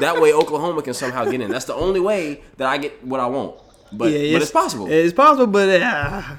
that 0.00 0.20
way, 0.20 0.32
Oklahoma 0.32 0.82
can 0.82 0.94
somehow 0.94 1.24
get 1.24 1.40
in. 1.40 1.50
That's 1.50 1.64
the 1.64 1.74
only 1.74 2.00
way 2.00 2.42
that 2.56 2.68
I 2.68 2.78
get 2.78 3.04
what 3.04 3.20
I 3.20 3.26
want. 3.26 3.56
But, 3.92 4.04
but 4.04 4.12
it's, 4.12 4.50
possible. 4.52 4.86
It's 4.88 5.12
possible, 5.12 5.48
but 5.48 5.68
uh, 5.80 6.20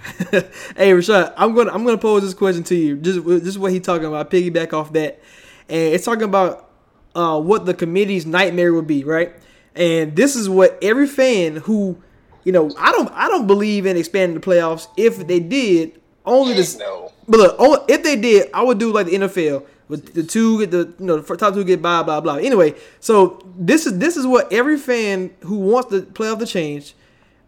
hey, 0.78 0.92
Rashad, 0.92 1.34
I'm 1.36 1.54
gonna 1.54 1.72
I'm 1.72 1.84
gonna 1.84 1.98
pose 1.98 2.22
this 2.22 2.34
question 2.34 2.64
to 2.66 2.76
you. 2.76 2.96
Just 2.96 3.26
just 3.44 3.58
what 3.58 3.74
he 3.74 3.82
talking 3.82 4.08
about. 4.08 4.32
Piggyback 4.32 4.72
off 4.72 4.94
that, 4.94 5.20
and 5.68 5.94
it's 5.94 6.06
talking 6.06 6.24
about 6.24 6.70
uh, 7.14 7.42
what 7.42 7.66
the 7.66 7.74
committee's 7.74 8.26
nightmare 8.26 8.74
would 8.74 8.88
be, 8.88 9.04
right? 9.04 9.34
And 9.76 10.16
this 10.16 10.36
is 10.38 10.50
what 10.50 10.78
every 10.82 11.08
fan 11.08 11.58
who, 11.58 12.02
you 12.46 12.54
know, 12.54 12.72
I 12.78 12.92
don't 12.94 13.12
I 13.12 13.28
don't 13.28 13.48
believe 13.48 13.86
in 13.86 13.98
expanding 13.98 14.40
the 14.40 14.46
playoffs. 14.46 14.88
If 14.96 15.28
they 15.28 15.42
did, 15.42 16.00
only 16.26 16.54
the 16.54 16.76
No. 16.80 17.12
but 17.28 17.60
look, 17.60 17.90
if 17.90 18.04
they 18.04 18.16
did, 18.16 18.50
I 18.54 18.62
would 18.62 18.78
do 18.78 18.94
like 18.94 19.08
the 19.08 19.14
NFL 19.14 19.66
with 19.92 20.14
the 20.14 20.24
two 20.24 20.60
get 20.60 20.72
the 20.72 20.96
you 21.00 21.06
know 21.06 21.20
the 21.20 21.38
top 21.38 21.54
two 21.54 21.66
get 21.66 21.82
blah 21.82 22.02
blah 22.02 22.22
blah. 22.22 22.36
Anyway, 22.36 22.74
so 23.02 23.44
this 23.58 23.86
is 23.86 24.00
this 24.00 24.16
is 24.16 24.26
what 24.26 24.52
every 24.52 24.78
fan 24.78 25.32
who 25.42 25.58
wants 25.58 25.90
the 25.90 26.02
playoff 26.02 26.40
to 26.40 26.46
change 26.46 26.96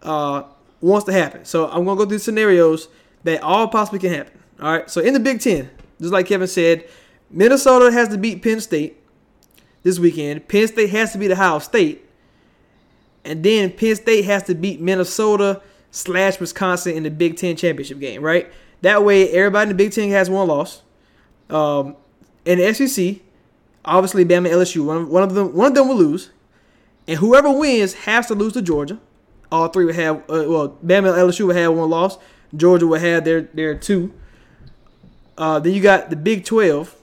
uh, 0.04 0.44
wants 0.82 1.06
to 1.06 1.14
happen. 1.14 1.46
So 1.46 1.70
I'm 1.70 1.86
gonna 1.86 1.96
go 1.96 2.06
through 2.06 2.20
scenarios 2.20 2.90
that 3.24 3.42
all 3.42 3.70
possibly 3.70 4.00
can 4.00 4.14
happen. 4.14 4.38
All 4.60 4.72
right. 4.72 4.90
So 4.90 5.00
in 5.00 5.14
the 5.14 5.22
Big 5.22 5.40
Ten, 5.40 5.70
just 6.02 6.12
like 6.12 6.28
Kevin 6.28 6.50
said, 6.50 6.86
Minnesota 7.32 7.92
has 7.94 8.10
to 8.10 8.18
beat 8.18 8.44
Penn 8.44 8.60
State 8.60 9.02
this 9.84 9.98
weekend. 9.98 10.46
Penn 10.50 10.68
State 10.68 10.90
has 10.90 11.14
to 11.14 11.18
beat 11.18 11.32
Ohio 11.32 11.60
State, 11.60 12.04
and 13.24 13.42
then 13.42 13.72
Penn 13.72 13.96
State 13.96 14.26
has 14.26 14.44
to 14.44 14.54
beat 14.54 14.82
Minnesota 14.82 15.62
slash 15.92 16.42
Wisconsin 16.42 16.98
in 16.98 17.04
the 17.04 17.12
Big 17.12 17.38
Ten 17.38 17.56
championship 17.56 18.00
game. 18.00 18.22
Right. 18.22 18.52
That 18.82 19.06
way, 19.06 19.30
everybody 19.30 19.72
in 19.72 19.78
the 19.78 19.82
Big 19.82 19.94
Ten 19.94 20.10
has 20.10 20.30
one 20.30 20.50
loss. 20.50 20.82
Um, 21.50 21.96
in 22.46 22.60
the 22.60 22.74
SEC, 22.74 23.18
obviously 23.86 24.26
Bama 24.26 24.38
and 24.38 24.48
LSU, 24.48 24.86
one 24.86 24.98
of, 24.98 25.08
one 25.10 25.24
of 25.24 25.34
them 25.34 25.54
one 25.54 25.68
of 25.68 25.76
them 25.76 25.88
will 25.88 25.96
lose, 25.96 26.32
and 27.08 27.20
whoever 27.20 27.52
wins 27.52 27.94
has 27.94 28.28
to 28.28 28.36
lose 28.36 28.54
to 28.54 28.62
Georgia. 28.62 29.00
All 29.52 29.68
three 29.68 29.86
would 29.86 29.96
have 29.96 30.18
uh, 30.30 30.46
well, 30.48 30.78
Bama 30.86 31.14
and 31.14 31.32
LSU 31.32 31.48
would 31.48 31.56
have 31.56 31.74
one 31.74 31.90
loss. 31.90 32.18
Georgia 32.56 32.88
would 32.88 33.02
have 33.02 33.24
their 33.24 33.42
their 33.42 33.76
two. 33.76 34.14
Uh, 35.38 35.60
then 35.60 35.74
you 35.74 35.82
got 35.82 36.10
the 36.10 36.16
Big 36.16 36.46
Twelve. 36.46 36.96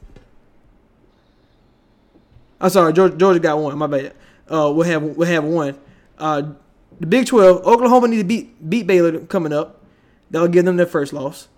I'm 2.61 2.71
sorry, 2.71 2.93
Georgia, 2.93 3.17
Georgia 3.17 3.41
got 3.41 3.59
one. 3.59 3.77
My 3.79 3.87
bad. 3.87 4.15
Uh, 4.49 4.71
we'll 4.75 4.83
have 4.83 5.03
we'll 5.03 5.29
have 5.29 5.45
one. 5.45 5.79
Uh, 6.19 6.53
the 6.99 7.07
Big 7.07 7.27
Twelve, 7.27 7.65
Oklahoma 7.65 8.09
need 8.09 8.19
to 8.19 8.25
beat 8.25 8.69
beat 8.69 8.87
Baylor 8.87 9.21
coming 9.21 9.53
up. 9.53 9.83
That'll 10.31 10.49
give 10.49 10.65
them 10.65 10.77
their 10.77 10.87
first 10.87 11.13
loss. 11.13 11.49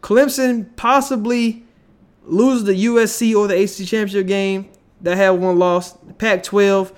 Clemson 0.00 0.74
possibly 0.76 1.64
loses 2.28 2.64
the 2.64 2.84
USC 2.86 3.34
or 3.34 3.48
the 3.48 3.60
ACC 3.60 3.86
championship 3.88 4.26
game. 4.26 4.68
That 5.00 5.16
had 5.16 5.30
one 5.30 5.58
loss. 5.58 5.96
Pac-12. 6.18 6.92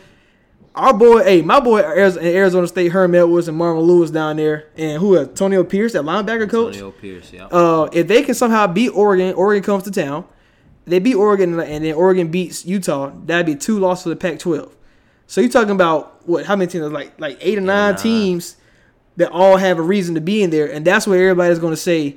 Our 0.74 0.94
boy, 0.94 1.24
hey, 1.24 1.42
my 1.42 1.58
boy, 1.58 1.80
Arizona, 1.80 2.26
Arizona 2.26 2.66
State, 2.68 2.92
Herm 2.92 3.14
Edwards 3.14 3.48
and 3.48 3.58
Marvin 3.58 3.82
Lewis 3.82 4.10
down 4.10 4.36
there, 4.36 4.68
and 4.76 5.00
who? 5.00 5.18
Antonio 5.18 5.64
Pierce, 5.64 5.92
that 5.94 6.02
linebacker 6.04 6.48
coach. 6.48 6.76
Antonio 6.76 6.92
Pierce, 6.92 7.32
yeah. 7.32 7.46
Uh, 7.46 7.88
if 7.92 8.06
they 8.06 8.22
can 8.22 8.34
somehow 8.34 8.68
beat 8.68 8.90
Oregon, 8.90 9.34
Oregon 9.34 9.64
comes 9.64 9.82
to 9.84 9.90
town. 9.90 10.24
They 10.86 11.00
beat 11.00 11.16
Oregon, 11.16 11.58
and 11.58 11.84
then 11.84 11.94
Oregon 11.94 12.30
beats 12.30 12.64
Utah. 12.64 13.12
That'd 13.24 13.46
be 13.46 13.56
two 13.56 13.80
losses 13.80 14.04
for 14.04 14.08
the 14.10 14.16
Pac-12. 14.16 14.72
So 15.26 15.40
you're 15.40 15.50
talking 15.50 15.70
about 15.70 16.26
what? 16.26 16.46
How 16.46 16.56
many 16.56 16.70
teams? 16.70 16.90
Like 16.90 17.18
like 17.20 17.38
eight 17.40 17.56
or 17.56 17.60
nine 17.60 17.94
nine. 17.94 18.02
teams 18.02 18.56
that 19.16 19.30
all 19.30 19.58
have 19.58 19.78
a 19.78 19.82
reason 19.82 20.14
to 20.16 20.20
be 20.20 20.42
in 20.42 20.50
there, 20.50 20.70
and 20.70 20.84
that's 20.84 21.06
where 21.06 21.20
everybody's 21.28 21.58
going 21.58 21.72
to 21.72 21.76
say, 21.76 22.16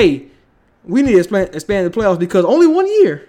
"Hey, 0.00 0.26
we 0.84 1.02
need 1.02 1.12
to 1.12 1.18
expand, 1.18 1.54
expand 1.54 1.92
the 1.92 1.98
playoffs 1.98 2.18
because 2.18 2.44
only 2.44 2.66
one 2.66 2.86
year 2.86 3.28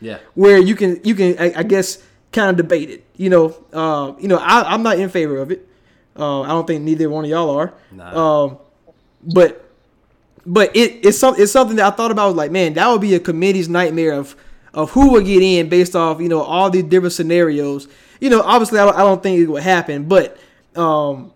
yeah. 0.00 0.18
where 0.34 0.58
you 0.58 0.74
can 0.74 1.00
you 1.04 1.14
can 1.14 1.38
I, 1.38 1.52
I 1.58 1.62
guess 1.62 2.02
kind 2.32 2.50
of 2.50 2.56
debate 2.56 2.90
it. 2.90 3.04
You 3.16 3.30
know, 3.30 3.64
uh, 3.72 4.14
you 4.18 4.28
know 4.28 4.38
I, 4.38 4.72
I'm 4.72 4.82
not 4.82 4.98
in 4.98 5.08
favor 5.08 5.38
of 5.38 5.50
it. 5.50 5.66
Uh, 6.18 6.42
I 6.42 6.48
don't 6.48 6.66
think 6.66 6.82
neither 6.82 7.08
one 7.08 7.24
of 7.24 7.30
y'all 7.30 7.50
are. 7.50 7.74
Nah. 7.92 8.44
Um, 8.44 8.58
but 9.22 9.66
but 10.46 10.74
it, 10.74 11.06
it's 11.06 11.18
some, 11.18 11.34
it's 11.38 11.52
something 11.52 11.76
that 11.76 11.92
I 11.92 11.96
thought 11.96 12.10
about. 12.10 12.28
Was 12.28 12.36
like, 12.36 12.50
man, 12.50 12.74
that 12.74 12.88
would 12.88 13.00
be 13.00 13.14
a 13.14 13.20
committee's 13.20 13.68
nightmare 13.68 14.12
of 14.12 14.36
of 14.72 14.90
who 14.92 15.12
would 15.12 15.26
get 15.26 15.42
in 15.42 15.68
based 15.68 15.94
off 15.94 16.20
you 16.20 16.28
know 16.28 16.40
all 16.40 16.70
these 16.70 16.84
different 16.84 17.12
scenarios. 17.12 17.88
You 18.20 18.30
know, 18.30 18.42
obviously 18.42 18.78
I 18.78 18.84
don't, 18.84 18.96
I 18.96 19.00
don't 19.00 19.22
think 19.22 19.38
it 19.40 19.46
would 19.46 19.62
happen, 19.62 20.04
but 20.04 20.38
um, 20.76 21.32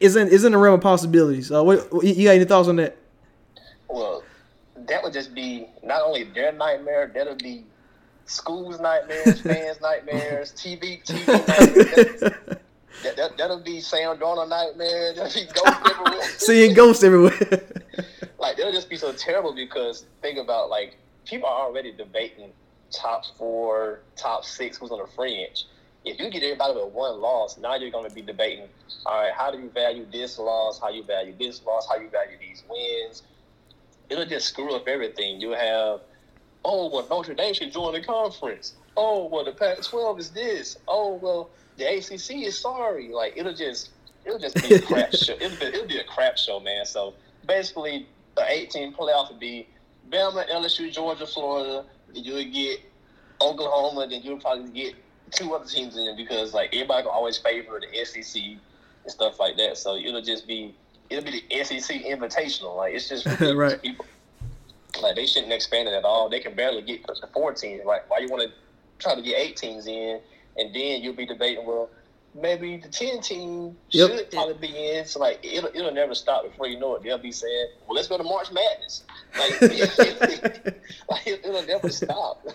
isn't 0.00 0.28
isn't 0.28 0.54
a 0.54 0.58
realm 0.58 0.74
of 0.74 0.80
possibilities. 0.80 1.50
Uh, 1.50 1.62
what, 1.62 2.04
you 2.04 2.24
got 2.24 2.32
any 2.32 2.44
thoughts 2.44 2.68
on 2.68 2.76
that? 2.76 2.96
Well, 3.94 4.24
that 4.88 5.04
would 5.04 5.12
just 5.12 5.34
be 5.36 5.68
not 5.84 6.02
only 6.02 6.24
their 6.24 6.50
nightmare, 6.50 7.12
that'll 7.14 7.36
be 7.36 7.64
schools' 8.24 8.80
nightmares, 8.80 9.40
fans' 9.42 9.80
nightmares, 9.80 10.50
TV, 10.52 11.00
TV 11.04 11.26
nightmares. 11.48 12.20
That, 13.04 13.16
that, 13.16 13.38
that'll 13.38 13.60
be 13.60 13.80
Sam 13.80 14.16
Darnold 14.16 14.48
nightmare. 14.48 15.14
That'll 15.14 15.32
be 15.32 15.46
ghosts 15.46 15.90
everywhere. 15.90 16.28
Seeing 16.38 16.74
ghosts 16.74 17.04
everywhere. 17.04 17.62
like 18.40 18.58
it'll 18.58 18.72
just 18.72 18.90
be 18.90 18.96
so 18.96 19.12
terrible 19.12 19.54
because 19.54 20.06
think 20.22 20.38
about 20.38 20.70
like 20.70 20.96
people 21.24 21.48
are 21.48 21.66
already 21.66 21.92
debating 21.92 22.50
top 22.90 23.22
four, 23.38 24.00
top 24.16 24.44
six, 24.44 24.76
who's 24.78 24.90
on 24.90 24.98
the 24.98 25.06
fringe. 25.06 25.66
If 26.04 26.18
you 26.18 26.30
get 26.30 26.42
everybody 26.42 26.74
with 26.74 26.92
one 26.92 27.20
loss, 27.20 27.58
now 27.58 27.76
you're 27.76 27.92
going 27.92 28.08
to 28.08 28.14
be 28.14 28.22
debating. 28.22 28.66
All 29.06 29.22
right, 29.22 29.32
how 29.32 29.52
do 29.52 29.58
you 29.58 29.70
value 29.70 30.04
this 30.10 30.36
loss? 30.38 30.80
How 30.80 30.90
you 30.90 31.04
value 31.04 31.32
this 31.38 31.64
loss? 31.64 31.86
How 31.88 31.96
you 31.96 32.10
value 32.10 32.36
these 32.40 32.64
wins? 32.68 33.22
It'll 34.10 34.26
just 34.26 34.48
screw 34.48 34.74
up 34.74 34.86
everything. 34.88 35.40
You 35.40 35.50
have, 35.50 36.00
oh 36.64 36.90
well, 36.90 37.06
Notre 37.10 37.34
Dame 37.34 37.54
should 37.54 37.72
join 37.72 37.94
the 37.94 38.02
conference. 38.02 38.74
Oh 38.96 39.26
well, 39.26 39.44
the 39.44 39.52
Pac-12 39.52 40.18
is 40.20 40.30
this. 40.30 40.78
Oh 40.86 41.14
well, 41.14 41.50
the 41.76 41.84
ACC 41.84 42.46
is 42.46 42.58
sorry. 42.58 43.08
Like 43.08 43.34
it'll 43.36 43.54
just, 43.54 43.90
it'll 44.24 44.38
just 44.38 44.56
be 44.56 44.74
a 44.74 44.80
crap 44.86 45.12
show. 45.12 45.34
It'll 45.34 45.58
be, 45.58 45.66
it'll 45.66 45.86
be 45.86 45.98
a 45.98 46.04
crap 46.04 46.36
show, 46.36 46.60
man. 46.60 46.84
So 46.84 47.14
basically, 47.46 48.06
the 48.36 48.44
18 48.46 48.94
playoff 48.94 49.30
would 49.30 49.40
be 49.40 49.66
Bama, 50.10 50.48
LSU, 50.50 50.92
Georgia, 50.92 51.26
Florida. 51.26 51.84
Then 52.12 52.24
you 52.24 52.34
would 52.34 52.52
get 52.52 52.80
Oklahoma. 53.40 54.06
Then 54.08 54.22
you'll 54.22 54.40
probably 54.40 54.70
get 54.70 54.94
two 55.30 55.54
other 55.54 55.66
teams 55.66 55.96
in 55.96 56.16
because 56.16 56.54
like 56.54 56.74
everybody 56.74 57.02
can 57.02 57.10
always 57.10 57.38
favor 57.38 57.80
the 57.80 58.04
SEC 58.04 58.42
and 58.42 58.60
stuff 59.12 59.40
like 59.40 59.56
that. 59.56 59.76
So 59.76 59.96
it'll 59.96 60.22
just 60.22 60.46
be 60.46 60.74
it'll 61.10 61.24
be 61.24 61.42
the 61.50 61.64
SEC 61.64 62.02
invitational. 62.04 62.76
Like 62.76 62.94
it's 62.94 63.08
just. 63.08 63.26
Right. 63.40 63.80
people. 63.80 64.06
Like 65.02 65.16
they 65.16 65.26
shouldn't 65.26 65.52
expand 65.52 65.88
it 65.88 65.92
at 65.94 66.04
all. 66.04 66.28
They 66.28 66.38
can 66.40 66.54
barely 66.54 66.82
get 66.82 67.04
to 67.06 67.26
four 67.32 67.52
teams. 67.52 67.82
Like 67.84 68.08
why 68.08 68.18
you 68.18 68.28
want 68.28 68.44
to 68.44 68.52
try 68.98 69.14
to 69.14 69.22
get 69.22 69.38
eight 69.38 69.56
teams 69.56 69.86
in, 69.86 70.20
and 70.56 70.74
then 70.74 71.02
you'll 71.02 71.14
be 71.16 71.26
debating 71.26 71.66
well. 71.66 71.90
Maybe 72.36 72.76
the 72.78 72.88
ten 72.88 73.20
team 73.20 73.76
Yep. 73.90 74.10
should 74.10 74.30
probably 74.32 74.68
be 74.68 74.90
in. 74.92 75.04
So 75.04 75.20
like 75.20 75.38
it'll, 75.44 75.70
it'll 75.74 75.92
never 75.92 76.14
stop 76.14 76.44
before 76.44 76.66
you 76.68 76.78
know 76.78 76.94
it. 76.96 77.02
They'll 77.02 77.18
be 77.18 77.32
saying, 77.32 77.68
"Well, 77.86 77.94
let's 77.96 78.08
go 78.08 78.16
to 78.18 78.24
March 78.24 78.50
Madness." 78.52 79.04
Like, 79.38 79.60
like 81.10 81.26
it, 81.26 81.40
it'll 81.44 81.66
never 81.66 81.90
stop 81.90 82.46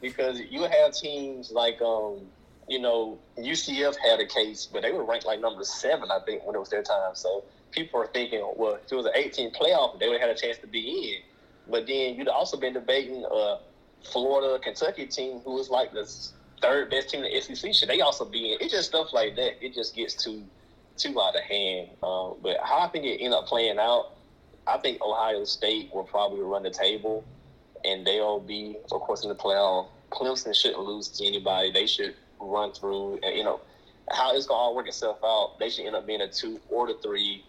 because 0.00 0.40
you 0.50 0.62
have 0.62 0.92
teams 0.94 1.50
like 1.52 1.80
um 1.82 2.20
you 2.68 2.78
know, 2.78 3.18
UCF 3.38 3.96
had 3.96 4.20
a 4.20 4.26
case, 4.26 4.68
but 4.70 4.82
they 4.82 4.92
were 4.92 5.02
ranked 5.02 5.24
like 5.24 5.40
number 5.40 5.64
seven, 5.64 6.10
I 6.10 6.18
think, 6.26 6.44
when 6.44 6.54
it 6.54 6.58
was 6.58 6.68
their 6.68 6.82
time. 6.82 7.14
So 7.14 7.42
people 7.70 8.00
are 8.00 8.06
thinking, 8.08 8.46
well, 8.56 8.74
if 8.74 8.90
it 8.90 8.94
was 8.94 9.06
an 9.06 9.12
18 9.14 9.52
playoff, 9.52 9.98
they 9.98 10.08
would 10.08 10.20
have 10.20 10.28
had 10.28 10.36
a 10.36 10.40
chance 10.40 10.58
to 10.58 10.66
be 10.66 11.14
in. 11.14 11.70
But 11.70 11.86
then 11.86 12.14
you'd 12.14 12.28
also 12.28 12.56
been 12.56 12.72
debating 12.72 13.24
a 13.30 13.58
Florida, 14.10 14.58
Kentucky 14.62 15.06
team, 15.06 15.40
who 15.40 15.54
was 15.54 15.68
like 15.68 15.92
the 15.92 16.10
third 16.60 16.90
best 16.90 17.10
team 17.10 17.24
in 17.24 17.32
the 17.32 17.40
SEC. 17.40 17.74
Should 17.74 17.88
they 17.88 18.00
also 18.00 18.24
be 18.24 18.52
in? 18.52 18.58
It's 18.60 18.72
just 18.72 18.88
stuff 18.88 19.12
like 19.12 19.36
that. 19.36 19.64
It 19.64 19.74
just 19.74 19.94
gets 19.94 20.14
too 20.14 20.44
too 20.96 21.20
out 21.20 21.36
of 21.36 21.42
hand. 21.42 21.90
Um, 22.02 22.34
but 22.42 22.58
how 22.62 22.78
I 22.80 22.88
think 22.88 23.04
it 23.04 23.22
end 23.22 23.32
up 23.32 23.46
playing 23.46 23.78
out, 23.78 24.16
I 24.66 24.78
think 24.78 25.00
Ohio 25.00 25.44
State 25.44 25.90
will 25.94 26.04
probably 26.04 26.40
run 26.40 26.62
the 26.62 26.70
table, 26.70 27.24
and 27.84 28.06
they'll 28.06 28.40
be, 28.40 28.76
of 28.90 29.00
course, 29.00 29.22
in 29.22 29.28
the 29.28 29.34
playoff. 29.34 29.88
Clemson 30.10 30.54
shouldn't 30.54 30.80
lose 30.80 31.08
to 31.08 31.26
anybody. 31.26 31.70
They 31.70 31.86
should 31.86 32.14
run 32.40 32.72
through, 32.72 33.20
and 33.22 33.36
you 33.36 33.44
know 33.44 33.60
how 34.10 34.34
it's 34.34 34.46
gonna 34.46 34.58
all 34.58 34.74
work 34.74 34.88
itself 34.88 35.18
out. 35.24 35.58
They 35.58 35.70
should 35.70 35.86
end 35.86 35.96
up 35.96 36.06
being 36.06 36.20
a 36.20 36.28
two 36.28 36.60
or 36.68 36.86
the 36.86 36.94
three. 36.94 37.44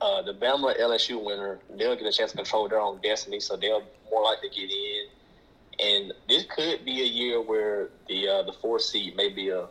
Uh, 0.00 0.22
the 0.22 0.32
Bama 0.32 0.78
LSU 0.80 1.22
winner, 1.22 1.58
they'll 1.76 1.96
get 1.96 2.06
a 2.06 2.12
chance 2.12 2.30
to 2.30 2.36
control 2.36 2.68
their 2.68 2.80
own 2.80 3.00
destiny, 3.02 3.40
so 3.40 3.56
they'll 3.56 3.82
more 4.10 4.22
likely 4.22 4.48
get 4.48 4.70
in. 4.70 5.06
And 5.80 6.12
this 6.28 6.44
could 6.54 6.84
be 6.84 7.02
a 7.02 7.06
year 7.06 7.40
where 7.40 7.88
the 8.08 8.28
uh, 8.28 8.42
the 8.42 8.52
four 8.52 8.78
seed 8.78 9.16
may 9.16 9.28
be 9.28 9.48
a 9.48 9.68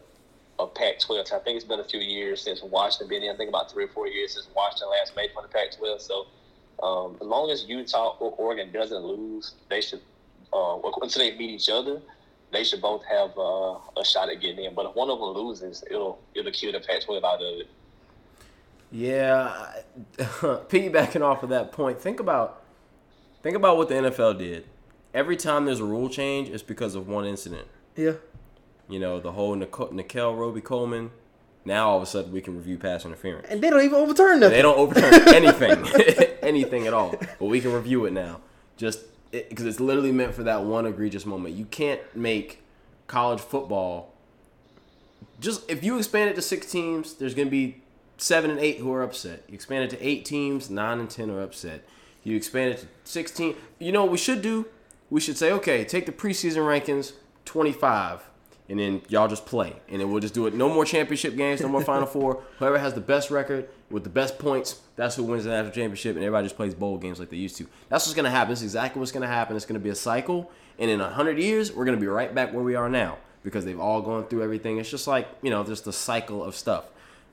a 0.59 0.67
Pac-12. 0.67 1.31
I 1.33 1.39
think 1.39 1.55
it's 1.55 1.65
been 1.65 1.79
a 1.79 1.83
few 1.83 1.99
years 1.99 2.41
since 2.41 2.61
Washington 2.63 3.07
been 3.07 3.23
in. 3.23 3.33
I 3.33 3.37
think 3.37 3.49
about 3.49 3.71
three 3.71 3.85
or 3.85 3.89
four 3.89 4.07
years 4.07 4.33
since 4.33 4.47
Washington 4.55 4.89
last 4.89 5.15
made 5.15 5.31
from 5.33 5.43
the 5.43 5.49
Pac-12. 5.49 6.01
So 6.01 6.25
um, 6.81 7.17
as 7.21 7.27
long 7.27 7.51
as 7.51 7.65
Utah 7.65 8.15
or 8.19 8.31
Oregon 8.31 8.71
doesn't 8.71 9.03
lose, 9.03 9.53
they 9.69 9.81
should 9.81 10.01
uh, 10.53 10.79
until 11.01 11.23
they 11.23 11.37
meet 11.37 11.51
each 11.51 11.69
other. 11.69 12.01
They 12.51 12.63
should 12.63 12.81
both 12.81 13.03
have 13.03 13.37
uh, 13.37 13.75
a 13.97 14.05
shot 14.05 14.29
at 14.29 14.39
getting 14.39 14.63
in. 14.63 14.73
But 14.73 14.85
if 14.87 14.95
one 14.95 15.09
of 15.09 15.19
them 15.19 15.29
loses, 15.29 15.83
it'll 15.89 16.19
it'll 16.33 16.51
kill 16.51 16.71
the 16.71 16.79
Pac-12 16.79 17.23
out 17.23 17.41
of 17.41 17.59
it. 17.59 17.67
Yeah, 18.91 19.73
piggybacking 20.17 21.21
off 21.21 21.43
of 21.43 21.49
that 21.49 21.71
point, 21.71 21.99
think 21.99 22.19
about 22.19 22.63
think 23.43 23.55
about 23.55 23.77
what 23.77 23.89
the 23.89 23.95
NFL 23.95 24.37
did. 24.37 24.65
Every 25.13 25.35
time 25.35 25.65
there's 25.65 25.79
a 25.79 25.85
rule 25.85 26.09
change, 26.09 26.49
it's 26.49 26.63
because 26.63 26.95
of 26.95 27.07
one 27.07 27.25
incident. 27.25 27.67
Yeah. 27.95 28.13
You 28.89 28.99
know, 28.99 29.19
the 29.19 29.33
whole 29.33 29.55
Nicole, 29.55 29.91
Nickell 29.91 30.35
Robey 30.35 30.61
Coleman. 30.61 31.11
Now 31.65 31.89
all 31.89 31.97
of 31.97 32.03
a 32.03 32.05
sudden 32.05 32.31
we 32.31 32.39
can 32.39 32.55
review 32.55 32.77
pass 32.77 33.03
interference. 33.03 33.47
And 33.49 33.61
they 33.61 33.69
don't 33.69 33.83
even 33.83 33.95
overturn 33.95 34.39
nothing. 34.39 34.55
They 34.55 34.61
don't 34.61 34.77
overturn 34.77 35.13
anything, 35.35 36.37
anything 36.41 36.87
at 36.87 36.93
all. 36.93 37.15
But 37.39 37.45
we 37.45 37.59
can 37.59 37.73
review 37.73 38.05
it 38.05 38.13
now, 38.13 38.39
just 38.77 39.01
because 39.31 39.65
it's 39.65 39.81
literally 39.81 40.13
meant 40.13 40.33
for 40.33 40.43
that 40.43 40.63
one 40.63 40.85
egregious 40.85 41.25
moment. 41.25 41.55
You 41.55 41.65
can't 41.65 41.99
make 42.15 42.63
college 43.07 43.41
football. 43.41 44.13
Just 45.41 45.69
if 45.69 45.83
you 45.83 45.97
expand 45.97 46.29
it 46.29 46.35
to 46.35 46.41
six 46.41 46.71
teams, 46.71 47.15
there's 47.15 47.35
going 47.35 47.47
to 47.47 47.51
be 47.51 47.81
seven 48.17 48.51
and 48.51 48.59
eight 48.59 48.77
who 48.79 48.93
are 48.93 49.03
upset. 49.03 49.43
You 49.47 49.55
expand 49.55 49.85
it 49.85 49.89
to 49.91 50.05
eight 50.05 50.25
teams, 50.25 50.69
nine 50.69 50.99
and 50.99 51.09
ten 51.09 51.29
are 51.29 51.41
upset. 51.41 51.87
You 52.23 52.35
expand 52.35 52.73
it 52.73 52.79
to 52.79 52.87
sixteen. 53.03 53.55
You 53.79 53.91
know 53.91 54.03
what 54.03 54.11
we 54.11 54.17
should 54.17 54.41
do? 54.41 54.67
We 55.09 55.21
should 55.21 55.37
say, 55.37 55.51
okay, 55.53 55.85
take 55.85 56.05
the 56.05 56.11
preseason 56.11 56.57
rankings, 56.57 57.13
twenty-five 57.45 58.27
and 58.69 58.79
then 58.79 59.01
y'all 59.07 59.27
just 59.27 59.45
play, 59.45 59.73
and 59.87 60.01
then 60.01 60.11
we'll 60.11 60.19
just 60.19 60.33
do 60.33 60.45
it. 60.45 60.53
No 60.53 60.67
more 60.67 60.83
championship 60.83 61.35
games, 61.37 61.61
no 61.61 61.69
more 61.69 61.81
Final 61.81 62.05
Four. 62.07 62.43
Whoever 62.59 62.77
has 62.77 62.93
the 62.93 63.01
best 63.01 63.31
record 63.31 63.69
with 63.89 64.03
the 64.03 64.09
best 64.09 64.37
points, 64.39 64.81
that's 64.95 65.15
who 65.15 65.23
wins 65.23 65.45
the 65.45 65.51
national 65.51 65.71
championship, 65.71 66.15
and 66.15 66.23
everybody 66.23 66.45
just 66.45 66.57
plays 66.57 66.75
bowl 66.75 66.97
games 66.97 67.19
like 67.19 67.29
they 67.29 67.37
used 67.37 67.55
to. 67.57 67.67
That's 67.89 68.05
what's 68.05 68.15
gonna 68.15 68.29
happen. 68.29 68.49
That's 68.49 68.61
exactly 68.61 68.99
what's 68.99 69.11
gonna 69.11 69.27
happen. 69.27 69.55
It's 69.55 69.65
gonna 69.65 69.79
be 69.79 69.89
a 69.89 69.95
cycle, 69.95 70.51
and 70.77 70.91
in 70.91 70.99
hundred 70.99 71.39
years, 71.39 71.73
we're 71.73 71.85
gonna 71.85 71.97
be 71.97 72.07
right 72.07 72.33
back 72.33 72.53
where 72.53 72.63
we 72.63 72.75
are 72.75 72.89
now 72.89 73.17
because 73.43 73.63
they've 73.63 73.79
all 73.79 74.01
gone 74.01 74.25
through 74.25 74.43
everything. 74.43 74.77
It's 74.77 74.89
just 74.89 75.07
like 75.07 75.27
you 75.41 75.49
know, 75.49 75.63
just 75.63 75.85
the 75.85 75.93
cycle 75.93 76.43
of 76.43 76.53
stuff. 76.55 76.85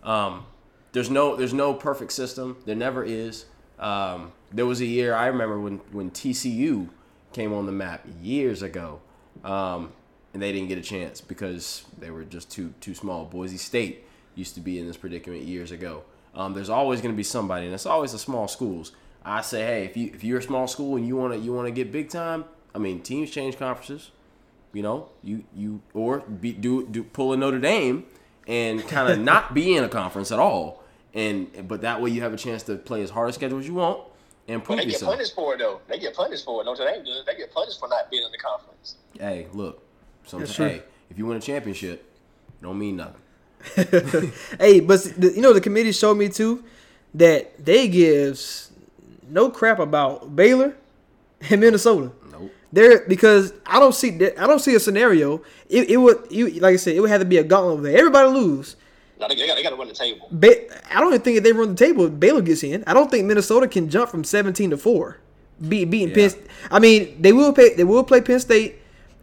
Um, 0.04 0.46
there's 0.94 1.10
no 1.10 1.36
there's 1.36 1.52
no 1.52 1.74
perfect 1.74 2.12
system. 2.12 2.56
There 2.64 2.74
never 2.74 3.04
is. 3.04 3.44
Um, 3.78 4.32
there 4.50 4.64
was 4.64 4.80
a 4.80 4.86
year 4.86 5.14
I 5.14 5.26
remember 5.26 5.60
when 5.60 5.78
when 5.92 6.10
TCU 6.10 6.88
came 7.34 7.52
on 7.52 7.66
the 7.66 7.72
map 7.72 8.06
years 8.22 8.62
ago. 8.62 9.00
Um, 9.44 9.92
and 10.32 10.42
they 10.42 10.52
didn't 10.52 10.68
get 10.68 10.78
a 10.78 10.82
chance 10.82 11.20
because 11.20 11.84
they 11.98 12.10
were 12.10 12.24
just 12.24 12.50
too 12.50 12.74
too 12.80 12.94
small. 12.94 13.24
Boise 13.24 13.56
State 13.56 14.04
used 14.34 14.54
to 14.56 14.60
be 14.60 14.78
in 14.78 14.86
this 14.86 14.96
predicament 14.96 15.44
years 15.44 15.70
ago. 15.70 16.02
Um, 16.34 16.54
there's 16.54 16.70
always 16.70 17.00
going 17.00 17.14
to 17.14 17.16
be 17.16 17.22
somebody, 17.22 17.66
and 17.66 17.74
it's 17.74 17.86
always 17.86 18.12
the 18.12 18.18
small 18.18 18.48
schools. 18.48 18.92
I 19.24 19.40
say, 19.40 19.64
hey, 19.64 19.84
if 19.84 19.96
you 19.96 20.10
if 20.12 20.24
you're 20.24 20.38
a 20.38 20.42
small 20.42 20.66
school 20.66 20.96
and 20.96 21.06
you 21.06 21.16
want 21.16 21.32
to 21.32 21.38
you 21.38 21.52
want 21.52 21.66
to 21.66 21.72
get 21.72 21.92
big 21.92 22.08
time, 22.08 22.44
I 22.74 22.78
mean, 22.78 23.00
teams 23.00 23.30
change 23.30 23.58
conferences. 23.58 24.10
You 24.72 24.82
know, 24.82 25.08
you 25.22 25.44
you 25.54 25.82
or 25.94 26.20
be, 26.20 26.52
do 26.52 26.86
do 26.86 27.04
pull 27.04 27.32
a 27.32 27.36
Notre 27.36 27.60
Dame 27.60 28.04
and 28.48 28.86
kind 28.88 29.12
of 29.12 29.18
not 29.32 29.54
be 29.54 29.76
in 29.76 29.84
a 29.84 29.88
conference 29.88 30.32
at 30.32 30.40
all, 30.40 30.82
and 31.14 31.68
but 31.68 31.80
that 31.82 32.00
way 32.02 32.10
you 32.10 32.20
have 32.22 32.32
a 32.32 32.36
chance 32.36 32.62
to 32.64 32.76
play 32.76 33.02
as 33.02 33.10
hard 33.10 33.30
a 33.30 33.32
schedule 33.32 33.58
as 33.58 33.66
you 33.66 33.74
want 33.74 34.00
and 34.48 34.62
prove 34.62 34.76
But 34.78 34.82
they 34.82 34.86
get 34.86 34.92
yourself. 34.94 35.12
punished 35.14 35.34
for 35.34 35.54
it 35.54 35.58
though. 35.58 35.80
They 35.88 35.98
get 35.98 36.14
punished 36.14 36.44
for 36.44 36.60
it. 36.60 36.64
Notre 36.64 36.84
Dame 36.84 37.04
does. 37.04 37.24
They 37.24 37.36
get 37.36 37.52
punished 37.52 37.78
for 37.78 37.88
not 37.88 38.10
being 38.10 38.24
in 38.24 38.30
the 38.32 38.38
conference. 38.38 38.96
Hey, 39.18 39.46
look, 39.52 39.82
sometimes 40.26 40.50
That's 40.50 40.56
true. 40.56 40.68
hey, 40.68 40.82
if 41.10 41.18
you 41.18 41.26
win 41.26 41.36
a 41.36 41.40
championship, 41.40 42.04
don't 42.62 42.78
mean 42.78 42.96
nothing. 42.96 43.20
hey, 44.60 44.80
but 44.80 45.04
you 45.18 45.40
know 45.40 45.52
the 45.52 45.60
committee 45.60 45.92
showed 45.92 46.14
me 46.16 46.28
too 46.28 46.64
that 47.14 47.64
they 47.64 47.88
gives 47.88 48.70
no 49.28 49.48
crap 49.50 49.78
about 49.78 50.34
Baylor 50.36 50.74
and 51.48 51.60
Minnesota. 51.60 52.10
Nope. 52.30 52.52
There 52.72 53.06
because 53.08 53.52
I 53.64 53.78
don't 53.78 53.94
see 53.94 54.10
that- 54.18 54.38
I 54.42 54.46
don't 54.46 54.58
see 54.58 54.74
a 54.74 54.80
scenario. 54.80 55.42
It, 55.68 55.88
it 55.90 55.96
would 55.96 56.26
you 56.30 56.48
like 56.60 56.74
I 56.74 56.76
said 56.76 56.94
it 56.96 57.00
would 57.00 57.08
have 57.10 57.20
to 57.20 57.24
be 57.26 57.38
a 57.38 57.44
gauntlet 57.44 57.82
there. 57.84 57.96
Everybody 57.98 58.28
lose. 58.28 58.76
No, 59.20 59.28
they, 59.28 59.36
they 59.36 59.46
got, 59.46 59.56
they 59.56 59.62
got 59.62 59.70
to 59.70 59.76
run 59.76 59.88
the 59.88 59.94
table. 59.94 60.28
Ba- 60.30 60.94
I 60.94 61.00
don't 61.00 61.10
even 61.10 61.20
think 61.22 61.36
if 61.38 61.44
they 61.44 61.52
run 61.52 61.70
the 61.70 61.76
table, 61.76 62.08
Baylor 62.08 62.42
gets 62.42 62.62
in. 62.62 62.82
I 62.86 62.94
don't 62.94 63.10
think 63.10 63.24
Minnesota 63.26 63.68
can 63.68 63.88
jump 63.88 64.10
from 64.10 64.24
seventeen 64.24 64.70
to 64.70 64.76
four, 64.76 65.18
be, 65.68 65.84
beating 65.84 66.08
Yeah. 66.16 66.28
Penn. 66.30 66.42
I 66.70 66.78
mean, 66.80 67.20
they 67.20 67.32
will 67.32 67.52
pay. 67.52 67.74
They 67.74 67.84
will 67.84 68.04
play 68.04 68.20
Penn 68.20 68.40
State 68.40 68.76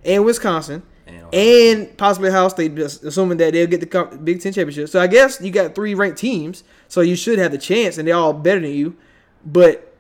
and 0.06 0.24
Wisconsin, 0.26 0.82
And 1.08 1.34
and, 1.34 1.98
possibly 1.98 2.30
Ohio 2.30 2.48
State, 2.50 2.76
just 2.76 3.04
assuming 3.04 3.38
that 3.39 3.54
they'll 3.54 3.68
get 3.68 3.82
the 3.82 3.86
co- 3.86 4.06
Big 4.18 4.42
Ten 4.42 4.54
championship. 4.54 4.89
So 4.89 5.00
I 5.02 5.08
guess 5.08 5.39
you 5.42 5.52
got 5.52 5.76
three 5.76 5.94
ranked 5.94 6.18
teams, 6.18 6.64
so 6.88 7.02
you 7.02 7.16
should 7.16 7.38
have 7.39 7.52
the 7.52 7.58
chance, 7.58 7.98
and 7.98 8.08
they're 8.08 8.16
all 8.16 8.34
better 8.34 8.62
than 8.62 8.72
you. 8.72 8.96
But 9.46 9.94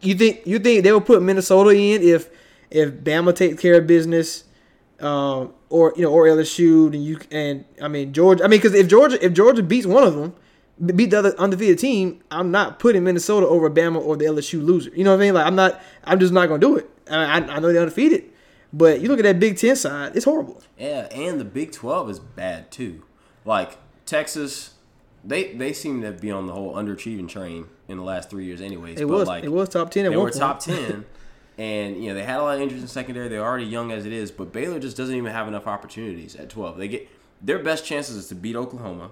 you 0.00 0.14
think 0.14 0.40
you 0.44 0.58
think 0.58 0.82
they 0.84 0.92
will 0.92 1.00
put 1.00 1.22
Minnesota 1.22 1.70
in 1.70 2.02
if 2.02 2.28
if 2.70 2.90
Bama 2.90 3.34
takes 3.34 3.62
care 3.62 3.74
of 3.76 3.86
business, 3.86 4.44
um, 5.00 5.52
or 5.70 5.92
you 5.96 6.02
know, 6.02 6.12
or 6.12 6.24
LSU, 6.26 6.86
and 6.92 7.04
you 7.04 7.18
and 7.30 7.64
I 7.82 7.88
mean 7.88 8.12
Georgia. 8.12 8.44
I 8.44 8.48
mean, 8.48 8.58
because 8.60 8.74
if 8.74 8.88
Georgia 8.88 9.24
if 9.24 9.32
Georgia 9.32 9.62
beats 9.62 9.86
one 9.86 10.04
of 10.04 10.14
them, 10.14 10.34
beat 10.96 11.10
the 11.10 11.18
other 11.18 11.34
undefeated 11.38 11.78
team, 11.78 12.20
I'm 12.30 12.50
not 12.50 12.78
putting 12.78 13.04
Minnesota 13.04 13.46
over 13.46 13.68
Bama 13.70 14.00
or 14.00 14.16
the 14.16 14.24
LSU 14.26 14.64
loser. 14.64 14.90
You 14.94 15.04
know 15.04 15.10
what 15.12 15.20
I 15.20 15.24
mean? 15.26 15.34
Like 15.34 15.46
I'm 15.46 15.56
not. 15.56 15.80
I'm 16.04 16.18
just 16.20 16.32
not 16.32 16.46
gonna 16.48 16.60
do 16.60 16.76
it. 16.76 16.88
I, 17.10 17.24
I, 17.24 17.36
I 17.36 17.58
know 17.60 17.72
they're 17.72 17.82
undefeated, 17.82 18.24
but 18.72 19.00
you 19.00 19.08
look 19.08 19.18
at 19.18 19.24
that 19.24 19.38
Big 19.40 19.58
Ten 19.58 19.76
side, 19.76 20.16
it's 20.16 20.24
horrible. 20.24 20.62
Yeah, 20.78 21.08
and 21.12 21.38
the 21.40 21.44
Big 21.44 21.72
Twelve 21.72 22.08
is 22.08 22.18
bad 22.18 22.70
too. 22.70 23.02
Like 23.44 23.78
Texas, 24.06 24.74
they 25.24 25.52
they 25.54 25.72
seem 25.72 26.02
to 26.02 26.12
be 26.12 26.30
on 26.30 26.46
the 26.46 26.52
whole 26.52 26.74
underachieving 26.74 27.28
train 27.28 27.66
in 27.88 27.98
the 27.98 28.04
last 28.04 28.30
three 28.30 28.44
years, 28.46 28.60
anyways. 28.60 29.00
It 29.00 29.06
but 29.08 29.18
was 29.18 29.28
like 29.28 29.44
it 29.44 29.52
was 29.52 29.68
top 29.68 29.90
ten 29.90 30.06
at 30.06 30.10
they 30.10 30.16
one 30.16 30.24
were 30.26 30.30
point. 30.30 30.40
top 30.40 30.60
ten, 30.60 31.04
and 31.58 32.02
you 32.02 32.08
know 32.08 32.14
they 32.14 32.24
had 32.24 32.38
a 32.38 32.42
lot 32.42 32.56
of 32.56 32.62
injuries 32.62 32.82
in 32.82 32.88
secondary. 32.88 33.28
They're 33.28 33.44
already 33.44 33.66
young 33.66 33.92
as 33.92 34.06
it 34.06 34.12
is, 34.12 34.30
but 34.30 34.52
Baylor 34.52 34.78
just 34.80 34.96
doesn't 34.96 35.14
even 35.14 35.32
have 35.32 35.48
enough 35.48 35.66
opportunities 35.66 36.36
at 36.36 36.48
twelve. 36.50 36.78
They 36.78 36.88
get 36.88 37.08
their 37.42 37.58
best 37.58 37.84
chances 37.84 38.16
is 38.16 38.28
to 38.28 38.34
beat 38.34 38.56
Oklahoma 38.56 39.10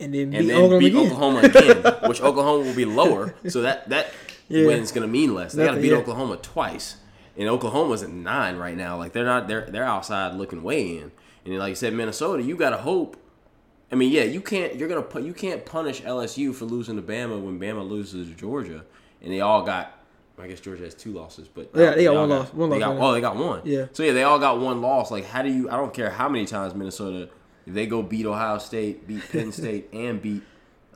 and 0.00 0.14
then 0.14 0.30
beat 0.30 0.38
and 0.38 0.48
then 0.50 0.56
Oklahoma 0.56 0.78
beat 0.78 0.92
again. 0.94 1.06
Oklahoma 1.06 1.38
again, 1.40 1.94
which 2.08 2.20
Oklahoma 2.20 2.64
will 2.64 2.74
be 2.74 2.84
lower, 2.84 3.34
so 3.48 3.62
that 3.62 3.88
that 3.88 4.12
Yeah. 4.48 4.66
win's 4.66 4.92
gonna 4.92 5.06
mean 5.08 5.34
less. 5.34 5.52
They 5.52 5.64
got 5.66 5.74
to 5.74 5.80
beat 5.80 5.90
yeah. 5.90 5.98
Oklahoma 5.98 6.38
twice, 6.38 6.96
and 7.36 7.48
Oklahoma's 7.50 8.02
at 8.02 8.08
nine 8.08 8.56
right 8.56 8.76
now. 8.76 8.96
Like 8.96 9.12
they're 9.12 9.24
not 9.24 9.46
they're 9.46 9.66
they're 9.68 9.84
outside 9.84 10.34
looking 10.36 10.62
way 10.62 10.96
in, 10.96 11.12
and 11.44 11.58
like 11.58 11.68
you 11.70 11.74
said, 11.74 11.92
Minnesota, 11.92 12.42
you 12.42 12.56
got 12.56 12.70
to 12.70 12.78
hope. 12.78 13.18
I 13.92 13.94
mean, 13.94 14.10
yeah, 14.10 14.22
you 14.22 14.40
can't 14.40 14.76
you're 14.76 14.88
gonna 14.88 15.20
you 15.26 15.34
can't 15.34 15.66
punish 15.66 16.00
LSU 16.00 16.54
for 16.54 16.64
losing 16.64 16.96
to 16.96 17.02
Bama 17.02 17.38
when 17.42 17.60
Bama 17.60 17.86
loses 17.86 18.28
to 18.28 18.34
Georgia, 18.34 18.84
and 19.20 19.32
they 19.32 19.40
all 19.40 19.62
got. 19.62 19.94
I 20.40 20.46
guess 20.46 20.60
Georgia 20.60 20.84
has 20.84 20.94
two 20.94 21.12
losses, 21.12 21.48
but 21.48 21.70
Yeah, 21.74 21.90
they 21.94 22.04
got 22.04 22.16
all 22.16 22.20
one 22.28 22.30
loss. 22.30 22.52
One 22.54 22.70
they 22.70 22.78
loss, 22.78 22.88
got, 22.88 22.96
one 22.96 23.04
oh, 23.10 23.12
they 23.12 23.20
got 23.20 23.36
one. 23.36 23.60
Yeah. 23.64 23.86
So 23.92 24.02
yeah, 24.02 24.12
they 24.12 24.22
all 24.22 24.38
got 24.38 24.60
one 24.60 24.80
loss. 24.80 25.10
Like, 25.10 25.24
how 25.24 25.42
do 25.42 25.50
you? 25.50 25.68
I 25.70 25.76
don't 25.76 25.92
care 25.92 26.10
how 26.10 26.28
many 26.28 26.46
times 26.46 26.74
Minnesota, 26.74 27.28
if 27.66 27.74
they 27.74 27.86
go 27.86 28.02
beat 28.02 28.24
Ohio 28.26 28.58
State, 28.58 29.06
beat 29.06 29.22
Penn 29.30 29.52
State, 29.60 29.88
and 29.92 30.20
beat 30.22 30.42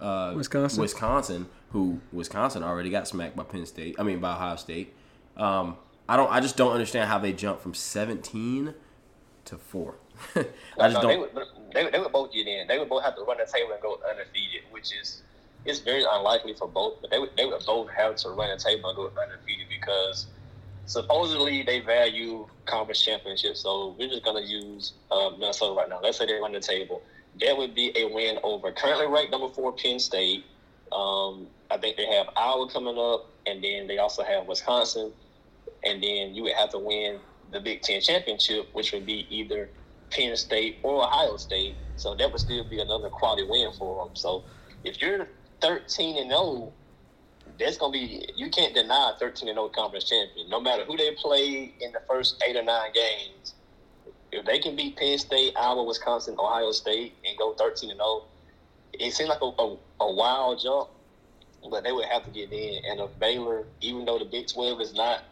uh, 0.00 0.32
Wisconsin. 0.36 0.80
Wisconsin, 0.80 1.48
who 1.70 2.00
Wisconsin 2.12 2.62
already 2.62 2.90
got 2.90 3.08
smacked 3.08 3.36
by 3.36 3.42
Penn 3.44 3.66
State. 3.66 3.96
I 3.98 4.02
mean 4.02 4.20
by 4.20 4.32
Ohio 4.34 4.56
State. 4.56 4.94
Um, 5.36 5.76
I 6.08 6.16
don't. 6.16 6.30
I 6.30 6.40
just 6.40 6.56
don't 6.56 6.72
understand 6.72 7.08
how 7.08 7.18
they 7.18 7.32
jump 7.32 7.60
from 7.60 7.74
17 7.74 8.74
to 9.46 9.56
four. 9.58 9.96
I 10.36 10.42
just 10.90 11.02
No, 11.02 11.02
don't. 11.02 11.20
would, 11.20 11.30
they, 11.74 11.84
would- 11.84 11.92
they 11.92 11.98
would 11.98 12.12
both 12.12 12.32
get 12.32 12.46
in. 12.46 12.66
They 12.68 12.78
would 12.78 12.88
both 12.88 13.02
have 13.02 13.16
to 13.16 13.22
run 13.22 13.38
the 13.38 13.50
table 13.50 13.72
and 13.72 13.80
go 13.82 13.98
undefeated, 14.08 14.62
which 14.70 14.90
is 14.94 15.22
it's 15.64 15.80
very 15.80 16.04
unlikely 16.10 16.54
for 16.54 16.68
both. 16.68 16.94
But 17.00 17.10
they 17.10 17.18
would 17.18 17.30
they 17.36 17.46
would 17.46 17.64
both 17.66 17.88
have 17.96 18.16
to 18.16 18.30
run 18.30 18.50
the 18.50 18.62
table 18.62 18.90
and 18.90 18.96
go 18.96 19.10
undefeated 19.22 19.66
because 19.68 20.26
supposedly 20.86 21.62
they 21.62 21.80
value 21.80 22.46
conference 22.66 23.02
championships, 23.02 23.60
so 23.60 23.94
we're 23.98 24.08
just 24.08 24.24
gonna 24.24 24.42
use 24.42 24.94
uh, 25.10 25.30
Minnesota 25.38 25.74
right 25.74 25.88
now. 25.88 26.00
Let's 26.02 26.18
say 26.18 26.26
they 26.26 26.34
run 26.34 26.52
the 26.52 26.60
table. 26.60 27.02
That 27.40 27.56
would 27.56 27.74
be 27.74 27.92
a 27.96 28.06
win 28.06 28.38
over 28.42 28.72
currently 28.72 29.06
ranked 29.06 29.32
number 29.32 29.48
four 29.48 29.72
Penn 29.72 29.98
State. 29.98 30.44
Um, 30.92 31.48
I 31.70 31.78
think 31.78 31.96
they 31.96 32.06
have 32.06 32.26
Iowa 32.36 32.68
coming 32.68 32.98
up, 32.98 33.30
and 33.46 33.62
then 33.64 33.86
they 33.86 33.98
also 33.98 34.22
have 34.22 34.46
Wisconsin, 34.46 35.12
and 35.84 36.02
then 36.02 36.34
you 36.34 36.42
would 36.42 36.52
have 36.54 36.70
to 36.70 36.78
win 36.78 37.20
the 37.50 37.60
Big 37.60 37.82
Ten 37.82 38.00
championship, 38.00 38.68
which 38.72 38.92
would 38.92 39.06
be 39.06 39.26
either 39.30 39.70
Penn 40.10 40.36
State 40.36 40.78
or 40.82 41.04
Ohio 41.04 41.36
State. 41.36 41.78
So 41.96 42.14
that 42.16 42.30
would 42.30 42.40
still 42.40 42.68
be 42.68 42.80
another 42.80 43.08
quality 43.08 43.44
win 43.48 43.70
for 43.78 44.04
them. 44.04 44.16
So 44.16 44.44
if 44.84 45.00
you're 45.00 45.28
13 45.62 46.18
and 46.18 46.30
0, 46.30 46.72
that's 47.58 47.78
gonna 47.78 47.92
be 47.92 48.28
you 48.36 48.50
can't 48.50 48.74
deny 48.74 49.12
13 49.18 49.48
and 49.48 49.56
0 49.56 49.68
conference 49.68 50.04
champion. 50.04 50.50
No 50.50 50.60
matter 50.60 50.84
who 50.84 50.96
they 50.96 51.12
play 51.12 51.72
in 51.80 51.92
the 51.92 52.00
first 52.08 52.42
eight 52.46 52.56
or 52.56 52.64
nine 52.64 52.92
games, 52.92 53.54
if 54.32 54.44
they 54.44 54.58
can 54.58 54.74
beat 54.74 54.96
Penn 54.96 55.18
State, 55.18 55.54
Iowa, 55.56 55.84
Wisconsin, 55.84 56.36
Ohio 56.38 56.72
State, 56.72 57.14
and 57.24 57.38
go 57.38 57.54
13 57.54 57.90
and 57.90 57.98
0, 57.98 58.24
it 58.94 59.12
seems 59.12 59.28
like 59.28 59.40
a, 59.40 59.44
a, 59.44 59.76
a 60.00 60.12
wild 60.12 60.60
jump, 60.60 60.88
but 61.70 61.84
they 61.84 61.92
would 61.92 62.06
have 62.06 62.24
to 62.24 62.30
get 62.30 62.52
in. 62.52 62.84
And 62.84 63.00
if 63.00 63.18
Baylor, 63.18 63.64
even 63.80 64.04
though 64.04 64.18
the 64.18 64.24
Big 64.24 64.48
12 64.48 64.80
is 64.80 64.94
not, 64.94 65.22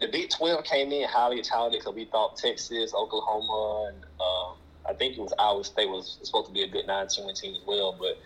the 0.00 0.08
Big 0.08 0.30
12 0.30 0.64
came 0.64 0.90
in 0.90 1.08
highly 1.08 1.42
touted 1.42 1.80
because 1.80 1.94
we 1.94 2.06
thought 2.06 2.36
Texas, 2.36 2.92
Oklahoma, 2.94 3.92
and 3.92 4.04
um, 4.20 4.56
I 4.88 4.94
think 4.94 5.16
it 5.16 5.20
was 5.20 5.32
Iowa 5.38 5.62
State 5.62 5.88
was 5.88 6.18
supposed 6.22 6.48
to 6.48 6.52
be 6.52 6.62
a 6.62 6.68
good 6.68 6.86
9 6.86 7.06
2 7.08 7.22
team 7.34 7.54
as 7.54 7.62
well. 7.66 7.96
But 7.98 8.18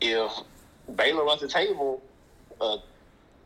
if 0.00 0.32
Baylor 0.92 1.24
runs 1.24 1.40
the 1.40 1.48
table, 1.48 2.02
uh, 2.60 2.78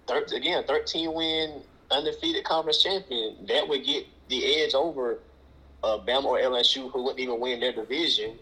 thir- 0.06 0.26
again, 0.34 0.64
13 0.66 1.12
win, 1.12 1.62
undefeated 1.90 2.44
conference 2.44 2.82
champion, 2.82 3.46
that 3.46 3.68
would 3.68 3.84
get 3.84 4.06
the 4.28 4.62
edge 4.62 4.74
over 4.74 5.20
uh, 5.82 5.98
Bama 5.98 6.24
or 6.24 6.38
LSU, 6.38 6.90
who 6.92 7.04
wouldn't 7.04 7.20
even 7.20 7.40
win 7.40 7.60
their 7.60 7.72
division. 7.72 8.38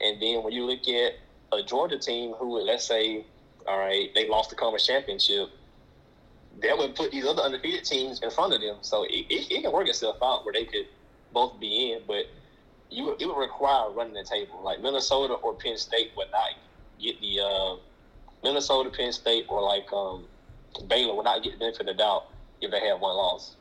And 0.00 0.20
then 0.20 0.42
when 0.42 0.52
you 0.52 0.64
look 0.64 0.86
at 0.88 1.12
a 1.52 1.62
Georgia 1.62 1.98
team 1.98 2.34
who 2.38 2.50
would, 2.50 2.64
let's 2.64 2.86
say, 2.86 3.26
all 3.66 3.78
right, 3.78 4.10
they 4.14 4.28
lost 4.28 4.50
the 4.50 4.56
conference 4.56 4.86
championship, 4.86 5.48
that 6.62 6.76
would 6.76 6.94
put 6.94 7.10
these 7.12 7.24
other 7.24 7.42
undefeated 7.42 7.84
teams 7.84 8.20
in 8.22 8.30
front 8.30 8.52
of 8.52 8.60
them. 8.60 8.78
So 8.82 9.04
it, 9.04 9.26
it, 9.30 9.50
it 9.50 9.62
can 9.62 9.72
work 9.72 9.88
itself 9.88 10.16
out 10.22 10.44
where 10.44 10.52
they 10.52 10.64
could 10.64 10.86
both 11.32 11.58
be 11.60 11.92
in, 11.92 12.02
but 12.06 12.26
you 12.90 13.16
it 13.18 13.26
would 13.26 13.38
require 13.38 13.90
running 13.90 14.14
the 14.14 14.24
table. 14.24 14.62
Like 14.62 14.80
Minnesota 14.80 15.34
or 15.34 15.54
Penn 15.54 15.78
State 15.78 16.12
would 16.16 16.28
not 16.30 16.50
get 17.00 17.20
the 17.20 17.40
uh, 17.40 17.76
Minnesota, 18.42 18.90
Penn 18.90 19.12
State, 19.12 19.46
or 19.48 19.62
like 19.62 19.92
um, 19.92 20.24
Baylor 20.88 21.14
would 21.14 21.24
not 21.24 21.42
get 21.42 21.52
the 21.52 21.58
benefit 21.58 21.80
of 21.82 21.86
the 21.86 21.94
doubt 21.94 22.26
if 22.60 22.70
they 22.70 22.80
have 22.80 23.00
one 23.00 23.16
loss. 23.16 23.56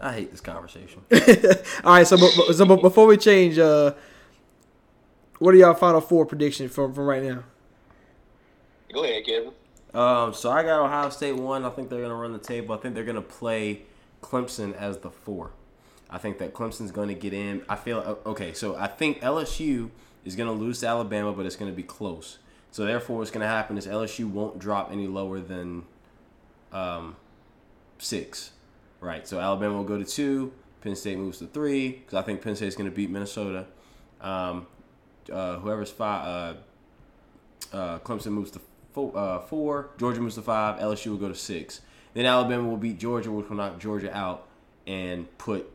I 0.00 0.14
hate 0.14 0.30
this 0.30 0.40
conversation. 0.40 1.02
All 1.84 1.94
right, 1.94 2.06
so 2.06 2.16
but, 2.16 2.54
so 2.54 2.64
but 2.64 2.80
before 2.80 3.06
we 3.06 3.16
change, 3.16 3.58
uh, 3.58 3.94
what 5.38 5.54
are 5.54 5.58
y'all 5.58 5.74
final 5.74 6.00
four 6.00 6.24
predictions 6.24 6.72
from 6.72 6.94
from 6.94 7.04
right 7.04 7.22
now? 7.22 7.44
Go 8.92 9.04
ahead, 9.04 9.24
Kevin. 9.24 9.52
Um, 9.92 10.32
so 10.32 10.50
I 10.50 10.62
got 10.62 10.80
Ohio 10.80 11.10
State 11.10 11.36
one. 11.36 11.64
I 11.64 11.70
think 11.70 11.90
they're 11.90 12.00
gonna 12.00 12.14
run 12.14 12.32
the 12.32 12.38
table. 12.38 12.74
I 12.74 12.78
think 12.78 12.94
they're 12.94 13.04
gonna 13.04 13.20
play 13.20 13.82
Clemson 14.22 14.74
as 14.74 14.98
the 14.98 15.10
four. 15.10 15.52
I 16.10 16.18
think 16.18 16.38
that 16.38 16.52
Clemson's 16.52 16.90
going 16.90 17.08
to 17.08 17.14
get 17.14 17.32
in. 17.32 17.62
I 17.68 17.76
feel 17.76 18.18
okay. 18.26 18.52
So 18.52 18.74
I 18.74 18.88
think 18.88 19.20
LSU 19.20 19.90
is 20.24 20.34
going 20.34 20.48
to 20.48 20.52
lose 20.52 20.80
to 20.80 20.88
Alabama, 20.88 21.32
but 21.32 21.46
it's 21.46 21.56
going 21.56 21.70
to 21.70 21.76
be 21.76 21.84
close. 21.84 22.38
So 22.70 22.84
therefore, 22.84 23.18
what's 23.18 23.30
going 23.30 23.42
to 23.42 23.48
happen 23.48 23.76
is 23.76 23.86
LSU 23.86 24.30
won't 24.30 24.58
drop 24.58 24.92
any 24.92 25.06
lower 25.06 25.40
than 25.40 25.84
um, 26.72 27.16
six, 27.98 28.52
right? 29.00 29.26
So 29.26 29.40
Alabama 29.40 29.76
will 29.76 29.84
go 29.84 29.98
to 29.98 30.04
two. 30.04 30.52
Penn 30.80 30.96
State 30.96 31.18
moves 31.18 31.38
to 31.38 31.46
three 31.46 31.90
because 31.90 32.14
I 32.14 32.22
think 32.22 32.42
Penn 32.42 32.56
State 32.56 32.68
is 32.68 32.76
going 32.76 32.88
to 32.88 32.94
beat 32.94 33.10
Minnesota. 33.10 33.66
Um, 34.20 34.66
uh, 35.30 35.58
whoever's 35.58 35.90
five, 35.90 36.56
uh, 37.72 37.76
uh, 37.76 37.98
Clemson 38.00 38.32
moves 38.32 38.50
to 38.52 38.60
four, 38.92 39.16
uh, 39.16 39.40
four. 39.40 39.90
Georgia 39.98 40.20
moves 40.20 40.36
to 40.36 40.42
five. 40.42 40.80
LSU 40.80 41.08
will 41.08 41.18
go 41.18 41.28
to 41.28 41.34
six. 41.34 41.80
Then 42.14 42.24
Alabama 42.24 42.68
will 42.68 42.76
beat 42.76 42.98
Georgia, 42.98 43.30
which 43.30 43.48
will 43.48 43.56
knock 43.56 43.78
Georgia 43.78 44.16
out 44.16 44.46
and 44.86 45.26
put 45.38 45.70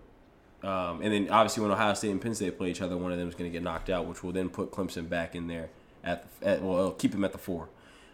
um, 0.63 1.01
and 1.03 1.13
then 1.13 1.29
obviously 1.29 1.61
when 1.61 1.71
Ohio 1.71 1.93
State 1.93 2.09
and 2.09 2.19
Penn 2.19 2.33
State 2.33 2.57
play 2.57 2.71
each 2.71 2.81
other, 2.81 2.97
one 2.97 3.11
of 3.11 3.19
them 3.19 3.27
is 3.29 3.35
going 3.35 3.49
to 3.49 3.53
get 3.53 3.61
knocked 3.61 3.91
out, 3.91 4.07
which 4.07 4.23
will 4.23 4.31
then 4.31 4.49
put 4.49 4.71
Clemson 4.71 5.07
back 5.07 5.35
in 5.35 5.45
there 5.45 5.69
at, 6.05 6.27
at 6.41 6.61
well, 6.61 6.77
it'll 6.77 6.91
keep 6.91 7.13
him 7.13 7.25
at 7.25 7.31
the 7.31 7.37
four. 7.37 7.69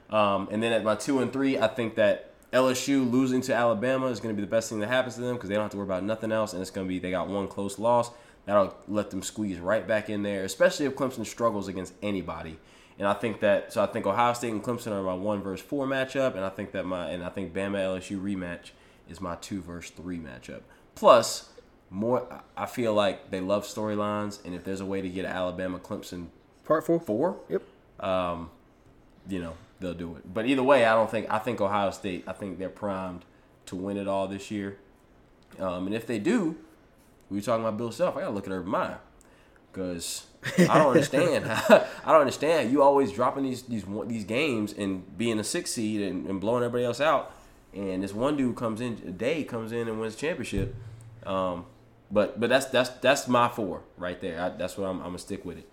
Um, 0.10 0.48
and 0.52 0.64
then 0.64 0.72
at 0.74 0.84
my 0.84 0.96
two 0.96 1.20
and 1.20 1.32
three, 1.32 1.58
I 1.58 1.68
think 1.68 1.96
that 1.96 2.34
LSU 2.52 3.10
losing 3.10 3.42
to 3.42 3.54
Alabama 3.54 4.08
is 4.08 4.20
going 4.20 4.36
to 4.36 4.40
be 4.40 4.46
the 4.46 4.52
best 4.52 4.70
thing 4.70 4.80
that 4.80 4.88
happens 4.88 5.16
to 5.16 5.22
them 5.22 5.36
because 5.36 5.50
they 5.50 5.56
don't 5.56 5.64
have 5.64 5.72
to 5.72 5.78
worry 5.78 5.86
about 5.86 6.04
nothing 6.04 6.32
else, 6.32 6.54
and 6.54 6.62
it's 6.62 6.72
going 6.72 6.88
to 6.88 6.90
be 6.90 7.00
they 7.00 7.12
got 7.12 7.28
one 7.28 7.48
close 7.48 7.78
loss 7.80 8.12
that'll 8.46 8.76
let 8.88 9.10
them 9.12 9.22
squeeze 9.22 9.60
right 9.60 9.88
back 9.88 10.10
in 10.10 10.24
there, 10.24 10.44
especially 10.44 10.86
if 10.86 10.96
Clemson 10.96 11.26
struggles 11.26 11.68
against 11.68 11.94
anybody. 12.02 12.58
And 13.00 13.08
I 13.08 13.14
think 13.14 13.40
that 13.40 13.74
so 13.74 13.82
I 13.82 13.88
think 13.88 14.06
Ohio 14.06 14.34
State 14.34 14.52
and 14.52 14.64
Clemson 14.64 14.92
are 14.92 15.02
my 15.02 15.14
one 15.14 15.42
versus 15.42 15.66
four 15.66 15.88
matchup, 15.88 16.36
and 16.36 16.44
I 16.44 16.50
think 16.50 16.72
that 16.74 16.86
my 16.86 17.10
and 17.10 17.24
I 17.24 17.30
think 17.30 17.54
Bama 17.54 17.78
LSU 17.78 18.22
rematch 18.22 18.72
is 19.10 19.22
my 19.22 19.36
two 19.36 19.62
versus 19.62 19.92
three 19.92 20.20
matchup. 20.20 20.62
Plus, 20.94 21.50
more 21.90 22.42
I 22.56 22.66
feel 22.66 22.94
like 22.94 23.32
they 23.32 23.42
love 23.42 23.66
storylines, 23.66 24.44
and 24.46 24.54
if 24.54 24.64
there's 24.64 24.82
a 24.82 24.86
way 24.86 25.02
to 25.02 25.10
get 25.10 25.26
Alabama 25.26 25.80
Clemson 25.80 26.28
part 26.64 26.86
four, 26.86 27.00
four, 27.00 27.40
yep, 27.50 27.64
um, 28.02 28.50
you 29.28 29.40
know 29.40 29.54
they'll 29.80 29.94
do 29.94 30.16
it. 30.16 30.34
But 30.34 30.46
either 30.46 30.64
way, 30.64 30.86
I 30.86 30.94
don't 30.94 31.10
think 31.10 31.28
I 31.30 31.40
think 31.40 31.62
Ohio 31.62 31.92
State. 31.92 32.24
I 32.28 32.34
think 32.34 32.60
they're 32.60 32.70
primed 32.70 33.24
to 33.68 33.76
win 33.76 33.98
it 33.98 34.08
all 34.08 34.28
this 34.28 34.52
year, 34.52 34.78
um, 35.60 35.86
and 35.88 35.96
if 35.96 36.06
they 36.08 36.20
do, 36.20 36.58
we 37.30 37.38
were 37.38 37.42
talking 37.42 37.64
about 37.64 37.78
Bill 37.78 37.92
Self. 37.92 38.18
I 38.18 38.22
gotta 38.22 38.34
look 38.34 38.48
at 38.48 38.52
Urban 38.52 38.70
Meyer 38.70 39.00
because 39.72 40.26
I 40.58 40.78
don't 40.78 40.88
understand. 40.88 41.46
I 42.06 42.12
don't 42.12 42.22
understand. 42.22 42.72
You 42.72 42.82
always 42.82 43.12
dropping 43.12 43.44
these 43.44 43.64
these 43.64 43.86
these 44.06 44.26
games 44.26 44.74
and 44.74 45.18
being 45.18 45.40
a 45.40 45.44
six 45.44 45.72
seed 45.72 46.02
and, 46.02 46.28
and 46.28 46.40
blowing 46.42 46.64
everybody 46.64 46.86
else 46.86 47.02
out. 47.02 47.34
And 47.74 48.04
this 48.04 48.14
one 48.14 48.36
dude 48.36 48.58
comes 48.58 48.82
in, 48.82 49.02
a 49.08 49.12
day 49.12 49.44
comes 49.44 49.72
in 49.72 49.88
and 49.88 50.00
wins 50.00 50.16
championship. 50.16 50.76
Um, 51.26 51.66
but 52.12 52.40
but 52.40 52.50
that's 52.50 52.66
that's 52.66 52.90
that's 52.90 53.28
my 53.28 53.48
four 53.48 53.84
right 53.98 54.20
there. 54.20 54.42
I, 54.42 54.50
that's 54.50 54.78
what 54.78 54.88
I'm, 54.88 54.98
I'm 54.98 55.08
gonna 55.08 55.20
stick 55.20 55.46
with 55.46 55.58
it. 55.58 55.70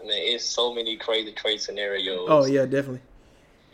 I 0.00 0.06
mean, 0.06 0.34
it's 0.34 0.44
so 0.44 0.74
many 0.74 0.96
crazy 0.96 1.32
trade 1.32 1.60
scenarios. 1.60 2.26
Oh 2.28 2.46
yeah, 2.46 2.64
definitely. 2.64 3.00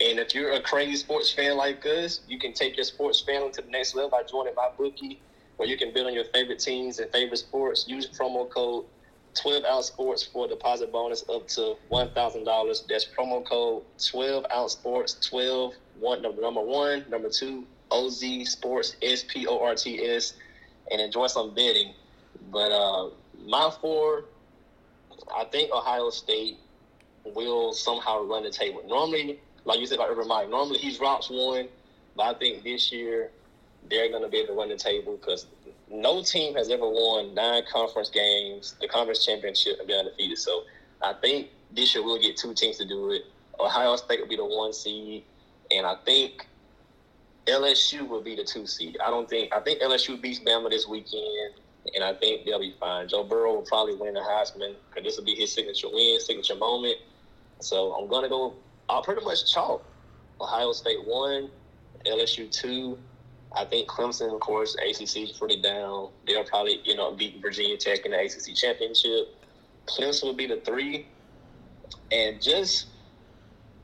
And 0.01 0.19
if 0.19 0.35
you're 0.35 0.51
a 0.53 0.61
crazy 0.61 0.97
sports 0.97 1.31
fan 1.31 1.55
like 1.55 1.85
us, 1.85 2.21
you 2.27 2.37
can 2.37 2.53
take 2.53 2.75
your 2.75 2.83
sports 2.83 3.23
fandom 3.25 3.51
to 3.53 3.61
the 3.61 3.69
next 3.69 3.95
level 3.95 4.09
by 4.09 4.23
joining 4.23 4.53
my 4.55 4.69
bookie, 4.77 5.19
where 5.55 5.67
you 5.69 5.77
can 5.77 5.93
bet 5.93 6.05
on 6.05 6.13
your 6.13 6.25
favorite 6.25 6.59
teams 6.59 6.99
and 6.99 7.09
favorite 7.11 7.37
sports. 7.37 7.85
Use 7.87 8.07
promo 8.07 8.49
code 8.49 8.85
12 9.35 9.63
ounce 9.65 9.87
sports 9.87 10.23
for 10.23 10.45
a 10.45 10.49
deposit 10.49 10.91
bonus 10.91 11.23
up 11.29 11.47
to 11.49 11.75
one 11.89 12.09
thousand 12.11 12.43
dollars. 12.43 12.83
That's 12.89 13.05
promo 13.05 13.45
code 13.45 13.83
12 14.05 14.45
ounce 14.53 14.73
sports 14.73 15.15
12 15.29 15.73
one 15.99 16.21
number 16.21 16.41
number 16.41 16.61
one 16.61 17.05
number 17.09 17.29
two 17.29 17.65
OZ 17.91 18.23
Sports 18.45 18.95
S 19.01 19.23
P 19.27 19.47
O 19.47 19.59
R 19.63 19.75
T 19.75 20.03
S 20.05 20.33
and 20.91 20.99
enjoy 20.99 21.27
some 21.27 21.53
betting. 21.53 21.93
But 22.51 22.71
uh, 22.71 23.09
my 23.45 23.71
four, 23.81 24.25
I 25.35 25.45
think 25.45 25.71
Ohio 25.71 26.09
State 26.09 26.57
will 27.23 27.73
somehow 27.73 28.23
run 28.23 28.43
the 28.43 28.49
table. 28.49 28.81
Normally, 28.87 29.39
like 29.65 29.79
you 29.79 29.87
said 29.87 29.95
about 29.95 30.09
Urban 30.09 30.27
Meyer, 30.27 30.47
normally 30.47 30.79
he 30.79 30.95
drops 30.95 31.29
one, 31.29 31.67
but 32.15 32.23
I 32.23 32.37
think 32.37 32.63
this 32.63 32.91
year 32.91 33.31
they're 33.89 34.09
going 34.09 34.23
to 34.23 34.29
be 34.29 34.37
able 34.37 34.53
to 34.53 34.53
run 34.53 34.69
the 34.69 34.75
table 34.75 35.17
because 35.17 35.47
no 35.89 36.21
team 36.23 36.55
has 36.55 36.69
ever 36.69 36.87
won 36.87 37.33
nine 37.33 37.63
conference 37.71 38.09
games, 38.09 38.75
the 38.81 38.87
conference 38.87 39.25
championship, 39.25 39.79
and 39.79 39.87
be 39.87 39.93
undefeated. 39.93 40.37
So 40.37 40.63
I 41.01 41.13
think 41.13 41.49
this 41.71 41.93
year 41.93 42.03
we'll 42.03 42.21
get 42.21 42.37
two 42.37 42.53
teams 42.53 42.77
to 42.77 42.87
do 42.87 43.11
it. 43.11 43.23
Ohio 43.59 43.95
State 43.95 44.19
will 44.19 44.27
be 44.27 44.35
the 44.35 44.45
one 44.45 44.73
seed, 44.73 45.23
and 45.71 45.85
I 45.85 45.95
think 46.05 46.47
LSU 47.45 48.07
will 48.07 48.21
be 48.21 48.35
the 48.35 48.43
two 48.43 48.65
seed. 48.65 48.97
I 49.03 49.09
don't 49.09 49.29
think 49.29 49.53
I 49.53 49.59
think 49.59 49.81
LSU 49.81 50.19
beats 50.21 50.39
Bama 50.39 50.69
this 50.69 50.87
weekend, 50.87 51.55
and 51.93 52.03
I 52.03 52.13
think 52.13 52.45
they'll 52.45 52.59
be 52.59 52.75
fine. 52.79 53.07
Joe 53.07 53.23
Burrow 53.23 53.55
will 53.55 53.61
probably 53.61 53.95
win 53.95 54.13
the 54.13 54.21
Heisman 54.21 54.75
because 54.89 55.03
this 55.03 55.17
will 55.17 55.25
be 55.25 55.35
his 55.35 55.51
signature 55.51 55.89
win, 55.91 56.19
signature 56.19 56.55
moment. 56.55 56.97
So 57.59 57.93
I'm 57.93 58.07
gonna 58.07 58.29
go. 58.29 58.53
I'll 58.89 59.03
pretty 59.03 59.23
much 59.23 59.51
chalk 59.51 59.83
Ohio 60.39 60.71
State 60.71 61.05
one, 61.05 61.49
LSU 62.05 62.51
two. 62.51 62.97
I 63.55 63.63
think 63.63 63.87
Clemson, 63.87 64.33
of 64.33 64.39
course, 64.39 64.75
ACC 64.75 65.29
is 65.29 65.31
pretty 65.31 65.61
down. 65.61 66.09
They'll 66.27 66.43
probably 66.43 66.81
you 66.83 66.95
know 66.95 67.13
beat 67.13 67.41
Virginia 67.41 67.77
Tech 67.77 68.05
in 68.05 68.11
the 68.11 68.19
ACC 68.19 68.55
championship. 68.55 69.35
Clemson 69.85 70.23
will 70.23 70.33
be 70.33 70.47
the 70.47 70.57
three, 70.57 71.07
and 72.11 72.41
just 72.41 72.87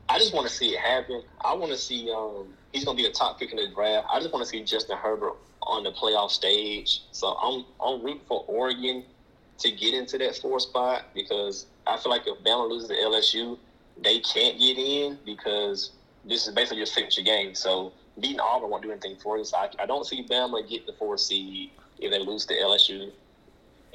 I 0.08 0.18
just 0.18 0.34
want 0.34 0.46
to 0.48 0.52
see 0.52 0.70
it 0.70 0.80
happen. 0.80 1.22
I 1.40 1.54
want 1.54 1.72
to 1.72 1.78
see 1.78 2.10
um, 2.10 2.52
he's 2.72 2.84
to 2.84 2.94
be 2.94 3.02
the 3.02 3.10
top 3.10 3.38
pick 3.38 3.50
in 3.50 3.56
the 3.56 3.68
draft. 3.68 4.08
I 4.12 4.18
just 4.18 4.32
want 4.32 4.44
to 4.44 4.48
see 4.48 4.62
Justin 4.62 4.98
Herbert 4.98 5.36
on 5.66 5.84
the 5.84 5.92
playoff 5.92 6.30
stage. 6.30 7.02
So 7.12 7.36
I'm 7.42 7.64
I'm 7.80 8.02
rooting 8.02 8.22
for 8.26 8.44
Oregon 8.46 9.04
to 9.58 9.70
get 9.70 9.94
into 9.94 10.18
that 10.18 10.36
four 10.36 10.58
spot 10.60 11.04
because 11.14 11.66
I 11.86 11.96
feel 11.96 12.10
like 12.10 12.22
if 12.26 12.42
Bama 12.44 12.68
loses 12.68 12.88
to 12.88 12.94
LSU, 12.94 13.58
they 14.02 14.20
can't 14.20 14.58
get 14.58 14.78
in 14.78 15.18
because 15.24 15.92
this 16.24 16.46
is 16.46 16.54
basically 16.54 16.78
your 16.78 16.86
signature 16.86 17.22
game. 17.22 17.54
So 17.54 17.92
beating 18.20 18.40
Auburn 18.40 18.70
won't 18.70 18.82
do 18.82 18.90
anything 18.90 19.16
for 19.16 19.38
us. 19.38 19.52
I, 19.54 19.68
I 19.78 19.86
don't 19.86 20.04
see 20.06 20.24
Bama 20.24 20.68
get 20.68 20.86
the 20.86 20.92
four 20.94 21.16
seed 21.18 21.70
if 21.98 22.10
they 22.10 22.18
lose 22.18 22.44
to 22.46 22.54
LSU, 22.54 23.10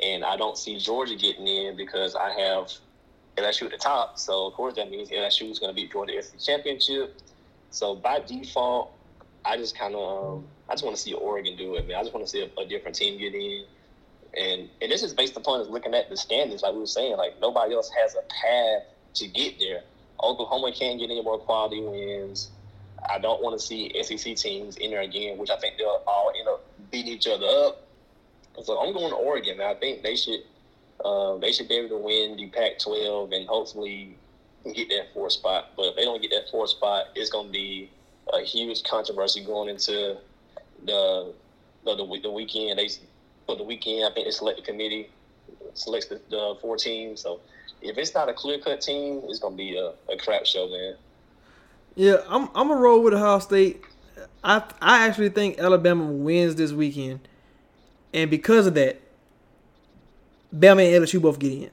and 0.02 0.24
I 0.24 0.38
don't 0.38 0.58
see 0.58 0.78
Georgia 0.78 1.16
getting 1.16 1.48
in 1.48 1.76
because 1.76 2.16
I 2.16 2.32
have 2.40 2.72
LSU 3.38 3.64
at 3.66 3.72
the 3.72 3.78
top. 3.78 4.18
So 4.18 4.48
of 4.48 4.54
course 4.54 4.76
that 4.76 4.90
means 4.90 5.10
LSU 5.10 5.52
is 5.52 5.60
going 5.60 5.70
to 5.70 5.76
beat 5.76 5.92
Georgia 5.92 6.22
SEC 6.22 6.40
championship. 6.40 7.16
So 7.70 7.96
by 7.96 8.20
default, 8.20 8.97
I 9.48 9.56
just 9.56 9.78
kind 9.78 9.96
of 9.96 10.36
um, 10.36 10.48
I 10.70 10.74
just 10.74 10.84
want 10.84 10.96
to 10.96 11.02
see 11.02 11.14
Oregon 11.14 11.56
do 11.56 11.76
it, 11.76 11.88
man. 11.88 11.98
I 11.98 12.02
just 12.02 12.14
want 12.14 12.26
to 12.26 12.30
see 12.30 12.42
a, 12.42 12.62
a 12.62 12.66
different 12.66 12.96
team 12.96 13.18
get 13.18 13.34
in. 13.34 13.64
And 14.38 14.70
and 14.82 14.92
this 14.92 15.04
is 15.04 15.14
based 15.14 15.38
upon 15.38 15.62
us 15.62 15.68
looking 15.70 15.94
at 15.94 16.10
the 16.10 16.18
standings, 16.18 16.62
like 16.62 16.74
we 16.74 16.80
were 16.80 16.86
saying, 16.86 17.16
like 17.16 17.40
nobody 17.42 17.74
else 17.74 17.90
has 17.90 18.16
a 18.16 18.22
path 18.22 18.84
to 19.16 19.28
get 19.28 19.58
there. 19.60 19.84
Oklahoma 20.22 20.72
can't 20.74 21.00
get 21.00 21.06
any 21.06 21.22
more 21.22 21.40
quality 21.40 21.82
wins. 21.82 22.50
I 23.10 23.20
don't 23.20 23.42
want 23.42 23.58
to 23.58 23.66
see 23.66 23.92
SEC 24.04 24.36
teams 24.36 24.76
in 24.78 24.92
there 24.92 25.02
again, 25.02 25.38
which 25.38 25.50
I 25.50 25.58
think 25.58 25.78
they'll 25.78 26.04
all 26.06 26.32
end 26.38 26.48
up 26.48 26.66
beating 26.92 27.14
each 27.14 27.28
other 27.28 27.46
up. 27.46 27.84
So 28.64 28.80
I'm 28.80 28.94
going 28.94 29.12
to 29.12 29.16
Oregon. 29.16 29.62
I 29.62 29.76
think 29.76 30.04
they 30.04 30.16
should 30.16 30.42
uh, 31.06 31.38
they 31.38 31.52
should 31.52 31.70
be 31.70 31.76
able 31.76 31.90
to 31.90 31.98
win 31.98 32.36
the 32.36 32.48
Pac-12 32.48 33.34
and 33.34 33.48
hopefully 33.48 34.18
get 34.74 34.90
that 34.90 35.14
fourth 35.14 35.34
spot. 35.34 35.70
But 35.78 35.86
if 35.86 35.96
they 35.96 36.04
don't 36.04 36.22
get 36.22 36.32
that 36.32 36.50
fourth 36.50 36.72
spot, 36.72 37.06
it's 37.16 37.30
going 37.30 37.48
to 37.48 37.52
be 37.52 37.92
a 38.34 38.42
huge 38.42 38.84
controversy 38.84 39.44
going 39.44 39.70
into 39.70 40.18
the 40.86 41.34
the, 41.86 41.96
the, 41.96 42.20
the 42.24 42.32
weekend. 42.32 42.80
They 42.80 42.90
for 43.46 43.56
the 43.56 43.64
weekend, 43.64 44.06
I 44.06 44.14
think 44.14 44.28
they 44.28 44.32
select 44.32 44.58
the 44.58 44.66
committee, 44.66 45.10
selects 45.74 46.08
the, 46.08 46.22
the 46.30 46.58
four 46.62 46.78
teams. 46.78 47.22
So 47.22 47.40
if 47.82 47.98
it's 47.98 48.14
not 48.14 48.30
a 48.30 48.34
clear 48.34 48.60
cut 48.60 48.82
team, 48.82 49.22
it's 49.26 49.40
going 49.40 49.54
to 49.54 49.58
be 49.58 49.78
a, 49.78 49.94
a 50.12 50.18
crap 50.18 50.46
show, 50.46 50.68
man. 50.70 50.96
Yeah, 51.96 52.18
I'm 52.28 52.44
I'm 52.54 52.68
gonna 52.68 52.76
roll 52.76 53.02
with 53.02 53.16
Ohio 53.16 53.40
State. 53.40 53.82
I 54.44 54.62
I 54.80 55.08
actually 55.08 55.30
think 55.30 55.58
Alabama 55.58 56.06
wins 56.06 56.54
this 56.54 56.72
weekend, 56.72 57.28
and 58.14 58.30
because 58.30 58.68
of 58.68 58.76
that, 58.76 59.02
Bama 60.56 60.86
and 60.86 61.04
LSU 61.04 61.20
both 61.20 61.40
get 61.40 61.54
in. 61.54 61.72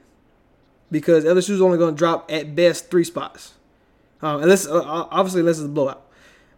Because 0.89 1.25
LSU's 1.25 1.61
only 1.61 1.77
gonna 1.77 1.95
drop 1.95 2.31
at 2.31 2.55
best 2.55 2.89
three 2.89 3.03
spots, 3.03 3.53
um, 4.23 4.41
unless 4.41 4.65
uh, 4.65 4.81
obviously 4.83 5.41
unless 5.41 5.59
it's 5.59 5.65
a 5.65 5.69
blowout. 5.69 6.04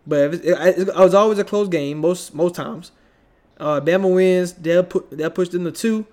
But 0.07 0.35
it, 0.35 0.45
it, 0.45 0.87
it 0.87 0.95
was 0.95 1.13
always 1.13 1.37
a 1.37 1.43
close 1.43 1.67
game 1.67 1.99
most 1.99 2.33
most 2.33 2.55
times. 2.55 2.91
Uh, 3.59 3.81
Bama 3.81 4.13
wins, 4.13 4.53
they'll 4.53 4.83
put 4.83 5.11
they'll 5.11 5.29
push 5.29 5.49
them 5.49 5.65
to 5.65 5.71
two. 5.71 6.05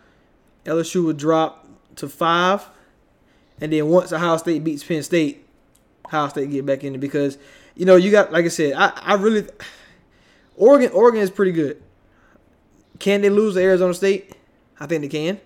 LSU 0.64 1.04
would 1.04 1.16
drop 1.16 1.66
to 1.96 2.08
five, 2.08 2.66
and 3.60 3.72
then 3.72 3.88
once 3.88 4.12
Ohio 4.12 4.36
State 4.38 4.64
beats 4.64 4.82
Penn 4.82 5.02
State, 5.02 5.46
Ohio 6.06 6.28
State 6.28 6.50
get 6.50 6.66
back 6.66 6.82
in 6.82 6.94
it 6.94 6.98
because 6.98 7.38
you 7.76 7.84
know 7.84 7.96
you 7.96 8.10
got 8.10 8.32
like 8.32 8.44
I 8.46 8.48
said, 8.48 8.72
I, 8.74 8.92
I 8.96 9.14
really 9.14 9.46
Oregon 10.56 10.90
Oregon 10.92 11.20
is 11.20 11.30
pretty 11.30 11.52
good. 11.52 11.80
Can 12.98 13.20
they 13.20 13.30
lose 13.30 13.54
to 13.54 13.60
Arizona 13.60 13.94
State? 13.94 14.32
I 14.80 14.86
think 14.86 15.02
they 15.02 15.08
can. 15.08 15.40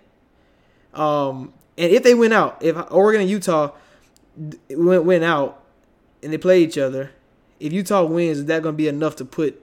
Um, 0.95 1.53
and 1.77 1.93
if 1.93 2.03
they 2.03 2.15
win 2.15 2.33
out, 2.33 2.63
if 2.63 2.77
Oregon 2.91 3.23
and 3.23 3.31
Utah 3.31 3.73
went 4.71 5.05
went 5.05 5.25
out 5.25 5.63
and 6.23 6.33
they 6.33 6.39
play 6.39 6.63
each 6.63 6.79
other, 6.79 7.11
if 7.61 7.73
Utah 7.73 8.05
wins, 8.05 8.39
is 8.39 8.45
that 8.47 8.63
going 8.63 8.75
to 8.75 8.77
be 8.77 8.89
enough 8.89 9.17
to 9.17 9.25
put 9.25 9.63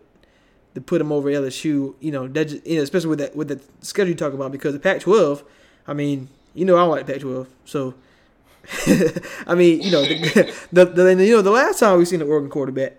to 0.73 0.81
put 0.81 0.99
them 0.99 1.11
over 1.11 1.29
LSU? 1.29 1.95
You 1.99 2.11
know, 2.11 2.27
that 2.27 2.45
just, 2.45 2.65
you 2.65 2.77
know, 2.77 2.83
especially 2.83 3.09
with 3.09 3.19
that 3.19 3.35
with 3.35 3.47
the 3.47 3.61
schedule 3.81 4.09
you 4.09 4.15
talk 4.15 4.33
about 4.33 4.51
because 4.51 4.73
the 4.73 4.79
Pac-12. 4.79 5.43
I 5.87 5.93
mean, 5.93 6.29
you 6.53 6.65
know, 6.65 6.77
I 6.77 6.83
like 6.83 7.05
Pac-12, 7.05 7.47
so 7.65 7.93
I 9.47 9.55
mean, 9.55 9.81
you 9.81 9.91
know, 9.91 10.01
the, 10.01 10.53
the, 10.71 10.85
the, 10.85 11.25
you 11.25 11.35
know 11.35 11.41
the 11.41 11.51
last 11.51 11.79
time 11.79 11.97
we 11.97 12.05
seen 12.05 12.19
the 12.19 12.25
Oregon 12.25 12.49
quarterback, 12.49 12.93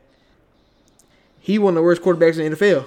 he 1.41 1.57
of 1.57 1.75
the 1.75 1.83
worst 1.83 2.03
quarterbacks 2.03 2.39
in 2.39 2.51
the 2.51 2.57
NFL. 2.57 2.87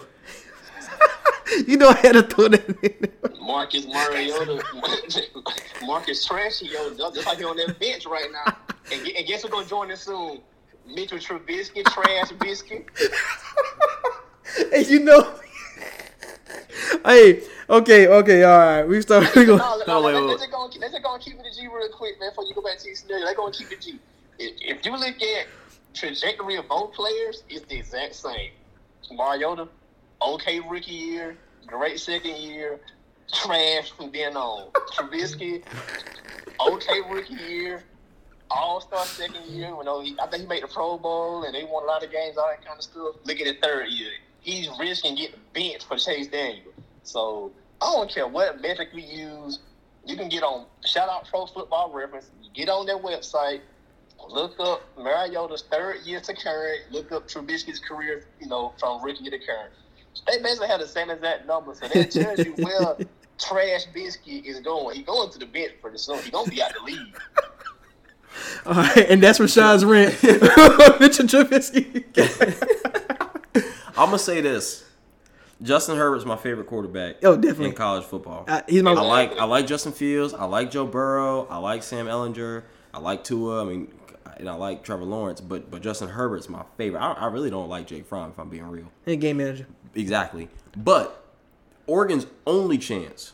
you 1.67 1.77
know, 1.77 1.89
I 1.89 1.97
had 1.97 2.13
to 2.13 2.23
throw 2.23 2.47
that 2.47 2.69
in. 2.83 3.39
Marcus 3.41 3.85
Mariota, 3.87 4.63
Marcus 5.83 6.25
Trashy, 6.25 6.67
yo, 6.67 6.93
just 6.93 7.25
like 7.25 7.37
he 7.39 7.43
on 7.43 7.57
that 7.57 7.79
bench 7.79 8.05
right 8.05 8.29
now. 8.31 8.55
And, 8.91 9.07
and 9.07 9.27
guess 9.27 9.41
who's 9.41 9.51
gonna 9.51 9.65
join 9.65 9.91
us 9.91 10.03
soon? 10.03 10.39
Mitchell 10.93 11.17
Trubisky, 11.17 11.83
Trash 11.85 12.31
Biscuit. 12.39 12.85
hey, 14.71 14.85
you 14.85 14.99
know. 14.99 15.35
hey, 17.05 17.43
okay, 17.69 18.07
okay, 18.07 18.43
all 18.43 18.57
right. 18.57 18.83
We 18.83 19.01
start. 19.01 19.25
Oh, 19.25 19.39
we 19.39 19.45
gonna, 19.45 19.57
no, 19.87 20.01
no, 20.01 20.25
let's 20.25 20.41
just 20.41 20.51
go. 20.51 20.65
Let's 20.65 20.93
just 20.93 21.03
go 21.03 21.13
and 21.13 21.23
keep 21.23 21.35
it 21.35 21.45
a 21.45 21.55
G 21.55 21.67
real 21.67 21.89
quick, 21.89 22.19
man. 22.19 22.31
Before 22.31 22.45
you 22.45 22.53
go 22.53 22.61
back 22.61 22.79
to 22.79 22.87
your 22.87 22.95
scenario, 22.95 23.25
let's 23.25 23.37
go 23.37 23.45
and 23.45 23.55
keep 23.55 23.71
it 23.71 23.81
G. 23.81 23.99
If, 24.39 24.77
if 24.77 24.85
you 24.85 24.91
look 24.91 25.21
at 25.21 25.47
trajectory 25.93 26.55
of 26.55 26.67
both 26.67 26.93
players, 26.93 27.43
it's 27.49 27.65
the 27.65 27.77
exact 27.77 28.15
same. 28.15 28.51
Mariota, 29.11 29.67
okay 30.21 30.59
rookie 30.59 30.91
year, 30.91 31.37
great 31.65 31.99
second 31.99 32.37
year, 32.37 32.79
trash 33.33 33.91
from 33.91 34.11
then 34.11 34.35
on. 34.37 34.69
Trubisky, 34.93 35.63
okay 36.67 37.01
rookie 37.09 37.33
year, 37.33 37.83
all 38.51 38.81
star 38.81 39.05
second 39.05 39.45
year. 39.47 39.69
You 39.69 39.83
know, 39.83 40.01
he, 40.01 40.15
I 40.21 40.27
think 40.27 40.43
he 40.43 40.47
made 40.47 40.63
the 40.63 40.67
Pro 40.67 40.97
Bowl 40.97 41.43
and 41.43 41.53
they 41.53 41.63
won 41.63 41.83
a 41.83 41.87
lot 41.87 42.03
of 42.03 42.11
games, 42.11 42.37
all 42.37 42.47
that 42.47 42.65
kind 42.65 42.77
of 42.77 42.83
stuff. 42.83 43.15
Look 43.23 43.39
at 43.39 43.45
the 43.45 43.57
third 43.61 43.89
year. 43.89 44.11
He's 44.41 44.69
risking 44.79 45.15
getting 45.15 45.39
benched 45.53 45.85
for 45.85 45.97
Chase 45.97 46.27
Daniel. 46.27 46.71
So 47.03 47.51
I 47.81 47.91
don't 47.93 48.09
care 48.09 48.27
what 48.27 48.61
metric 48.61 48.89
we 48.93 49.03
use. 49.03 49.59
You 50.05 50.15
can 50.15 50.29
get 50.29 50.43
on 50.43 50.65
shout 50.85 51.09
out 51.09 51.27
Pro 51.29 51.45
Football 51.45 51.91
Reference. 51.91 52.29
Get 52.53 52.69
on 52.69 52.85
their 52.85 52.97
website. 52.97 53.61
Look 54.29 54.59
up 54.59 54.81
Mariota's 54.97 55.63
third 55.71 56.01
year 56.03 56.19
to 56.19 56.33
current. 56.33 56.91
Look 56.91 57.11
up 57.11 57.27
Trubisky's 57.27 57.79
career, 57.79 58.25
you 58.39 58.47
know, 58.47 58.73
from 58.79 59.03
rookie 59.03 59.29
to 59.29 59.39
current. 59.39 59.73
They 60.27 60.41
basically 60.41 60.67
have 60.67 60.81
the 60.81 60.87
same 60.87 61.09
exact 61.09 61.47
number, 61.47 61.73
so 61.73 61.87
that 61.87 62.11
tells 62.11 62.39
you 62.39 62.53
where 62.53 62.97
Trash 63.39 63.85
Biscuit 63.93 64.45
is 64.45 64.59
going. 64.59 64.97
He's 64.97 65.05
going 65.05 65.29
to 65.31 65.39
the 65.39 65.45
bench 65.45 65.73
pretty 65.81 65.97
soon. 65.97 66.19
He's 66.19 66.29
gonna 66.29 66.49
be 66.49 66.61
out 66.61 66.73
the 66.73 66.83
league. 66.83 67.17
All 68.65 68.73
right, 68.73 69.05
and 69.09 69.21
that's 69.21 69.39
Rashad's 69.39 69.83
rant. 69.85 70.21
Mitchell 70.99 71.25
Trubisky. 71.25 72.03
I'm 73.97 74.05
gonna 74.07 74.19
say 74.19 74.41
this: 74.41 74.85
Justin 75.61 75.97
Herbert's 75.97 76.25
my 76.25 76.37
favorite 76.37 76.67
quarterback. 76.67 77.17
Oh, 77.23 77.35
definitely. 77.35 77.67
in 77.69 77.73
college 77.73 78.05
football. 78.05 78.45
He's 78.67 78.83
my- 78.83 78.91
I 78.93 79.01
like 79.01 79.37
I 79.37 79.43
like 79.45 79.67
Justin 79.67 79.91
Fields. 79.91 80.33
I 80.33 80.45
like 80.45 80.71
Joe 80.71 80.85
Burrow. 80.85 81.47
I 81.49 81.57
like 81.57 81.83
Sam 81.83 82.05
Ehlinger. 82.05 82.63
I 82.93 82.99
like 82.99 83.23
Tua. 83.23 83.61
I 83.61 83.65
mean, 83.67 83.91
and 84.37 84.49
I 84.49 84.53
like 84.53 84.83
Trevor 84.83 85.03
Lawrence. 85.05 85.41
But 85.41 85.69
but 85.69 85.81
Justin 85.81 86.09
Herbert's 86.09 86.47
my 86.49 86.63
favorite. 86.77 87.01
I, 87.01 87.13
I 87.13 87.25
really 87.27 87.49
don't 87.49 87.67
like 87.69 87.87
Jake 87.87 88.05
Fromm 88.05 88.29
if 88.31 88.39
I'm 88.39 88.49
being 88.49 88.65
real. 88.67 88.91
And 89.05 89.19
game 89.19 89.37
manager. 89.37 89.67
Exactly. 89.95 90.49
But 90.77 91.25
Oregon's 91.87 92.27
only 92.45 92.77
chance 92.77 93.33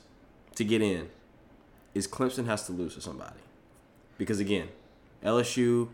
to 0.55 0.63
get 0.63 0.81
in 0.81 1.09
is 1.93 2.07
Clemson 2.07 2.45
has 2.47 2.65
to 2.67 2.71
lose 2.71 2.95
to 2.95 3.01
somebody. 3.01 3.35
Because 4.17 4.39
again, 4.39 4.69
LSU, 5.25 5.89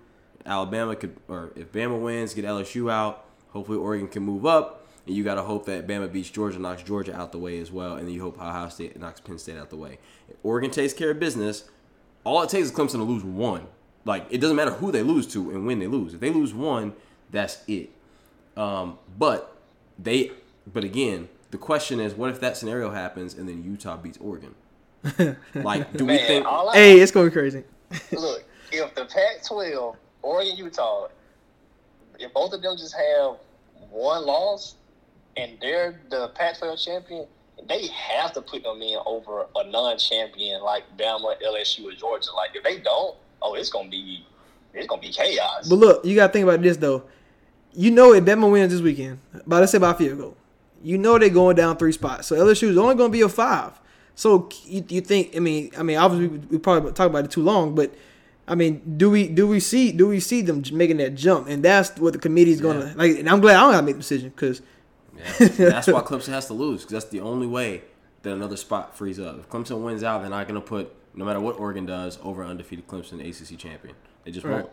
Alabama 0.46 0.96
could, 0.96 1.16
or 1.28 1.52
if 1.56 1.72
Bama 1.72 2.00
wins, 2.00 2.34
get 2.34 2.46
LSU 2.46 2.92
out. 2.92 3.26
Hopefully 3.50 3.78
Oregon 3.78 4.08
can 4.08 4.24
move 4.24 4.46
up. 4.46 4.86
And 5.08 5.16
you 5.16 5.24
got 5.24 5.36
to 5.36 5.42
hope 5.42 5.66
that 5.66 5.88
Bama 5.88 6.12
beats 6.12 6.30
Georgia, 6.30 6.60
knocks 6.60 6.84
Georgia 6.84 7.16
out 7.16 7.32
the 7.32 7.40
way 7.40 7.60
as 7.60 7.72
well. 7.72 7.96
And 7.96 8.08
then 8.08 8.14
you 8.14 8.22
hope 8.22 8.38
Ohio 8.38 8.70
State 8.70 9.00
knocks 9.00 9.20
Penn 9.20 9.40
State 9.40 9.58
out 9.58 9.70
the 9.70 9.76
way. 9.76 9.98
If 10.30 10.36
Oregon 10.44 10.70
takes 10.70 10.94
care 10.94 11.12
of 11.12 11.20
business. 11.20 11.66
All 12.24 12.44
it 12.44 12.50
takes 12.50 12.68
is 12.68 12.72
Clemson 12.72 12.94
to 12.94 13.04
lose 13.04 13.24
one. 13.24 13.66
Like, 14.06 14.28
it 14.30 14.40
doesn't 14.40 14.56
matter 14.56 14.72
who 14.72 14.92
they 14.92 15.02
lose 15.02 15.26
to 15.34 15.50
and 15.50 15.66
when 15.66 15.80
they 15.80 15.88
lose. 15.88 16.14
If 16.14 16.20
they 16.20 16.30
lose 16.30 16.54
one, 16.54 16.94
that's 17.32 17.60
it. 17.68 17.90
Um, 18.56 19.00
but 19.18 19.58
they, 19.98 20.32
but 20.72 20.84
again, 20.84 21.30
the 21.50 21.58
question 21.58 22.00
is, 22.00 22.14
what 22.14 22.30
if 22.30 22.40
that 22.42 22.58
scenario 22.58 22.92
happens 22.92 23.34
and 23.34 23.50
then 23.50 23.64
Utah 23.64 23.98
beats 23.98 24.18
Oregon? 24.20 24.56
Like, 25.56 25.94
do 25.94 26.06
we 26.06 26.18
think? 26.18 26.46
I 26.46 26.74
Hey, 26.74 27.00
it's 27.00 27.12
going 27.12 27.32
crazy. 27.32 27.64
look, 28.12 28.44
if 28.72 28.96
the 28.96 29.06
Pac-12, 29.06 29.96
Oregon, 30.22 30.56
Utah, 30.58 31.08
if 32.20 32.34
both 32.34 32.54
of 32.54 32.62
them 32.62 32.78
just 32.78 32.96
have 32.96 33.38
one 33.90 34.26
loss 34.26 34.76
and 35.38 35.58
they're 35.62 36.00
the 36.10 36.30
Pac-12 36.30 36.84
champion, 36.84 37.28
they 37.68 37.88
have 37.88 38.34
to 38.34 38.42
put 38.42 38.64
them 38.64 38.82
in 38.82 38.98
over 39.06 39.46
a 39.56 39.70
non-champion 39.70 40.62
like 40.62 40.84
Bama, 40.98 41.36
LSU, 41.42 41.86
or 41.86 41.94
Georgia. 41.94 42.34
Like 42.36 42.56
if 42.56 42.64
they 42.64 42.80
don't, 42.80 43.16
oh, 43.42 43.54
it's 43.56 43.70
gonna 43.70 43.90
be 43.90 44.26
it's 44.74 44.88
gonna 44.88 45.02
be 45.02 45.12
chaos. 45.12 45.68
But 45.70 45.76
look, 45.76 46.06
you 46.06 46.16
got 46.16 46.28
to 46.28 46.34
think 46.34 46.44
about 46.44 46.62
this 46.62 46.78
though. 46.78 47.04
You 47.74 47.92
know, 47.92 48.14
if 48.14 48.24
Bama 48.24 48.52
wins 48.52 48.74
this 48.74 48.82
weekend, 48.82 49.20
by 49.46 49.60
let's 49.60 49.72
say 49.72 49.78
by 49.78 49.94
field 49.94 50.18
goal, 50.18 50.38
you 50.84 50.98
know 50.98 51.18
they're 51.18 51.30
going 51.30 51.56
down 51.56 51.78
three 51.78 51.92
spots. 51.92 52.28
So 52.28 52.36
LSU 52.36 52.70
is 52.70 52.78
only 52.78 52.96
going 52.96 53.12
to 53.12 53.18
be 53.18 53.22
a 53.22 53.30
five. 53.30 53.80
So 54.16 54.50
you, 54.66 54.84
you 54.90 55.02
think? 55.02 55.36
I 55.36 55.40
mean, 55.40 55.72
I 55.78 55.84
mean, 55.84 55.98
obviously 55.98 56.28
we, 56.28 56.38
we 56.48 56.58
probably 56.58 56.92
talk 56.94 57.08
about 57.08 57.26
it 57.26 57.32
too 57.32 57.44
long, 57.44 57.76
but 57.76 57.94
I 58.52 58.56
mean, 58.56 58.98
do 58.98 59.10
we 59.10 59.28
do 59.30 59.48
we 59.48 59.60
see 59.62 59.92
do 59.94 60.08
we 60.10 60.20
see 60.20 60.42
them 60.42 60.62
making 60.74 60.98
that 60.98 61.16
jump? 61.16 61.48
And 61.48 61.64
that's 61.64 61.98
what 61.98 62.12
the 62.14 62.20
committee's 62.20 62.60
going 62.62 62.82
to 62.82 62.88
Yeah. 62.88 62.94
like. 62.96 63.18
And 63.20 63.30
I'm 63.30 63.40
glad 63.40 63.56
I 63.56 63.62
don't 63.62 63.72
have 63.74 63.82
to 63.82 63.86
make 63.86 63.96
the 63.96 64.02
decision 64.02 64.30
because 64.30 64.62
Yeah. 65.18 65.70
That's 65.70 65.88
why 65.88 66.02
Clemson 66.10 66.30
has 66.34 66.48
to 66.48 66.54
lose 66.54 66.82
because 66.82 66.92
that's 66.92 67.10
the 67.12 67.22
only 67.22 67.48
way 67.48 67.82
that 68.24 68.34
another 68.34 68.58
spot 68.58 68.96
frees 68.98 69.20
up. 69.20 69.40
If 69.40 69.50
Clemson 69.50 69.82
wins 69.84 70.04
out, 70.04 70.22
they're 70.22 70.30
not 70.30 70.48
going 70.48 70.60
to 70.62 70.66
put 70.68 70.94
no 71.16 71.26
matter 71.26 71.40
what 71.40 71.60
Oregon 71.60 71.86
does 71.86 72.20
over 72.22 72.44
undefeated 72.44 72.88
Clemson 72.88 73.20
ACC 73.20 73.58
champion. 73.58 73.96
They 74.26 74.32
just 74.32 74.46
Right. 74.46 74.64
won't. 74.64 74.70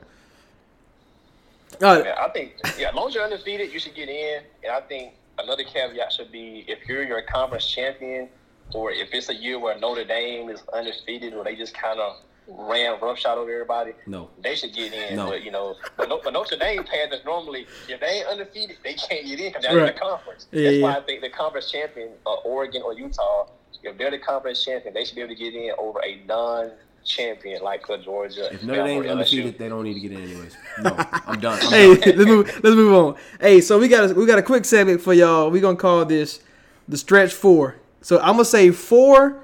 All 1.82 1.94
right. 1.96 2.04
Yeah, 2.04 2.24
I 2.24 2.28
think 2.30 2.54
yeah, 2.78 2.88
as 2.88 2.94
long 2.94 3.08
as 3.08 3.14
you're 3.14 3.24
undefeated, 3.24 3.72
you 3.72 3.78
should 3.78 3.94
get 3.94 4.08
in. 4.08 4.42
And 4.64 4.72
I 4.72 4.80
think 4.80 5.12
another 5.38 5.62
caveat 5.64 6.12
should 6.12 6.32
be 6.32 6.64
if 6.66 6.78
you're 6.88 7.04
your 7.04 7.22
conference 7.22 7.66
champion, 7.68 8.28
or 8.74 8.90
if 8.90 9.10
it's 9.12 9.28
a 9.28 9.34
year 9.34 9.58
where 9.58 9.78
Notre 9.78 10.04
Dame 10.04 10.48
is 10.48 10.62
undefeated, 10.72 11.34
or 11.34 11.44
they 11.44 11.54
just 11.54 11.74
kind 11.74 12.00
of 12.00 12.16
ran 12.48 12.98
roughshod 13.00 13.38
over 13.38 13.50
everybody. 13.52 13.92
No. 14.06 14.30
they 14.42 14.54
should 14.54 14.72
get 14.72 14.92
in. 14.92 15.16
No. 15.16 15.26
But 15.26 15.44
you 15.44 15.50
know, 15.50 15.76
but, 15.96 16.08
no, 16.08 16.20
but 16.22 16.32
Notre 16.32 16.56
Dame 16.56 16.82
Panthers 16.84 17.20
normally 17.24 17.66
if 17.88 18.00
they 18.00 18.06
ain't 18.06 18.26
undefeated, 18.26 18.78
they 18.82 18.94
can't 18.94 19.26
get 19.26 19.38
in 19.38 19.48
because 19.48 19.62
they're 19.62 19.78
in 19.78 19.86
the 19.86 19.92
conference. 19.92 20.46
Yeah, 20.50 20.62
That's 20.62 20.76
yeah. 20.76 20.82
why 20.82 20.96
I 20.96 21.00
think 21.00 21.20
the 21.20 21.30
conference 21.30 21.70
champion, 21.70 22.10
uh, 22.26 22.34
Oregon 22.44 22.82
or 22.84 22.94
Utah, 22.94 23.48
if 23.82 23.98
they're 23.98 24.10
the 24.10 24.18
conference 24.18 24.64
champion, 24.64 24.94
they 24.94 25.04
should 25.04 25.14
be 25.14 25.20
able 25.20 25.34
to 25.34 25.40
get 25.40 25.54
in 25.54 25.72
over 25.78 26.00
a 26.04 26.20
non-champion 26.26 27.62
like 27.62 27.88
uh, 27.88 27.98
Georgia. 27.98 28.52
If 28.52 28.62
Notre 28.64 28.80
Alabama, 28.80 28.86
Dame's 28.86 29.04
or 29.04 29.08
LSU. 29.08 29.12
undefeated, 29.12 29.58
they 29.58 29.68
don't 29.68 29.84
need 29.84 29.94
to 29.94 30.00
get 30.00 30.12
in 30.12 30.22
anyways. 30.22 30.56
No, 30.82 30.96
I'm 31.26 31.40
done. 31.40 31.58
I'm 31.62 31.70
hey, 31.70 31.94
done. 31.96 32.16
let's 32.16 32.28
move. 32.28 32.46
Let's 32.64 32.76
move 32.76 32.94
on. 32.94 33.16
Hey, 33.40 33.60
so 33.60 33.78
we 33.78 33.88
got 33.88 34.10
a, 34.10 34.14
we 34.14 34.26
got 34.26 34.38
a 34.38 34.42
quick 34.42 34.64
segment 34.64 35.00
for 35.00 35.12
y'all. 35.12 35.50
We 35.50 35.58
are 35.58 35.62
gonna 35.62 35.76
call 35.76 36.04
this 36.04 36.40
the 36.88 36.96
stretch 36.96 37.32
four. 37.32 37.76
So 38.00 38.18
I'm 38.20 38.32
gonna 38.32 38.44
say 38.44 38.70
four 38.70 39.42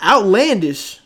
outlandish 0.00 1.00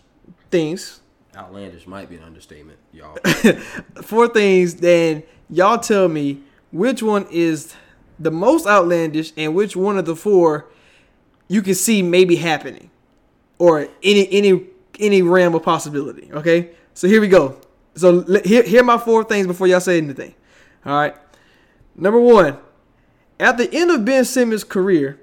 things, 0.51 1.01
Outlandish 1.36 1.86
might 1.86 2.09
be 2.09 2.16
an 2.16 2.24
understatement, 2.24 2.78
y'all. 2.92 3.16
four 4.03 4.28
things. 4.28 4.76
Then 4.76 5.22
y'all 5.49 5.78
tell 5.78 6.09
me 6.09 6.42
which 6.72 7.03
one 7.03 7.26
is 7.30 7.74
the 8.18 8.30
most 8.30 8.66
outlandish 8.66 9.32
and 9.36 9.55
which 9.55 9.76
one 9.76 9.96
of 9.99 10.05
the 10.05 10.16
four 10.16 10.66
you 11.46 11.62
can 11.62 11.74
see 11.74 12.03
maybe 12.03 12.36
happening, 12.36 12.90
or 13.59 13.88
any 14.03 14.28
any 14.32 14.66
any 14.99 15.22
realm 15.22 15.55
of 15.55 15.62
possibility. 15.62 16.30
Okay, 16.32 16.70
so 16.92 17.07
here 17.07 17.20
we 17.20 17.28
go. 17.28 17.61
So 17.94 18.22
here 18.44 18.64
here 18.64 18.80
are 18.80 18.84
my 18.84 18.99
four 18.99 19.22
things 19.22 19.46
before 19.46 19.66
y'all 19.66 19.80
say 19.80 19.99
anything. 19.99 20.34
All 20.84 20.99
right. 20.99 21.14
Number 21.94 22.20
one, 22.20 22.59
at 23.38 23.59
the 23.59 23.72
end 23.72 23.90
of 23.90 24.05
Ben 24.05 24.24
Simmons' 24.24 24.64
career, 24.64 25.20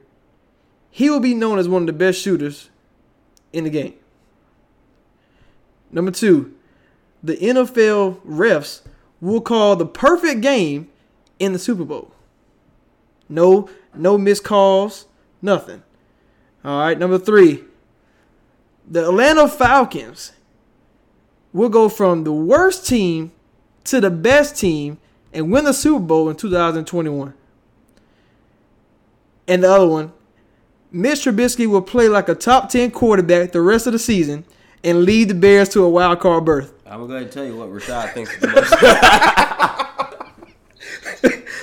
he 0.89 1.09
will 1.09 1.19
be 1.19 1.33
known 1.33 1.59
as 1.59 1.67
one 1.67 1.83
of 1.83 1.87
the 1.87 1.93
best 1.93 2.21
shooters 2.21 2.69
in 3.51 3.65
the 3.65 3.69
game. 3.69 3.95
Number 5.95 6.11
two, 6.11 6.53
the 7.23 7.37
NFL 7.37 8.19
refs 8.27 8.81
will 9.21 9.39
call 9.39 9.77
the 9.77 9.85
perfect 9.85 10.41
game 10.41 10.89
in 11.39 11.53
the 11.53 11.57
Super 11.57 11.85
Bowl. 11.85 12.11
No, 13.29 13.69
no 13.95 14.17
missed 14.17 14.43
calls, 14.43 15.05
nothing. 15.41 15.81
All 16.65 16.79
right. 16.79 16.99
Number 16.99 17.17
three, 17.17 17.63
the 18.85 19.05
Atlanta 19.07 19.47
Falcons 19.47 20.33
will 21.53 21.69
go 21.69 21.87
from 21.87 22.25
the 22.25 22.33
worst 22.33 22.85
team 22.85 23.31
to 23.85 24.01
the 24.01 24.11
best 24.11 24.57
team 24.57 24.97
and 25.31 25.49
win 25.49 25.63
the 25.63 25.73
Super 25.73 26.01
Bowl 26.01 26.29
in 26.29 26.35
2021. 26.35 27.33
And 29.47 29.63
the 29.63 29.71
other 29.71 29.87
one, 29.87 30.11
Mitch 30.91 31.19
Trubisky 31.19 31.67
will 31.67 31.81
play 31.81 32.09
like 32.09 32.27
a 32.27 32.35
top 32.35 32.69
10 32.69 32.91
quarterback 32.91 33.53
the 33.53 33.61
rest 33.61 33.87
of 33.87 33.93
the 33.93 33.99
season 33.99 34.43
and 34.83 35.03
lead 35.03 35.29
the 35.29 35.33
Bears 35.35 35.69
to 35.69 35.83
a 35.83 35.89
wild 35.89 36.19
card 36.19 36.45
berth. 36.45 36.73
I'm 36.85 36.99
gonna 36.99 37.07
go 37.07 37.13
ahead 37.13 37.23
and 37.23 37.31
tell 37.31 37.45
you 37.45 37.57
what 37.57 37.69
Rashad 37.69 38.13
thinks 38.13 38.33
is 38.33 38.39
the 38.41 38.47
most. 38.47 38.73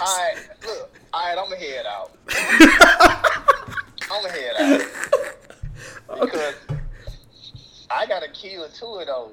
All 0.00 0.18
right, 0.18 0.34
look. 0.66 0.90
All 1.12 1.20
right, 1.20 1.38
I'm 1.38 1.44
gonna 1.44 1.56
head 1.56 1.86
out. 1.86 2.10
I'm 4.10 4.22
gonna 4.22 4.32
head 4.32 4.54
out 4.58 6.20
because 6.20 6.54
I 7.90 8.06
got 8.06 8.22
a 8.22 8.28
key 8.32 8.56
or 8.56 8.68
two 8.68 8.86
of 8.86 9.06
those. 9.06 9.32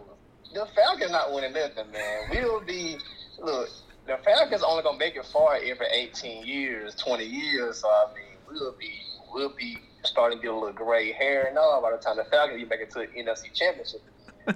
The 0.54 0.68
Falcons 0.76 1.12
not 1.12 1.34
winning 1.34 1.54
nothing, 1.54 1.92
man. 1.92 2.30
We'll 2.32 2.62
be 2.62 2.98
look. 3.40 3.70
The 4.08 4.18
Falcons 4.24 4.64
only 4.64 4.84
gonna 4.84 4.98
make 4.98 5.16
it 5.16 5.26
far 5.26 5.56
every 5.56 5.86
18 5.92 6.46
years, 6.46 6.96
20 6.96 7.24
years. 7.24 7.78
So 7.78 7.88
I 7.88 8.06
mean, 8.16 8.38
we'll 8.48 8.74
be 8.74 8.92
we'll 9.34 9.54
be 9.56 9.78
starting 10.04 10.40
to 10.40 10.42
get 10.42 10.52
a 10.52 10.56
little 10.56 10.74
gray 10.74 11.12
hair 11.12 11.48
and 11.48 11.58
all 11.58 11.82
by 11.82 11.92
the 11.92 11.98
time 11.98 12.18
the 12.18 12.24
Falcons 12.26 12.60
get 12.60 12.70
back 12.70 12.82
into 12.82 13.00
the 13.00 13.08
NFC 13.08 13.54
Championship. 13.54 14.02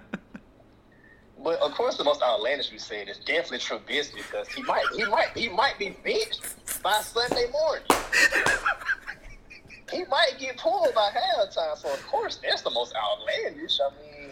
But 1.43 1.59
of 1.59 1.73
course, 1.73 1.97
the 1.97 2.05
most 2.05 2.21
outlandish 2.21 2.71
we 2.71 2.77
said 2.77 3.09
is 3.09 3.17
definitely 3.17 3.59
Trubisky 3.59 4.15
because 4.15 4.47
he 4.47 4.63
might, 4.63 4.85
he 4.95 5.03
might, 5.03 5.27
he 5.35 5.49
might 5.49 5.77
be 5.77 5.89
benched 6.01 6.41
by 6.81 7.01
Sunday 7.01 7.47
morning. 7.51 7.83
he 9.91 10.05
might 10.05 10.31
get 10.39 10.57
pulled 10.57 10.95
by 10.95 11.09
halftime. 11.09 11.77
So 11.77 11.93
of 11.93 12.07
course, 12.07 12.39
that's 12.41 12.61
the 12.61 12.69
most 12.69 12.95
outlandish. 12.95 13.77
I 13.81 13.89
mean, 14.01 14.29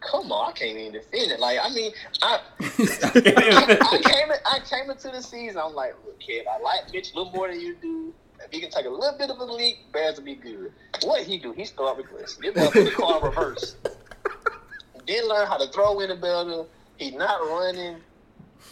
come 0.00 0.30
on, 0.30 0.50
I 0.50 0.52
can't 0.52 0.78
even 0.78 0.92
defend 0.92 1.32
it. 1.32 1.40
Like, 1.40 1.58
I 1.60 1.68
mean, 1.70 1.90
I, 2.22 2.38
I 2.60 4.00
came, 4.04 4.30
in, 4.30 4.38
I 4.46 4.60
came 4.60 4.88
into 4.88 5.08
the 5.08 5.22
season. 5.22 5.60
I'm 5.62 5.74
like, 5.74 5.94
look, 6.06 6.20
kid, 6.20 6.46
I 6.46 6.62
like 6.62 6.92
Mitch 6.92 7.12
a 7.12 7.16
little 7.16 7.32
more 7.32 7.48
than 7.48 7.60
you 7.60 7.74
do. 7.82 8.14
If 8.46 8.52
he 8.52 8.60
can 8.60 8.70
take 8.70 8.86
a 8.86 8.90
little 8.90 9.18
bit 9.18 9.30
of 9.30 9.38
a 9.38 9.44
leak, 9.44 9.92
Bears 9.92 10.16
will 10.16 10.24
be 10.24 10.36
good. 10.36 10.72
What 11.02 11.22
he 11.22 11.38
do? 11.38 11.52
He 11.52 11.64
start 11.64 11.98
regressing. 11.98 12.40
This 12.40 12.56
man 12.56 12.70
put 12.70 12.84
the 12.84 12.90
car 12.92 13.22
reverse 13.22 13.76
didn't 15.06 15.28
learn 15.28 15.46
how 15.46 15.56
to 15.56 15.68
throw 15.68 16.00
in 16.00 16.08
the 16.08 16.16
building. 16.16 16.66
He's 16.98 17.14
not 17.14 17.40
running. 17.48 17.98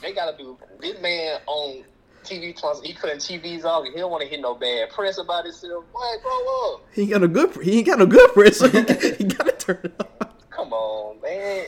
They 0.02 0.12
got 0.12 0.30
to 0.30 0.36
do 0.36 0.58
this 0.80 1.00
man 1.00 1.40
on 1.46 1.84
TV. 2.24 2.58
twice. 2.58 2.80
He 2.82 2.92
cutting 2.92 3.18
TVs 3.18 3.64
off. 3.64 3.84
He 3.84 3.92
don't 3.92 4.10
want 4.10 4.22
to 4.22 4.28
hit 4.28 4.40
no 4.40 4.54
bad 4.54 4.90
press 4.90 5.18
about 5.18 5.44
himself. 5.44 5.84
Boy, 5.92 6.00
grow 6.22 6.74
up. 6.74 6.82
He 6.92 7.02
ain't 7.02 7.10
got 7.10 7.20
no 7.20 7.28
good. 7.28 7.62
He 7.62 7.78
ain't 7.78 7.86
got 7.86 7.98
no 7.98 8.06
good 8.06 8.32
press. 8.32 8.58
So 8.58 8.68
he, 8.68 8.78
he 8.78 9.24
got 9.24 9.46
to 9.46 9.54
turn 9.58 9.80
it 9.84 9.94
off. 10.00 10.50
Come 10.50 10.72
on, 10.72 11.20
man. 11.20 11.66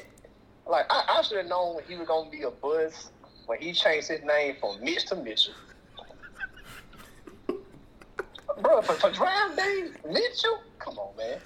Like 0.68 0.86
I, 0.90 1.18
I 1.18 1.22
should 1.22 1.38
have 1.38 1.46
known 1.46 1.80
he 1.88 1.94
was 1.94 2.08
gonna 2.08 2.28
be 2.28 2.42
a 2.42 2.50
buzz 2.50 3.10
when 3.46 3.60
he 3.60 3.72
changed 3.72 4.08
his 4.08 4.22
name 4.24 4.56
from 4.60 4.82
Mitch 4.82 5.06
to 5.06 5.16
Mitchell. 5.16 5.54
Bro, 8.66 8.82
for, 8.82 8.94
for 8.94 9.12
draft 9.12 9.56
day, 9.56 9.84
Mitchell. 10.10 10.60
Come 10.80 10.98
on, 10.98 11.16
man. 11.16 11.38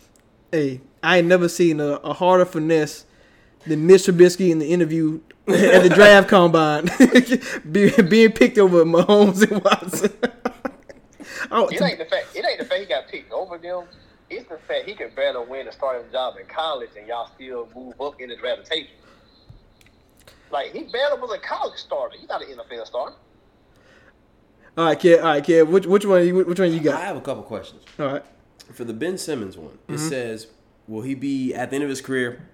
Hey, 0.51 0.81
I 1.03 1.19
ain't 1.19 1.27
never 1.27 1.51
seen 1.51 1.79
a, 1.79 1.97
a 1.97 2.15
harder 2.15 2.47
finesse 2.47 3.05
than 3.67 3.87
Mitch 3.87 4.05
Trubisky 4.05 4.49
in 4.49 4.59
the 4.59 4.73
interview 4.73 5.21
at 5.47 5.83
the 5.83 5.91
draft 5.91 6.31
combine, 6.31 6.87
Be, 7.71 7.91
being 8.03 8.33
picked 8.33 8.57
over 8.57 8.87
Mahomes 8.87 9.43
and 9.43 9.63
Watson. 9.63 10.15
oh, 11.51 11.69
It 11.69 11.83
ain't 11.83 11.99
the 11.99 12.07
fact. 12.07 12.35
It 12.35 12.47
ain't 12.47 12.59
the 12.59 12.65
fact 12.65 12.81
he 12.81 12.87
got 12.87 13.07
picked 13.09 13.33
over 13.33 13.59
them. 13.59 13.85
It's 14.31 14.49
the 14.49 14.57
fact 14.57 14.89
he 14.89 14.95
could 14.95 15.15
barely 15.15 15.47
win 15.47 15.69
a 15.69 15.73
starting 15.73 16.11
job 16.11 16.37
in 16.41 16.47
college, 16.47 16.91
and 16.97 17.07
y'all 17.07 17.29
still 17.35 17.69
move 17.77 18.01
up 18.01 18.19
in 18.19 18.31
the 18.31 18.37
draft. 18.37 18.73
Like 20.51 20.73
he 20.73 20.85
barely 20.85 21.21
was 21.21 21.33
a 21.33 21.39
college 21.39 21.79
starter. 21.79 22.17
He's 22.19 22.31
not 22.31 22.41
an 22.41 22.49
NFL 22.49 22.87
starter. 22.87 23.15
All 24.77 24.85
right, 24.87 24.99
kid. 24.99 25.21
All 25.21 25.27
right, 25.27 25.45
kid. 25.45 25.69
Which 25.69 25.87
which 25.87 26.05
one? 26.07 26.27
you- 26.27 26.45
Which 26.45 26.59
one 26.61 26.73
you 26.73 26.81
got? 26.81 26.95
I 27.01 27.05
have 27.05 27.17
a 27.17 27.21
couple 27.21 27.43
questions. 27.43 27.83
All 27.99 28.07
right. 28.07 28.25
For 28.73 28.85
the 28.85 28.93
Ben 28.93 29.19
Simmons 29.19 29.57
one, 29.57 29.79
it 29.89 29.93
Mm-hmm. 29.95 30.09
says, 30.09 30.47
will 30.87 31.03
he 31.03 31.15
be 31.15 31.53
at 31.55 31.71
the 31.71 31.75
end 31.77 31.83
of 31.85 31.91
his 31.91 32.01
career? 32.01 32.47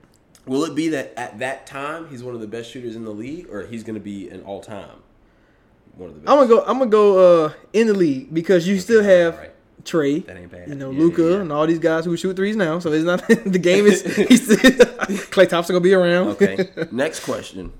Will 0.46 0.64
it 0.64 0.74
be 0.74 0.88
that 0.90 1.12
at 1.16 1.38
that 1.40 1.66
time 1.66 2.08
he's 2.08 2.22
one 2.22 2.34
of 2.34 2.40
the 2.40 2.46
best 2.46 2.70
shooters 2.70 2.96
in 2.96 3.04
the 3.04 3.10
league, 3.10 3.48
or 3.50 3.66
he's 3.66 3.82
going 3.84 3.94
to 3.96 4.00
be 4.00 4.28
an 4.30 4.42
all 4.42 4.60
time 4.60 5.02
one 5.96 6.08
of 6.10 6.14
the 6.14 6.20
best? 6.22 6.30
I'm 6.30 6.36
gonna 6.38 6.48
go. 6.48 6.60
I'm 6.66 6.78
gonna 6.78 6.90
go 6.90 7.44
uh, 7.46 7.52
in 7.72 7.88
the 7.88 7.94
league 7.94 8.32
because 8.32 8.66
you 8.66 8.78
still 8.80 9.02
have 9.02 9.34
alright. 9.34 9.52
Trey. 9.84 10.18
That 10.20 10.36
ain't 10.36 10.50
bad. 10.50 10.68
You 10.68 10.74
know, 10.74 10.90
Yeah, 10.90 10.98
Luka 10.98 11.22
yeah, 11.22 11.28
yeah. 11.30 11.40
and 11.42 11.52
all 11.52 11.66
these 11.66 11.78
guys 11.78 12.04
who 12.06 12.16
shoot 12.16 12.34
threes 12.34 12.56
now. 12.56 12.78
So 12.80 12.90
it's 12.92 13.04
not 13.04 13.26
the 13.28 13.58
game 13.58 13.86
is. 13.86 14.02
Klay 15.30 15.48
Thompson 15.48 15.74
gonna 15.74 15.80
be 15.82 15.94
around. 15.94 16.28
Okay. 16.28 16.68
Next 16.90 17.20
question. 17.24 17.72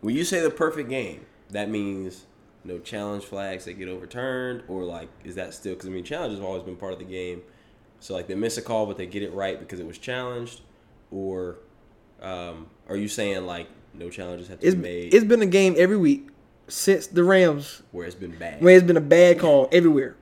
When 0.00 0.14
you 0.14 0.24
say 0.24 0.40
the 0.40 0.50
perfect 0.50 0.88
game, 0.88 1.24
that 1.50 1.68
means 1.70 2.26
no 2.64 2.78
challenge 2.78 3.24
flags 3.24 3.64
that 3.66 3.74
get 3.74 3.88
overturned, 3.88 4.62
or 4.68 4.84
like, 4.84 5.08
is 5.24 5.34
that 5.36 5.54
still? 5.54 5.74
Because 5.74 5.88
I 5.88 5.92
mean, 5.92 6.04
challenge 6.04 6.32
has 6.32 6.40
always 6.42 6.62
been 6.62 6.76
part 6.76 6.92
of 6.92 6.98
the 6.98 7.04
game. 7.04 7.42
So 8.00 8.14
like, 8.14 8.26
they 8.28 8.34
miss 8.34 8.56
a 8.58 8.62
call, 8.62 8.86
but 8.86 8.96
they 8.96 9.06
get 9.06 9.22
it 9.22 9.32
right 9.32 9.58
because 9.58 9.80
it 9.80 9.86
was 9.86 9.98
challenged, 9.98 10.60
or 11.10 11.56
um, 12.22 12.66
are 12.88 12.96
you 12.96 13.08
saying 13.08 13.46
like 13.46 13.68
no 13.94 14.10
challenges 14.10 14.48
have 14.48 14.60
to 14.60 14.66
it's 14.66 14.76
be 14.76 14.82
made 14.82 15.14
it's 15.14 15.24
been 15.24 15.40
a 15.42 15.46
game 15.46 15.74
every 15.78 15.96
week 15.96 16.28
since 16.68 17.06
the 17.06 17.24
Rams 17.24 17.82
where 17.92 18.06
it's 18.06 18.14
been 18.14 18.36
bad? 18.36 18.62
where 18.62 18.76
it's 18.76 18.86
been 18.86 18.96
a 18.96 19.00
bad 19.00 19.38
call 19.38 19.68
everywhere. 19.72 20.16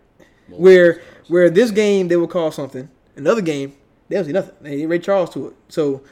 Multiple 0.48 0.62
Where 0.64 1.02
where 1.28 1.50
this 1.50 1.70
game 1.70 2.08
they 2.08 2.16
will 2.16 2.28
call 2.28 2.52
something, 2.52 2.88
another 3.16 3.40
game 3.42 3.74
they 4.08 4.16
don't 4.16 4.24
see 4.26 4.32
nothing. 4.32 4.54
They 4.60 4.86
Ray 4.86 5.00
Charles 5.00 5.30
to 5.30 5.48
it. 5.48 5.54
So, 5.68 6.02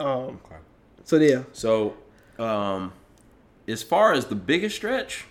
um, 0.00 0.40
Okay. 0.44 0.56
so 1.04 1.16
yeah, 1.16 1.44
So, 1.52 1.94
um, 2.38 2.92
as 3.68 3.82
far 3.84 4.12
as 4.12 4.26
the 4.26 4.34
biggest 4.34 4.74
stretch, 4.76 5.26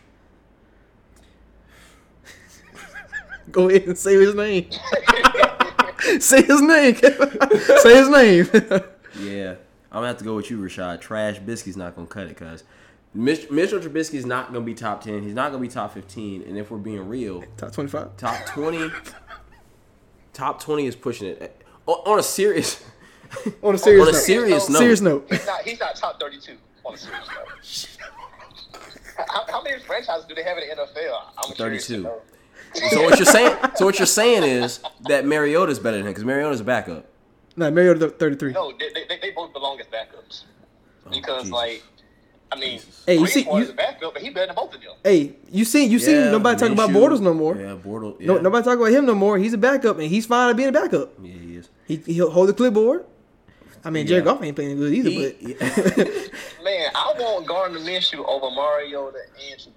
go 3.51 3.69
ahead 3.69 3.83
and 3.83 3.97
say 3.97 4.15
his 4.15 4.35
name. 4.35 4.69
say 6.19 6.41
his 6.43 6.61
name. 6.61 6.95
say 6.95 7.95
his 7.95 8.09
name. 8.09 8.49
Yeah, 9.19 9.51
I'm 9.91 9.97
gonna 9.97 10.07
have 10.07 10.17
to 10.17 10.23
go 10.23 10.35
with 10.35 10.49
you, 10.49 10.57
Rashad. 10.57 10.99
Trash 10.99 11.37
Biscuit's 11.37 11.77
not 11.77 11.95
gonna 11.95 12.07
cut 12.07 12.25
it, 12.25 12.35
cause 12.35 12.63
Mitch, 13.13 13.51
Mitchell 13.51 13.79
Trubisky's 13.79 14.25
not 14.25 14.51
gonna 14.51 14.65
be 14.65 14.73
top 14.73 15.03
ten. 15.03 15.21
He's 15.21 15.35
not 15.35 15.51
gonna 15.51 15.61
be 15.61 15.67
top 15.67 15.93
fifteen. 15.93 16.41
And 16.41 16.57
if 16.57 16.71
we're 16.71 16.79
being 16.79 17.07
real, 17.07 17.43
Top 17.55 17.71
twenty 17.73 17.91
five. 17.91 18.17
top 18.17 18.43
twenty, 18.47 18.89
top 20.33 20.59
twenty 20.59 20.87
is 20.87 20.95
pushing 20.95 21.27
it. 21.27 21.61
On, 21.85 21.93
on 22.07 22.19
a 22.19 22.23
serious, 22.23 22.83
On 23.61 23.75
a 23.75 23.77
serious 23.77 24.01
On 24.01 24.09
a 24.09 24.11
note. 24.13 24.17
serious 24.19 24.67
note. 24.69 24.79
Serious 24.79 25.01
note. 25.01 25.27
He's 25.29 25.45
not. 25.45 25.61
He's 25.61 25.79
not 25.79 25.95
top 25.95 26.19
thirty-two 26.19 26.57
on 26.83 26.95
a 26.95 26.97
serious 26.97 27.27
note. 27.27 29.27
how, 29.29 29.45
how 29.47 29.61
many 29.61 29.79
franchises 29.83 30.25
do 30.27 30.33
they 30.33 30.41
have 30.43 30.57
in 30.57 30.67
the 30.69 30.75
NFL? 30.75 31.19
I'm 31.37 31.53
curious 31.53 31.87
32. 31.87 32.09
Know. 32.81 32.89
So 32.89 33.03
what 33.03 33.17
you're 33.19 33.25
saying? 33.25 33.57
So 33.75 33.85
what 33.85 33.99
you're 33.99 34.05
saying 34.05 34.43
is 34.43 34.79
that 35.07 35.25
Mariota's 35.25 35.79
better 35.79 35.97
than 35.97 36.05
him 36.07 36.11
because 36.11 36.25
Mariota's 36.25 36.61
a 36.61 36.63
backup. 36.63 37.05
No, 37.55 37.69
Mariota 37.69 38.09
thirty 38.09 38.35
three. 38.35 38.51
No, 38.53 38.71
they, 38.71 38.89
they, 39.07 39.19
they 39.21 39.31
both 39.31 39.53
belong 39.53 39.79
as 39.79 39.85
backups 39.87 40.43
oh, 41.05 41.11
because, 41.11 41.29
Oh, 41.29 41.39
Jesus. 41.41 41.51
like, 41.51 41.83
I 42.51 42.55
mean, 42.59 42.79
Hey, 43.05 43.15
you 43.15 43.25
hey, 43.25 43.31
see- 43.31 43.43
you- 43.45 43.57
is 43.57 43.71
backup, 43.71 44.13
but 44.13 44.21
he 44.23 44.29
better 44.31 44.47
than 44.47 44.55
both 44.55 44.73
of 44.73 44.81
them. 44.81 44.91
Hey, 45.03 45.35
you 45.51 45.63
seen 45.65 45.91
you 45.91 45.99
seen 45.99 46.15
Yeah, 46.15 46.31
nobody 46.31 46.57
talking 46.59 46.73
about 46.73 46.89
Minshew. 46.89 47.09
Bortles 47.09 47.21
no 47.21 47.33
more. 47.33 47.55
Yeah, 47.55 47.75
Bortles. 47.75 48.19
Yeah. 48.19 48.27
No, 48.27 48.37
nobody 48.39 48.63
talking 48.63 48.79
about 48.81 48.91
him 48.91 49.05
no 49.05 49.13
more. 49.15 49.37
He's 49.37 49.53
a 49.53 49.57
backup, 49.57 49.99
and 49.99 50.07
he's 50.07 50.25
fine 50.25 50.49
at 50.49 50.55
being 50.57 50.69
a 50.69 50.71
backup. 50.71 51.13
Yeah, 51.21 51.33
he 51.33 51.55
is. 51.57 51.69
He 51.87 51.97
he'll 51.97 52.29
hold 52.31 52.49
the 52.49 52.53
clipboard. 52.53 53.05
I 53.85 53.89
mean, 53.89 54.07
Jared 54.07 54.23
Yeah. 54.25 54.31
Goff 54.33 54.41
ain't 54.43 54.55
playing 54.55 54.77
good 54.77 54.93
either, 54.93 55.09
He- 55.09 55.53
but 55.53 55.59
Man, 56.63 56.89
I 56.95 57.13
want 57.19 57.45
Gardner 57.45 57.79
Minshew 57.79 58.25
over 58.27 58.49
Mariota 58.49 59.17
and 59.51 59.67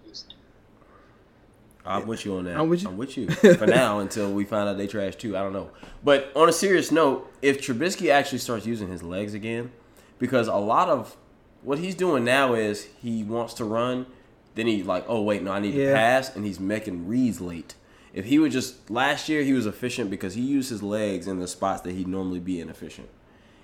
I'm 1.86 2.06
with 2.06 2.24
you 2.24 2.36
on 2.36 2.44
that. 2.44 2.56
I'm 2.58 2.68
with 2.68 2.82
you. 2.82 2.88
I'm 2.88 2.96
with 2.96 3.16
you 3.16 3.28
for 3.30 3.66
now 3.66 3.98
until 4.00 4.32
we 4.32 4.44
find 4.44 4.68
out 4.68 4.76
they 4.76 4.86
trash 4.86 5.16
too. 5.16 5.36
I 5.36 5.40
don't 5.40 5.52
know. 5.52 5.70
But 6.04 6.30
on 6.34 6.48
a 6.48 6.52
serious 6.52 6.90
note, 6.90 7.30
if 7.42 7.60
Trubisky 7.60 8.10
actually 8.10 8.38
starts 8.38 8.66
using 8.66 8.88
his 8.88 9.02
legs 9.02 9.34
again, 9.34 9.70
because 10.18 10.48
a 10.48 10.54
lot 10.56 10.88
of 10.88 11.16
what 11.62 11.78
he's 11.78 11.94
doing 11.94 12.24
now 12.24 12.54
is 12.54 12.84
he 13.02 13.22
wants 13.24 13.54
to 13.54 13.64
run, 13.64 14.06
then 14.54 14.66
he 14.66 14.82
like, 14.82 15.04
oh 15.08 15.22
wait, 15.22 15.42
no, 15.42 15.52
I 15.52 15.60
need 15.60 15.74
Yeah. 15.74 15.88
to 15.90 15.94
pass, 15.94 16.34
and 16.34 16.44
he's 16.44 16.58
making 16.60 17.06
reads 17.06 17.40
late. 17.40 17.74
If 18.14 18.24
he 18.24 18.38
would 18.38 18.52
just 18.52 18.90
last 18.90 19.28
year 19.28 19.42
he 19.42 19.52
was 19.52 19.66
efficient 19.66 20.08
because 20.10 20.34
he 20.34 20.40
used 20.42 20.70
his 20.70 20.82
legs 20.82 21.26
in 21.26 21.38
the 21.38 21.46
spots 21.46 21.82
that 21.82 21.92
he'd 21.92 22.08
normally 22.08 22.40
be 22.40 22.60
inefficient, 22.60 23.08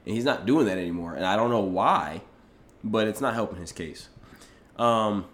and 0.07 0.15
he's 0.15 0.25
not 0.25 0.45
doing 0.47 0.67
that 0.67 0.77
anymore. 0.79 1.15
And 1.15 1.25
I 1.25 1.37
don't 1.37 1.49
know 1.51 1.61
why, 1.61 2.21
but 2.85 3.09
it's 3.09 3.21
not 3.21 3.35
helping 3.35 3.59
his 3.61 3.73
case. 3.73 4.09
Um, 4.77 5.25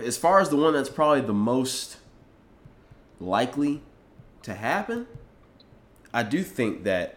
as 0.00 0.16
far 0.16 0.40
as 0.40 0.48
the 0.48 0.56
one 0.56 0.74
that's 0.74 0.88
probably 0.88 1.20
the 1.20 1.34
most 1.34 1.98
likely 3.20 3.82
to 4.42 4.54
happen, 4.54 5.06
I 6.12 6.22
do 6.22 6.42
think 6.42 6.84
that 6.84 7.16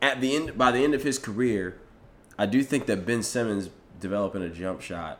at 0.00 0.20
the 0.20 0.34
end 0.34 0.56
by 0.56 0.70
the 0.70 0.84
end 0.84 0.94
of 0.94 1.02
his 1.02 1.18
career, 1.18 1.78
I 2.38 2.46
do 2.46 2.62
think 2.62 2.86
that 2.86 3.04
Ben 3.06 3.22
Simmons 3.22 3.70
developing 4.00 4.42
a 4.42 4.48
jump 4.48 4.80
shot 4.80 5.18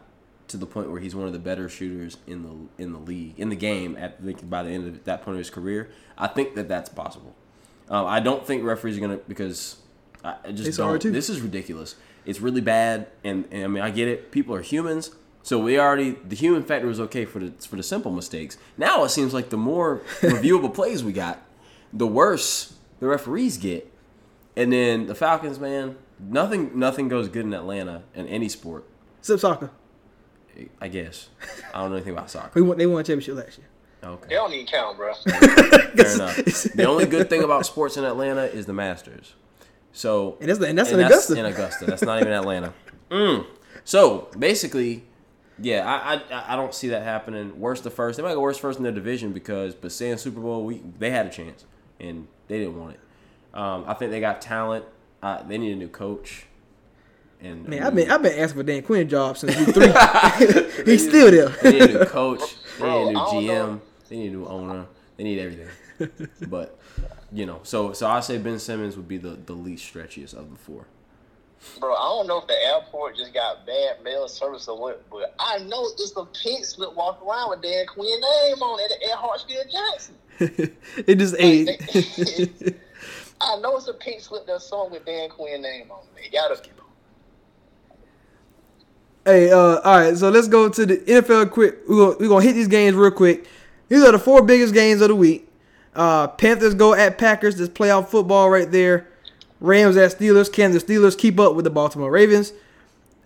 to 0.49 0.57
the 0.57 0.67
point 0.67 0.91
where 0.91 1.01
he's 1.01 1.15
one 1.15 1.27
of 1.27 1.33
the 1.33 1.39
better 1.39 1.69
shooters 1.69 2.17
in 2.27 2.43
the 2.43 2.83
in 2.83 2.93
the 2.93 2.99
league 2.99 3.39
in 3.39 3.49
the 3.49 3.57
game 3.57 3.97
at 3.97 4.49
by 4.49 4.63
the 4.63 4.71
end 4.71 4.87
of 4.87 5.05
that 5.05 5.23
point 5.23 5.35
of 5.35 5.39
his 5.39 5.51
career. 5.51 5.91
I 6.17 6.27
think 6.27 6.55
that 6.55 6.69
that's 6.69 6.89
possible. 6.89 7.35
Um, 7.89 8.07
I 8.07 8.21
don't 8.21 8.47
think 8.47 8.65
referees 8.65 8.99
are 8.99 9.01
gonna 9.01 9.19
because 9.29 9.77
I 10.25 10.53
just 10.53 10.77
don't. 10.77 11.03
This 11.03 11.31
is 11.31 11.41
ridiculous. 11.41 11.97
It's 12.25 12.41
really 12.41 12.61
bad, 12.61 13.09
and, 13.25 13.47
and 13.51 13.65
I 13.65 13.67
mean 13.69 13.83
I 13.83 13.91
get 13.91 14.09
it. 14.09 14.31
People 14.31 14.55
are 14.55 14.61
humans, 14.61 15.11
so 15.49 15.59
we 15.59 15.79
already 15.81 16.11
the 16.11 16.37
human 16.37 16.63
factor 16.63 16.87
was 16.87 17.01
okay 17.01 17.25
for 17.25 17.39
the 17.39 17.53
for 17.67 17.77
the 17.77 17.83
simple 17.83 18.13
mistakes. 18.13 18.59
Now 18.77 19.05
it 19.05 19.09
seems 19.09 19.33
like 19.33 19.49
the 19.49 19.57
more 19.57 20.03
reviewable 20.21 20.75
plays 20.75 21.03
we 21.03 21.13
got, 21.15 21.41
the 21.93 22.07
worse 22.07 22.75
the 23.01 23.07
referees 23.07 23.57
get. 23.57 23.91
And 24.57 24.71
then 24.73 25.07
the 25.07 25.15
Falcons, 25.15 25.59
man, 25.59 25.97
nothing 26.21 26.79
nothing 26.79 27.09
goes 27.09 27.29
good 27.29 27.47
in 27.47 27.55
Atlanta 27.55 28.03
in 28.15 28.27
any 28.27 28.49
sport. 28.49 28.85
except 29.21 29.41
soccer. 29.41 29.71
I 30.81 30.89
guess 30.89 31.29
I 31.73 31.81
don't 31.81 31.91
know 31.91 31.97
anything 31.97 32.13
about 32.13 32.31
soccer. 32.31 32.51
We 32.55 32.63
won, 32.63 32.77
they 32.77 32.87
won 32.87 33.01
a 33.01 33.05
championship 33.05 33.37
last 33.37 33.57
year. 33.59 33.69
Okay. 34.03 34.29
They 34.29 34.35
don't 34.35 34.53
even 34.53 34.67
count, 34.67 34.97
bro. 34.99 35.15
fair 35.15 36.15
enough. 36.15 36.37
The 36.75 36.85
only 36.87 37.07
good 37.07 37.29
thing 37.31 37.43
about 37.43 37.65
sports 37.65 37.97
in 37.97 38.05
Atlanta 38.05 38.43
is 38.45 38.67
the 38.67 38.73
Masters. 38.73 39.35
So 39.93 40.37
And 40.41 40.49
that's- 40.51 40.69
and 40.69 40.77
that's 40.79 40.91
in 40.93 41.01
Augusta. 41.01 41.37
in 41.39 41.45
Augusta. 41.47 41.87
That's 41.87 42.03
not 42.03 42.21
even 42.21 42.33
Atlanta. 42.33 42.73
Mm. 43.11 43.47
So 43.85 44.29
basically, 44.39 45.05
yeah, 45.61 45.85
I, 45.87 46.15
I 46.15 46.55
I 46.55 46.57
don't 46.57 46.75
see 46.75 46.89
that 46.89 47.03
happening. 47.03 47.59
Worst 47.59 47.85
the 47.85 47.91
first. 47.91 48.17
They 48.17 48.23
might 48.23 48.35
go 48.35 48.41
worst 48.41 48.61
first 48.61 48.79
in 48.79 48.83
their 48.85 48.93
division 48.93 49.33
because, 49.33 49.75
but 49.75 49.93
saying 49.93 50.19
Super 50.19 50.41
Bowl, 50.41 50.65
we 50.65 50.83
they 50.99 51.11
had 51.11 51.27
a 51.27 51.31
chance 51.31 51.65
and 52.01 52.29
they 52.47 52.59
didn't 52.59 52.79
want 52.79 52.95
it. 52.95 53.01
Um, 53.55 53.85
I 53.87 53.95
think 53.95 54.11
they 54.11 54.21
got 54.21 54.41
talent. 54.41 54.85
Uh, 55.23 55.43
they 55.43 55.59
need 55.59 55.73
a 55.73 55.77
new 55.77 55.89
coach. 55.89 56.47
And 57.41 57.69
Man, 57.69 57.83
I've 57.83 57.95
been 57.95 58.11
I've 58.11 58.23
been 58.23 58.39
asking 58.39 58.61
for 58.61 58.63
Dan 58.65 58.83
Quinn 58.83 59.09
job 59.09 59.39
since 59.39 59.57
week 59.57 59.75
three. 59.75 60.85
He's 60.85 61.09
still 61.09 61.31
there. 61.31 61.49
They 61.49 61.73
need 61.73 61.91
a 61.91 61.99
new 62.01 62.05
coach. 62.05 62.57
They 62.79 62.87
need 62.87 63.09
a 63.09 63.13
new 63.13 63.19
GM. 63.19 63.47
know. 63.49 63.81
They 64.09 64.17
need 64.17 64.29
a 64.29 64.37
new 64.37 64.47
owner. 64.47 64.87
They 65.17 65.25
need 65.25 65.41
everything. 65.41 66.29
but 66.49 66.79
you 67.33 67.45
know, 67.45 67.59
so 67.65 67.93
so 67.93 68.07
I 68.07 68.21
say 68.21 68.39
Ben 68.39 68.61
Simmons 68.61 68.97
would 68.97 69.09
be 69.09 69.19
the 69.19 69.31
the 69.31 69.53
least 69.53 69.93
stretchiest 69.93 70.35
of 70.35 70.51
the 70.51 70.57
four. 70.57 70.87
Bro, 71.81 71.95
I 71.95 72.03
don't 72.03 72.27
know 72.27 72.39
if 72.39 72.47
the 72.47 72.55
airport 72.55 73.17
just 73.17 73.35
got 73.35 73.67
bad 73.67 74.03
mail 74.03 74.29
service 74.29 74.69
or 74.69 74.79
what, 74.81 75.09
but 75.11 75.35
I 75.39 75.59
know 75.59 75.87
it's 75.99 76.13
the 76.13 76.25
pink 76.27 76.65
slip 76.65 76.95
walk 76.95 77.21
around 77.25 77.51
with 77.51 77.63
Dan 77.63 77.87
Quinn 77.87 78.21
name 78.21 78.63
on 78.63 78.81
it 78.81 78.93
at 79.11 79.19
Hartsfield 79.19 79.71
Jackson. 79.71 80.15
it 81.07 81.17
just 81.17 81.35
ate. 81.39 81.67
Like, 81.67 82.81
I 83.41 83.59
know 83.61 83.77
it's 83.77 83.89
a 83.89 83.95
pink 83.95 84.21
slip 84.21 84.47
that's 84.47 84.65
song 84.65 84.91
with 84.91 85.05
Dan 85.05 85.29
Quinn 85.31 85.63
name 85.63 85.91
on 85.91 86.01
it. 86.17 86.23
They 86.23 86.37
gotta 86.37 86.57
keep 86.61 86.79
on. 86.79 86.87
Hey, 89.25 89.51
uh, 89.51 89.57
all 89.57 89.99
right, 89.99 90.17
so 90.17 90.31
let's 90.31 90.49
go 90.49 90.69
to 90.69 90.87
the 90.87 90.97
NFL 90.99 91.51
quick. 91.51 91.81
We're 91.89 91.97
gonna, 91.97 92.19
we're 92.19 92.29
gonna 92.29 92.45
hit 92.45 92.55
these 92.55 92.69
games 92.69 92.97
real 92.97 93.11
quick. 93.11 93.47
These 93.89 94.03
are 94.05 94.13
the 94.13 94.19
four 94.19 94.43
biggest 94.43 94.75
games 94.75 95.01
of 95.01 95.09
the 95.09 95.17
week. 95.17 95.49
Uh, 95.95 96.29
Panthers 96.29 96.75
go 96.75 96.95
at 96.95 97.19
Packers. 97.19 97.57
This 97.57 97.69
playoff 97.69 98.09
football 98.09 98.49
right 98.49 98.71
there. 98.71 99.08
Rams 99.61 99.97
at 99.97 100.17
Steelers. 100.17 100.53
Can 100.53 100.73
the 100.73 100.79
Steelers 100.79 101.17
keep 101.17 101.39
up 101.41 101.55
with 101.55 101.65
the 101.65 101.71
Baltimore 101.71 102.11
Ravens? 102.11 102.53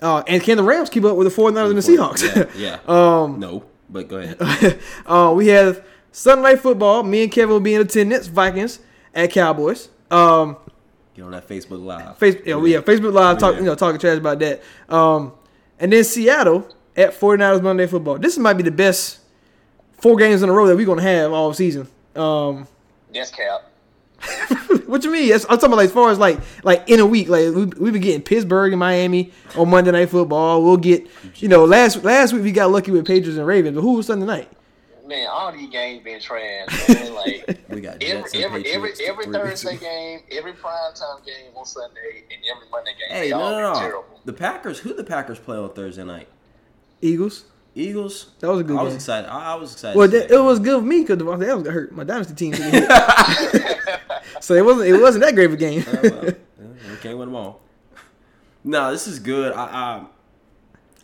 Uh, 0.01 0.23
and 0.27 0.43
can 0.43 0.57
the 0.57 0.63
Rams 0.65 0.91
keep 0.91 1.05
up 1.05 1.17
with 1.17 1.33
the 1.35 1.43
49ers 1.43 1.69
and 1.71 1.79
the 1.79 1.83
Seahawks? 1.83 2.55
Yeah. 2.57 2.79
yeah. 2.87 3.23
um, 3.23 3.39
no, 3.39 3.65
but 3.89 4.09
go 4.09 4.17
ahead. 4.19 4.81
uh, 5.07 5.33
we 5.37 5.49
have 5.49 5.85
Sunday 6.11 6.43
Night 6.43 6.61
Football. 6.61 7.03
Me 7.05 7.23
and 7.25 7.31
Kevin 7.33 7.51
will 7.51 7.61
be 7.61 7.75
in 7.75 7.81
attendance. 7.83 8.27
Vikings 8.27 8.81
at 9.15 9.31
Cowboys. 9.31 9.89
Um, 10.11 10.57
Get 11.15 11.23
on 11.25 11.31
that 11.33 11.47
Facebook 11.47 11.85
Live. 11.85 12.17
Face, 12.19 12.37
yeah, 12.47 12.57
we 12.57 12.73
have 12.73 12.85
Facebook 12.85 13.13
Live 13.13 13.39
talk, 13.39 13.53
Yeah. 13.55 13.61
you 13.61 13.67
know, 13.67 13.75
talking 13.75 14.01
trash 14.01 14.17
about 14.19 14.39
that. 14.41 14.63
Um, 14.89 15.33
and 15.79 15.93
then 15.93 16.03
Seattle 16.05 16.67
at 16.97 17.13
49ers 17.19 17.63
Monday 17.63 17.87
Football. 17.87 18.19
This 18.19 18.39
might 18.39 18.55
be 18.55 18.63
the 18.63 18.71
best 18.71 19.19
four 20.01 20.17
games 20.17 20.43
in 20.43 20.49
a 20.49 20.53
row 20.53 20.67
that 20.67 20.77
we're 20.77 20.87
gonna 20.87 21.03
have 21.03 21.33
all 21.33 21.53
season. 21.53 21.87
Um, 22.17 22.67
Yes, 23.13 23.31
Cap. 23.31 23.71
what 24.87 25.03
you 25.05 25.11
mean? 25.11 25.29
That's- 25.29 25.45
I'm 25.45 25.57
talking 25.57 25.67
about 25.67 25.77
like, 25.77 25.87
as 25.87 25.93
far 25.93 26.11
as 26.11 26.19
like 26.19 26.39
like 26.63 26.89
in 26.89 27.01
a 27.01 27.07
week. 27.07 27.29
Like 27.29 27.55
we 27.55 27.65
we 27.65 27.91
been 27.91 28.03
getting 28.03 28.23
Pittsburgh 28.23 28.73
and 28.73 28.81
Miami 28.81 29.33
on 29.57 29.71
Monday 29.71 29.91
Night 29.91 30.11
Football. 30.11 30.63
We'll 30.63 30.77
get 30.77 31.07
you 31.37 31.49
know 31.49 31.65
last 31.65 32.05
last 32.05 32.33
week 32.33 32.43
we 32.43 32.53
got 32.53 32.71
lucky 32.71 32.91
with 32.91 33.07
Patriots 33.07 33.39
and 33.39 33.47
Ravens, 33.47 33.75
but 33.75 33.83
who 33.83 33.95
was 33.95 34.07
Sunday 34.07 34.27
night? 34.27 34.49
Man, 35.07 35.27
all 35.31 35.53
these 35.53 35.69
games 35.69 36.05
been 36.05 36.21
trash, 36.21 36.89
man. 36.89 37.15
Like 37.15 37.61
We 37.69 37.81
got 37.81 38.03
every 38.03 38.45
every 38.45 38.67
every, 38.71 38.93
every 39.05 39.27
Thursday 39.27 39.77
game, 39.77 40.21
every 40.31 40.53
prime 40.53 40.95
time 40.95 41.19
game 41.27 41.51
on 41.57 41.65
Sunday, 41.65 42.25
and 42.31 42.41
every 42.55 42.69
Monday 42.71 42.93
game. 42.93 43.09
Hey, 43.17 43.25
they 43.25 43.31
no, 43.31 43.41
all 43.41 43.51
no, 43.51 43.73
no. 43.73 43.79
terrible. 43.79 44.21
The 44.25 44.33
Packers. 44.33 44.79
Who 44.81 44.95
the 44.95 45.05
Packers 45.05 45.39
play 45.39 45.57
on 45.57 45.71
Thursday 45.71 46.05
night? 46.05 46.29
Eagles. 47.01 47.45
Eagles. 47.75 48.33
That 48.41 48.49
was 48.49 48.61
a 48.61 48.65
good 48.65 48.79
I 48.79 48.83
was 48.83 48.95
excited. 48.95 49.29
I, 49.29 49.53
I 49.53 49.55
was 49.55 49.73
excited. 49.73 49.97
Well, 49.97 50.09
that, 50.09 50.31
it 50.31 50.41
was 50.41 50.59
good 50.59 50.81
for 50.81 50.87
me 50.87 51.01
because 51.01 51.19
the 51.19 51.25
Dallas 51.25 51.63
got 51.63 51.73
hurt. 51.73 51.93
My 51.93 52.05
dynasty 52.05 52.35
team, 52.35 52.53
so 54.41 54.55
it 54.55 54.65
wasn't 54.65 54.89
it 54.89 55.01
wasn't 55.01 55.25
that 55.25 55.35
great 55.35 55.47
of 55.47 55.55
a 55.55 55.57
game. 55.57 55.85
Oh, 55.87 56.01
well, 56.03 56.25
yeah, 56.27 56.97
can't 57.01 57.19
win 57.19 57.29
them 57.29 57.37
all. 57.37 57.61
No, 58.65 58.93
this 58.93 59.07
is 59.07 59.19
good. 59.19 59.53
I, 59.53 59.65
I, 59.65 60.07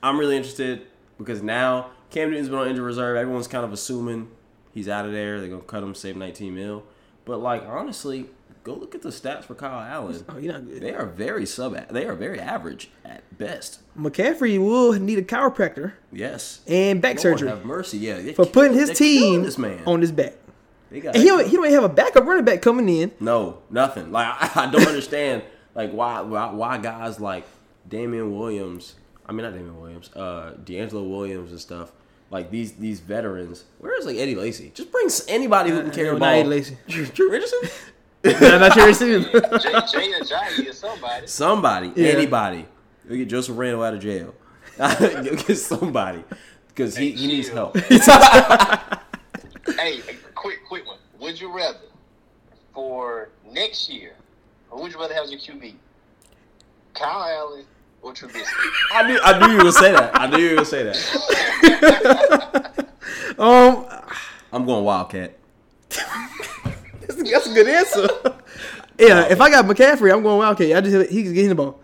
I'm 0.02 0.18
really 0.18 0.36
interested 0.36 0.86
because 1.16 1.42
now 1.42 1.90
Cam 2.10 2.30
Newton's 2.30 2.48
been 2.48 2.58
on 2.58 2.68
injured 2.68 2.84
reserve. 2.84 3.16
Everyone's 3.16 3.48
kind 3.48 3.64
of 3.64 3.72
assuming 3.72 4.30
he's 4.72 4.88
out 4.88 5.06
of 5.06 5.12
there. 5.12 5.40
They're 5.40 5.48
gonna 5.48 5.62
cut 5.62 5.82
him, 5.82 5.94
save 5.94 6.16
19 6.16 6.54
mil. 6.54 6.84
But 7.24 7.38
like 7.38 7.62
honestly, 7.66 8.26
go 8.64 8.74
look 8.74 8.94
at 8.94 9.02
the 9.02 9.08
stats 9.10 9.44
for 9.44 9.54
Kyle 9.54 9.80
Allen. 9.80 10.24
oh, 10.28 10.38
you're 10.38 10.52
not 10.52 10.66
good. 10.66 10.82
They 10.82 10.92
are 10.94 11.06
very 11.06 11.46
sub. 11.46 11.76
They 11.90 12.04
are 12.06 12.14
very 12.14 12.38
average 12.40 12.90
at 13.04 13.22
best. 13.38 13.80
McCaffrey 13.98 14.58
will 14.58 14.92
need 14.94 15.18
a 15.18 15.22
chiropractor 15.22 15.92
Yes. 16.12 16.60
and 16.66 17.00
back 17.00 17.16
Lord 17.16 17.20
surgery 17.38 17.48
have 17.48 17.64
mercy. 17.64 17.98
Yeah. 17.98 18.20
they 18.20 18.34
for 18.34 18.46
putting 18.46 18.74
his 18.74 18.96
team 18.98 19.42
this 19.42 19.58
man. 19.58 19.82
on 19.86 20.00
his 20.00 20.12
back. 20.12 20.34
They 20.90 21.00
got- 21.00 21.14
And 21.14 21.22
he 21.22 21.28
don't, 21.28 21.46
he 21.46 21.56
don't 21.56 21.66
even 21.66 21.74
have 21.74 21.84
a 21.90 21.94
backup 21.94 22.24
running 22.24 22.44
back 22.44 22.62
coming 22.62 22.88
in. 22.88 23.12
No, 23.20 23.58
nothing. 23.70 24.10
Like 24.12 24.26
I, 24.28 24.64
I 24.64 24.70
don't 24.70 24.86
understand 24.86 25.42
like 25.74 25.90
why, 25.92 26.20
why 26.22 26.50
why 26.52 26.78
guys 26.78 27.20
like 27.20 27.44
Damien 27.88 28.36
Williams, 28.36 28.94
I 29.26 29.32
mean 29.32 29.42
not 29.44 29.52
Damien 29.52 29.80
Williams, 29.80 30.10
uh 30.16 30.54
DeAngelo 30.64 31.08
Williams 31.08 31.50
and 31.50 31.60
stuff. 31.60 31.92
Like 32.30 32.50
these 32.50 32.72
these 32.74 33.00
veterans. 33.00 33.64
Where 33.78 33.98
is 33.98 34.04
like 34.06 34.16
Eddie 34.16 34.34
Lacy? 34.34 34.70
Just 34.74 34.90
bring 34.92 35.08
anybody 35.28 35.70
who 35.70 35.80
can 35.82 35.90
carry 35.90 36.08
no, 36.08 36.14
the 36.14 36.20
ball. 36.20 36.28
Eddie 36.28 36.48
Lacy. 36.48 36.76
Drew 36.88 37.30
Richardson? 37.30 37.60
I'm 38.24 38.60
not 38.60 38.72
sure 38.74 38.88
it's 38.88 39.00
him. 39.00 39.24
Jay, 39.92 40.12
Jay 40.24 40.68
or 40.68 40.72
somebody. 40.72 41.26
Somebody, 41.26 41.92
Yeah. 41.94 42.08
anybody. 42.08 42.66
We 43.08 43.18
get 43.18 43.28
Joseph 43.28 43.56
Randle 43.56 43.82
out 43.82 43.94
of 43.94 44.00
jail. 44.00 44.34
get 44.78 45.56
somebody 45.56 46.22
because 46.68 46.96
he, 46.96 47.12
he 47.12 47.26
needs 47.26 47.48
help. 47.48 47.76
Hey, 49.76 50.00
quick, 50.34 50.60
quick 50.66 50.86
one. 50.86 50.96
Would 51.20 51.38
you 51.40 51.54
rather 51.54 51.78
for 52.72 53.28
next 53.52 53.90
year 53.90 54.12
Who 54.70 54.80
would 54.82 54.92
you 54.92 54.98
rather 54.98 55.12
have 55.14 55.24
as 55.24 55.30
your 55.30 55.40
QB? 55.40 55.74
Kyle 56.94 57.22
Allen 57.22 57.64
or 58.00 58.12
Trubisky? 58.14 58.46
I 58.92 59.06
knew 59.06 59.20
I 59.22 59.38
knew 59.46 59.58
you 59.58 59.64
would 59.64 59.74
say 59.74 59.92
that. 59.92 60.10
I 60.18 60.26
knew 60.26 60.38
you 60.38 60.56
would 60.56 60.66
say 60.66 60.84
that. 60.84 60.96
Um, 63.38 63.86
I'm 64.52 64.64
going 64.64 64.84
Wildcat. 64.84 65.36
That's, 67.18 67.30
that's 67.30 67.46
a 67.46 67.54
good 67.54 67.68
answer. 67.68 68.08
yeah, 68.98 69.26
if 69.30 69.40
I 69.40 69.50
got 69.50 69.64
McCaffrey, 69.64 70.12
I'm 70.12 70.22
going 70.22 70.38
Wildcat. 70.38 70.76
I 70.76 70.80
just 70.80 71.10
he 71.10 71.22
can 71.22 71.34
get 71.34 71.42
him 71.44 71.48
the 71.50 71.54
ball. 71.54 71.80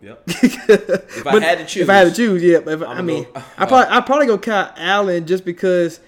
Yep. 0.00 0.22
if 0.26 1.26
I 1.26 1.40
had 1.40 1.58
to 1.58 1.64
choose, 1.64 1.82
if 1.84 1.90
I 1.90 1.94
had 1.94 2.08
to 2.08 2.14
choose, 2.14 2.42
yeah. 2.42 2.58
But 2.60 2.74
if, 2.74 2.82
I 2.82 3.02
mean, 3.02 3.24
go- 3.24 3.42
I 3.56 3.66
probably 3.66 3.96
I 3.96 4.00
probably 4.00 4.26
go 4.26 4.38
Kyle 4.38 4.72
Allen 4.76 5.26
just 5.26 5.44
because 5.44 6.00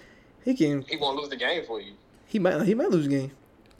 he 0.45 0.55
can. 0.55 0.83
He 0.83 0.97
won't 0.97 1.16
lose 1.16 1.29
the 1.29 1.37
game 1.37 1.64
for 1.64 1.81
you. 1.81 1.93
He 2.27 2.39
might 2.41 2.62
he 2.62 2.75
might 2.75 2.91
lose 2.91 3.05
the 3.07 3.11
game. 3.11 3.31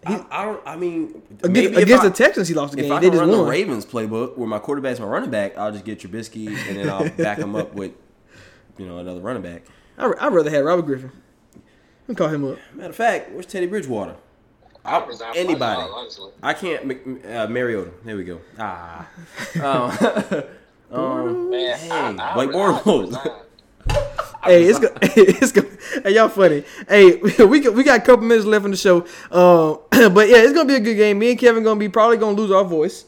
I, 0.07 0.24
I 0.30 0.45
don't. 0.45 0.61
I 0.66 0.76
mean, 0.76 1.22
Against, 1.42 1.51
maybe 1.51 1.82
against 1.82 2.05
I- 2.05 2.09
the 2.09 2.14
Texans, 2.14 2.47
he 2.47 2.55
lost 2.55 2.72
the 2.72 2.76
game. 2.76 2.86
If. 2.86 2.92
I 2.92 3.01
They 3.01 3.07
can 3.07 3.18
just 3.18 3.28
run 3.28 3.30
the. 3.30 3.42
Ravens 3.45 3.86
playbook 3.86 4.36
where 4.36 4.47
my 4.47 4.59
quarterback's 4.59 5.01
my 5.01 5.07
running 5.07 5.30
back, 5.30 5.57
I'll 5.59 5.72
just 5.72 5.84
get 5.84 5.99
Trubisky 5.99 6.49
and 6.68 6.76
then 6.76 6.90
I'll 6.90 7.09
back 7.11 7.38
him 7.38 7.57
up 7.57 7.74
with, 7.74 7.92
you 8.78 8.86
know, 8.86 8.99
another 8.99 9.20
running 9.20 9.42
back. 9.42 9.62
I 9.99 10.12
I'd 10.20 10.32
rather 10.32 10.51
have 10.51 10.64
Robert 10.64 10.82
Griffin. 10.82 11.11
Let 12.07 12.09
me 12.09 12.14
call 12.14 12.28
him 12.28 12.45
up. 12.53 12.59
Matter 12.74 12.90
of 12.90 12.97
fact, 12.97 13.30
where's 13.32 13.47
Teddy 13.47 13.66
Bridgewater? 13.66 14.16
I 14.85 14.99
I, 14.99 15.07
resign 15.07 15.32
anybody. 15.35 15.80
my 15.80 15.89
honestly. 15.89 16.30
I 16.43 16.53
can't. 16.55 16.87
Mc- 16.87 17.24
Uh, 17.26 17.47
Mariota. 17.49 17.91
There 18.05 18.16
we 18.16 18.24
go. 18.24 18.41
Ah. 18.59 19.07
Um, 19.61 20.43
um, 21.01 21.51
Man, 21.51 21.78
hey, 21.78 21.91
I, 21.91 22.11
I, 22.30 22.35
Blake 22.35 22.51
I, 22.51 22.53
Bortles. 22.53 23.37
Hey, 24.45 24.64
it's 24.64 24.78
go, 24.78 24.89
it's 25.01 25.53
go, 25.53 25.62
hey, 26.03 26.14
y'all 26.14 26.28
funny. 26.28 26.64
Hey, 26.87 27.16
we 27.16 27.61
got, 27.61 27.72
we 27.72 27.82
got 27.82 28.01
a 28.01 28.03
couple 28.03 28.26
minutes 28.26 28.45
left 28.45 28.66
in 28.66 28.72
the 28.72 28.76
show. 28.76 28.99
Um, 29.30 29.78
but 30.12 30.28
yeah, 30.28 30.37
it's 30.43 30.53
gonna 30.53 30.68
be 30.68 30.74
a 30.74 30.80
good 30.80 30.97
game. 30.97 31.18
Me 31.18 31.30
and 31.30 31.39
Kevin 31.41 31.62
gonna 31.64 31.80
be 31.80 31.89
probably 31.89 32.18
gonna 32.18 32.37
lose 32.37 32.51
our 32.51 32.62
voice 32.64 33.07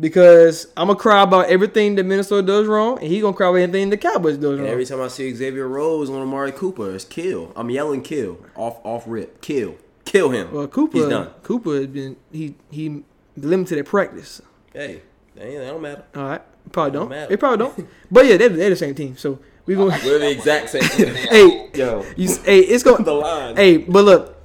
because 0.00 0.66
I'm 0.78 0.86
gonna 0.86 0.98
cry 0.98 1.22
about 1.22 1.48
everything 1.50 1.94
that 1.96 2.04
Minnesota 2.04 2.46
does 2.46 2.66
wrong, 2.66 2.98
and 3.00 3.06
he 3.06 3.20
gonna 3.20 3.36
cry 3.36 3.48
about 3.50 3.56
anything 3.58 3.90
the 3.90 3.98
Cowboys 3.98 4.38
does 4.38 4.58
wrong. 4.58 4.66
Every 4.68 4.86
time 4.86 5.02
I 5.02 5.08
see 5.08 5.34
Xavier 5.34 5.68
Rhodes 5.68 6.08
on 6.08 6.16
Amari 6.22 6.52
Cooper, 6.52 6.94
it's 6.94 7.04
kill. 7.04 7.52
I'm 7.54 7.68
yelling 7.68 8.00
kill. 8.00 8.38
Off 8.56 8.78
off 8.82 9.04
rip. 9.06 9.42
Kill. 9.42 9.76
Kill 10.08 10.30
him. 10.30 10.50
well, 10.50 10.66
Cooper, 10.66 10.96
He's 10.96 11.06
done. 11.06 11.28
Cooper 11.42 11.74
has 11.74 11.86
been 11.86 12.16
he 12.32 12.54
he 12.70 13.02
limited 13.36 13.78
at 13.78 13.84
practice. 13.84 14.40
Hey, 14.72 15.02
they, 15.34 15.56
they 15.58 15.66
don't 15.66 15.82
matter. 15.82 16.02
All 16.16 16.22
right, 16.22 16.72
probably 16.72 16.92
don't. 16.92 17.10
matter. 17.10 17.28
They 17.28 17.36
probably 17.36 17.58
don't. 17.58 17.88
but 18.10 18.24
yeah, 18.24 18.38
they're, 18.38 18.48
they're 18.48 18.70
the 18.70 18.76
same 18.76 18.94
team. 18.94 19.18
So 19.18 19.38
we 19.66 19.74
gonna. 19.74 19.98
We're 20.02 20.18
the 20.18 20.30
exact 20.30 20.70
same. 20.70 20.80
Team. 20.82 21.14
hey, 21.14 21.68
Yo. 21.74 22.06
you, 22.16 22.34
hey, 22.42 22.60
it's 22.60 22.82
gonna. 22.82 23.04
The 23.04 23.12
line. 23.12 23.56
Hey, 23.56 23.76
but 23.76 24.02
look, 24.02 24.36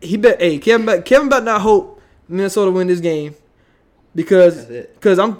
he 0.00 0.16
bet. 0.16 0.40
Hey, 0.40 0.58
Kevin, 0.58 0.86
bet, 0.86 1.04
Kevin, 1.04 1.28
bet 1.28 1.42
not 1.42 1.60
hope 1.60 2.00
Minnesota 2.28 2.70
win 2.70 2.86
this 2.86 3.00
game 3.00 3.34
because 4.14 4.66
because 4.66 5.18
I'm 5.18 5.38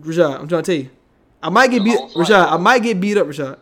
Rashad. 0.00 0.40
I'm 0.40 0.48
trying 0.48 0.62
to 0.62 0.72
tell 0.72 0.82
you, 0.82 0.88
I 1.42 1.50
might 1.50 1.70
get 1.70 1.84
beat. 1.84 1.98
Long. 1.98 2.10
Rashad, 2.10 2.52
I 2.52 2.56
might 2.56 2.82
get 2.82 2.98
beat 2.98 3.18
up, 3.18 3.26
Rashad, 3.26 3.58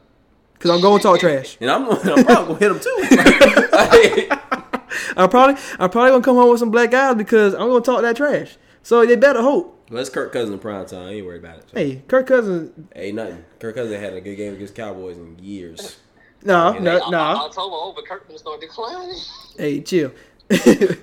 because 0.55 0.70
I'm 0.70 0.80
going 0.80 0.99
to 0.99 1.03
talk 1.03 1.18
trash. 1.18 1.57
And 1.61 1.68
I'm, 1.68 1.90
I'm 1.90 1.99
probably 1.99 2.24
gonna 2.24 2.59
hit 2.59 2.70
him 2.70 2.78
too. 2.78 4.38
Like, 5.09 5.16
I'm 5.18 5.28
probably 5.28 5.62
I'm 5.78 5.90
probably 5.90 6.11
gonna 6.12 6.24
come 6.24 6.36
home 6.36 6.51
with 6.51 6.59
some 6.61 6.70
black 6.70 6.93
eyes 6.95 7.14
because 7.16 7.55
I'm 7.55 7.68
gonna 7.68 7.80
talk 7.80 8.03
that 8.03 8.16
trash. 8.16 8.57
So 8.82 9.05
they 9.07 9.16
better 9.16 9.40
hope. 9.43 9.86
well, 9.90 9.99
that's 9.99 10.11
Kirk 10.11 10.32
Cousins 10.32 10.61
prime 10.61 10.86
time. 10.86 11.07
I 11.09 11.12
ain't 11.12 11.26
worried 11.26 11.43
about 11.45 11.59
it. 11.59 11.64
So. 11.70 11.76
Hey, 11.76 12.03
Kirk 12.09 12.26
Cousins. 12.26 12.72
Ain't 12.97 13.14
nothing. 13.16 13.45
Kirk 13.61 13.74
Cousins 13.76 14.01
had 14.01 14.14
a 14.14 14.20
good 14.20 14.34
game 14.36 14.55
against 14.55 14.74
Cowboys 14.74 15.16
in 15.18 15.38
years. 15.38 15.99
No, 16.45 16.72
Hey, 16.72 16.80
no, 16.80 17.01
I- 17.01 17.11
no. 17.11 17.18
I- 17.18 17.34
October 17.47 17.76
over, 17.76 18.03
Kirkman 18.03 18.36
start 18.38 18.61
declining. 18.61 19.16
Hey, 19.57 19.80
chill. 19.82 20.11
it's, 20.51 21.01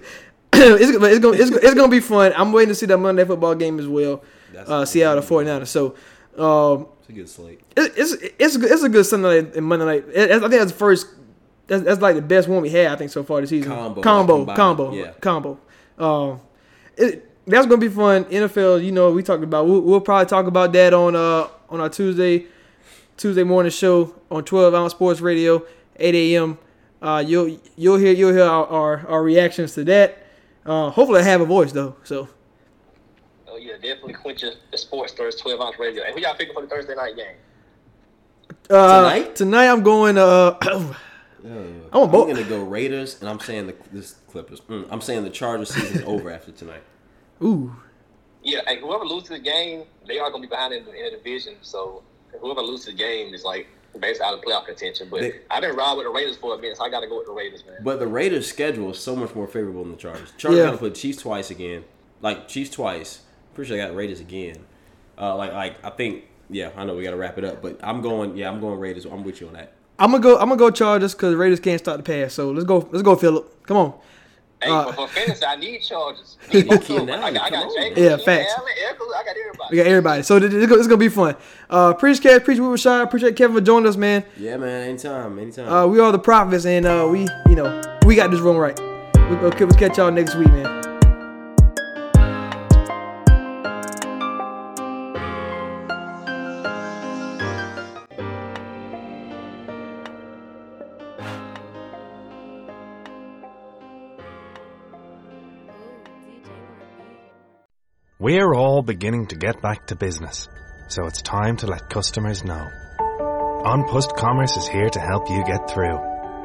it's 0.54 0.92
gonna 0.92 1.08
it's, 1.08 1.20
gonna- 1.20 1.38
it's 1.62 1.74
gonna 1.76 1.88
be 1.88 2.00
fun. 2.02 2.34
I'm 2.36 2.52
waiting 2.52 2.70
to 2.70 2.76
see 2.76 2.86
that 2.88 2.98
Monday 2.98 3.24
football 3.26 3.56
game 3.56 3.80
as 3.80 3.88
well. 3.88 4.24
That's 4.54 4.70
Uh, 4.70 4.86
Seattle 4.86 5.24
49ers. 5.24 5.68
So, 5.68 5.96
um, 6.38 6.88
It's 7.02 7.10
a 7.10 7.14
good 7.14 7.30
slate. 7.30 7.62
it, 7.78 7.94
it's 7.96 8.14
it's 8.38 8.56
a 8.56 8.60
good- 8.60 8.72
it's 8.72 8.84
a 8.84 8.90
good 8.90 9.06
Sunday 9.06 9.42
night 9.44 9.56
and 9.56 9.66
Monday 9.66 9.86
night. 9.86 10.06
It, 10.14 10.32
I 10.32 10.40
think 10.40 10.52
that's 10.52 10.72
the 10.72 10.78
first. 10.78 11.08
That's, 11.70 11.84
that's 11.84 12.02
like 12.02 12.16
the 12.16 12.22
best 12.22 12.48
one 12.48 12.62
we 12.62 12.70
had. 12.70 12.88
I 12.88 12.96
think 12.96 13.12
so 13.12 13.24
far 13.24 13.42
this 13.42 13.52
season. 13.52 13.72
Combo, 13.72 14.02
combo, 14.02 14.38
combined, 14.38 14.58
combo, 14.58 14.94
yeah. 14.94 15.12
combo. 15.22 15.60
Um, 15.98 16.42
it, 16.98 17.26
that's 17.46 17.68
gonna 17.68 17.78
be 17.78 17.90
fun. 17.90 18.26
NFL, 18.26 18.84
you 18.84 18.92
know, 18.92 19.12
we 19.12 19.24
talked 19.24 19.44
about. 19.44 19.68
We'll, 19.68 19.82
we'll 19.82 20.02
probably 20.02 20.26
talk 20.26 20.48
about 20.48 20.74
that 20.74 20.94
on 20.94 21.16
uh 21.16 21.48
on 21.70 21.80
our 21.80 21.90
Tuesday 21.90 22.46
Tuesday 23.18 23.44
morning 23.44 23.72
show 23.72 24.16
on 24.32 24.44
12 24.44 24.74
ounce 24.74 24.92
sports 24.94 25.22
radio, 25.22 25.64
8 25.98 26.16
a.m. 26.16 26.58
Uh, 27.02 27.24
you'll 27.26 27.60
you'll 27.78 27.98
hear 27.98 28.14
you'll 28.14 28.34
hear 28.34 28.44
our, 28.44 28.66
our, 28.68 29.08
our 29.08 29.24
reactions 29.24 29.74
to 29.76 29.84
that. 29.86 30.26
Uh, 30.66 30.90
hopefully 30.90 31.22
I 31.22 31.24
have 31.24 31.42
a 31.42 31.46
voice 31.46 31.72
though. 31.72 31.96
So 32.04 32.28
Oh 33.48 33.58
yeah, 33.58 33.74
definitely 33.74 34.14
quench 34.14 34.42
your 34.42 34.54
the 34.72 34.78
sports 34.78 35.14
Thursday 35.14 35.42
twelve 35.42 35.62
ounce 35.62 35.78
radio. 35.80 36.04
And 36.04 36.16
who 36.16 36.22
y'all 36.22 36.36
picking 36.36 36.54
for 36.54 36.62
the 36.62 36.68
Thursday 36.68 36.96
night 36.96 37.16
game? 37.16 37.36
uh, 38.70 39.12
Tonight? 39.12 39.36
tonight 39.36 39.68
I'm 39.68 39.84
going. 39.84 40.18
Uh, 40.18 40.58
I 41.46 41.48
want 41.50 41.94
I'm 41.94 42.12
both. 42.12 42.28
gonna 42.28 42.44
go 42.44 42.64
Raiders, 42.64 43.20
and 43.20 43.30
I'm 43.30 43.40
saying 43.40 43.68
the 43.68 43.76
this 43.92 44.16
Clippers. 44.32 44.62
Mm, 44.62 44.88
I'm 44.92 45.02
saying 45.02 45.24
the 45.24 45.30
Chargers 45.30 45.74
season's 45.74 46.04
over 46.06 46.30
after 46.32 46.52
tonight. 46.52 46.84
Ooh, 47.44 47.76
Yeah, 48.44 48.60
and 48.68 48.80
whoever 48.80 49.06
loses 49.06 49.30
the 49.30 49.40
game, 49.40 49.84
they 50.08 50.20
are 50.20 50.30
gonna 50.30 50.42
be 50.42 50.48
behind 50.48 50.74
in 50.74 50.86
the, 50.86 50.94
in 50.94 51.12
the 51.12 51.18
division. 51.18 51.56
So 51.62 52.04
whoever 52.40 52.62
loses 52.62 52.88
the 52.88 52.94
game 52.94 53.34
is 53.34 53.44
like 53.44 53.68
basically 54.00 54.28
out 54.28 54.34
of 54.36 54.42
playoff 54.42 54.66
contention. 54.66 55.08
But 55.10 55.22
They- 55.22 55.40
I've 55.50 55.62
been 55.62 55.76
riding 55.76 55.98
with 55.98 56.06
the 56.06 56.12
Raiders 56.12 56.38
for 56.38 56.54
a 56.54 56.58
minute, 56.58 56.78
so 56.78 56.84
I 56.86 56.90
got 56.90 57.00
to 57.00 57.08
go 57.08 57.18
with 57.18 57.26
the 57.28 57.34
Raiders, 57.34 57.64
man. 57.66 57.78
But 57.84 58.00
the 58.00 58.08
Raiders' 58.08 58.48
schedule 58.48 58.92
is 58.92 59.00
so 59.00 59.16
much 59.16 59.34
more 59.36 59.48
favorable 59.48 59.84
than 59.84 59.92
the 59.94 59.98
Chargers. 59.98 60.32
Chargers 60.38 60.60
Yeah. 60.60 60.66
gotta 60.66 60.78
play 60.78 60.90
Chiefs 60.92 61.22
twice 61.22 61.50
again, 61.50 61.86
like 62.22 62.48
Chiefs 62.48 62.70
twice. 62.72 63.22
Pretty 63.56 63.70
sure 63.70 63.78
they 63.78 63.84
got 63.84 63.96
Raiders 63.96 64.20
again. 64.20 64.58
Uh, 65.20 65.36
like 65.36 65.52
like 65.54 65.84
I 65.84 65.90
think 65.90 66.26
yeah, 66.50 66.70
I 66.78 66.84
know 66.86 66.96
we 66.96 67.04
gotta 67.04 67.18
wrap 67.18 67.38
it 67.38 67.44
up, 67.44 67.62
but 67.62 67.80
I'm 67.84 68.02
going 68.02 68.36
yeah, 68.38 68.50
I'm 68.50 68.60
going 68.62 68.80
Raiders. 68.80 69.06
I'm 69.06 69.24
with 69.24 69.42
you 69.42 69.48
on 69.48 69.54
that. 69.54 69.74
I'm 70.00 70.12
gonna 70.12 70.24
go. 70.24 70.34
I'm 70.38 70.48
gonna 70.48 70.56
go 70.56 70.72
Chargers 70.72 71.14
because 71.14 71.36
Raiders 71.36 71.60
can't 71.60 71.80
stop 71.80 71.98
the 71.98 72.04
pass. 72.04 72.34
So 72.34 72.52
let's 72.52 72.66
go. 72.66 72.88
Let's 72.92 73.04
go, 73.04 73.16
Philip. 73.16 73.66
Come 73.68 73.78
on. 73.78 73.94
Hey, 74.62 74.70
Uh, 74.70 74.86
but 74.86 74.96
for 74.96 75.08
fantasy, 75.08 75.46
I 75.46 75.56
need 75.56 75.82
Chargers. 75.82 76.38
I, 76.50 76.54
need 76.54 76.68
both 76.68 76.82
of 76.82 76.88
them. 76.88 76.98
Keenan 76.98 77.24
I 77.24 77.32
got, 77.32 77.44
I 77.44 77.50
got 77.50 77.64
come 77.64 77.76
Yeah, 77.78 77.94
Keenan 77.94 78.20
facts. 78.20 78.54
Allen, 78.58 78.74
Ekeler, 78.90 79.16
I 79.16 79.24
got 79.24 79.38
everybody. 79.38 79.68
We 79.72 79.78
got 79.78 79.88
everybody. 79.88 80.24
So 80.24 80.40
this, 80.40 80.52
this, 80.52 80.72
is 80.72 80.88
gonna 80.88 80.98
be 80.98 81.10
fun. 81.10 81.36
Uh, 81.70 81.94
appreciate 81.96 82.24
Cash, 82.24 82.38
appreciate 82.38 82.64
we 82.64 82.70
were 82.70 82.78
shy. 82.78 83.02
Appreciate 83.02 83.36
Kevin 83.36 83.56
for 83.56 83.62
joining 83.62 83.88
us, 83.88 83.96
man. 83.96 84.26
Yeah, 84.38 84.58
man. 84.58 84.90
Anytime, 84.90 85.40
anytime. 85.40 85.70
Uh, 85.70 85.88
we 85.88 86.00
are 86.00 86.12
the 86.12 86.20
prophets, 86.20 86.66
and 86.66 86.86
uh, 86.86 87.08
we, 87.10 87.28
you 87.48 87.56
know, 87.56 87.82
we 88.06 88.16
got 88.16 88.32
this 88.32 88.42
room 88.42 88.58
right. 88.58 88.78
We, 89.30 89.36
okay, 89.38 89.66
we'll 89.66 89.78
catch 89.78 89.98
y'all 89.98 90.12
next 90.12 90.36
week, 90.36 90.50
man. 90.50 90.89
We're 108.30 108.54
all 108.54 108.84
beginning 108.84 109.26
to 109.30 109.36
get 109.36 109.60
back 109.60 109.88
to 109.88 109.96
business, 109.96 110.48
so 110.88 111.08
it's 111.08 111.24
time 111.24 111.58
to 111.58 111.66
let 111.66 111.90
customers 111.90 112.44
know. 112.44 112.70
An 113.66 113.86
Post 113.86 114.16
Commerce 114.16 114.56
is 114.56 114.68
here 114.68 114.88
to 114.88 115.00
help 115.00 115.32
you 115.32 115.44
get 115.44 115.68
through. 115.68 115.98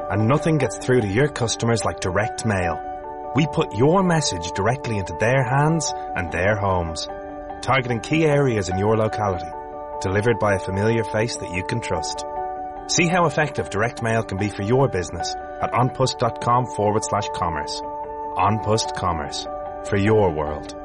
And 0.09 0.27
nothing 0.27 0.57
gets 0.57 0.79
through 0.79 1.01
to 1.01 1.07
your 1.07 1.27
customers 1.27 1.85
like 1.85 1.99
direct 1.99 2.43
mail. 2.43 3.31
We 3.35 3.45
put 3.45 3.75
your 3.75 4.01
message 4.01 4.51
directly 4.55 4.97
into 4.97 5.15
their 5.19 5.43
hands 5.43 5.93
and 6.15 6.31
their 6.31 6.55
homes, 6.55 7.07
targeting 7.61 7.99
key 7.99 8.25
areas 8.25 8.69
in 8.69 8.79
your 8.79 8.97
locality, 8.97 9.51
delivered 10.01 10.39
by 10.39 10.55
a 10.55 10.65
familiar 10.65 11.03
face 11.03 11.35
that 11.35 11.53
you 11.53 11.63
can 11.63 11.81
trust. 11.81 12.25
See 12.87 13.05
how 13.05 13.27
effective 13.27 13.69
direct 13.69 14.01
mail 14.01 14.23
can 14.23 14.39
be 14.39 14.49
for 14.49 14.63
your 14.63 14.89
business 14.89 15.35
at 15.61 15.71
anpost.com 15.71 16.65
forward 16.75 17.03
slash 17.05 17.29
commerce. 17.35 17.79
An 18.37 18.57
Post 18.63 18.95
Commerce. 18.95 19.45
For 19.87 19.97
your 19.97 20.33
world. 20.33 20.84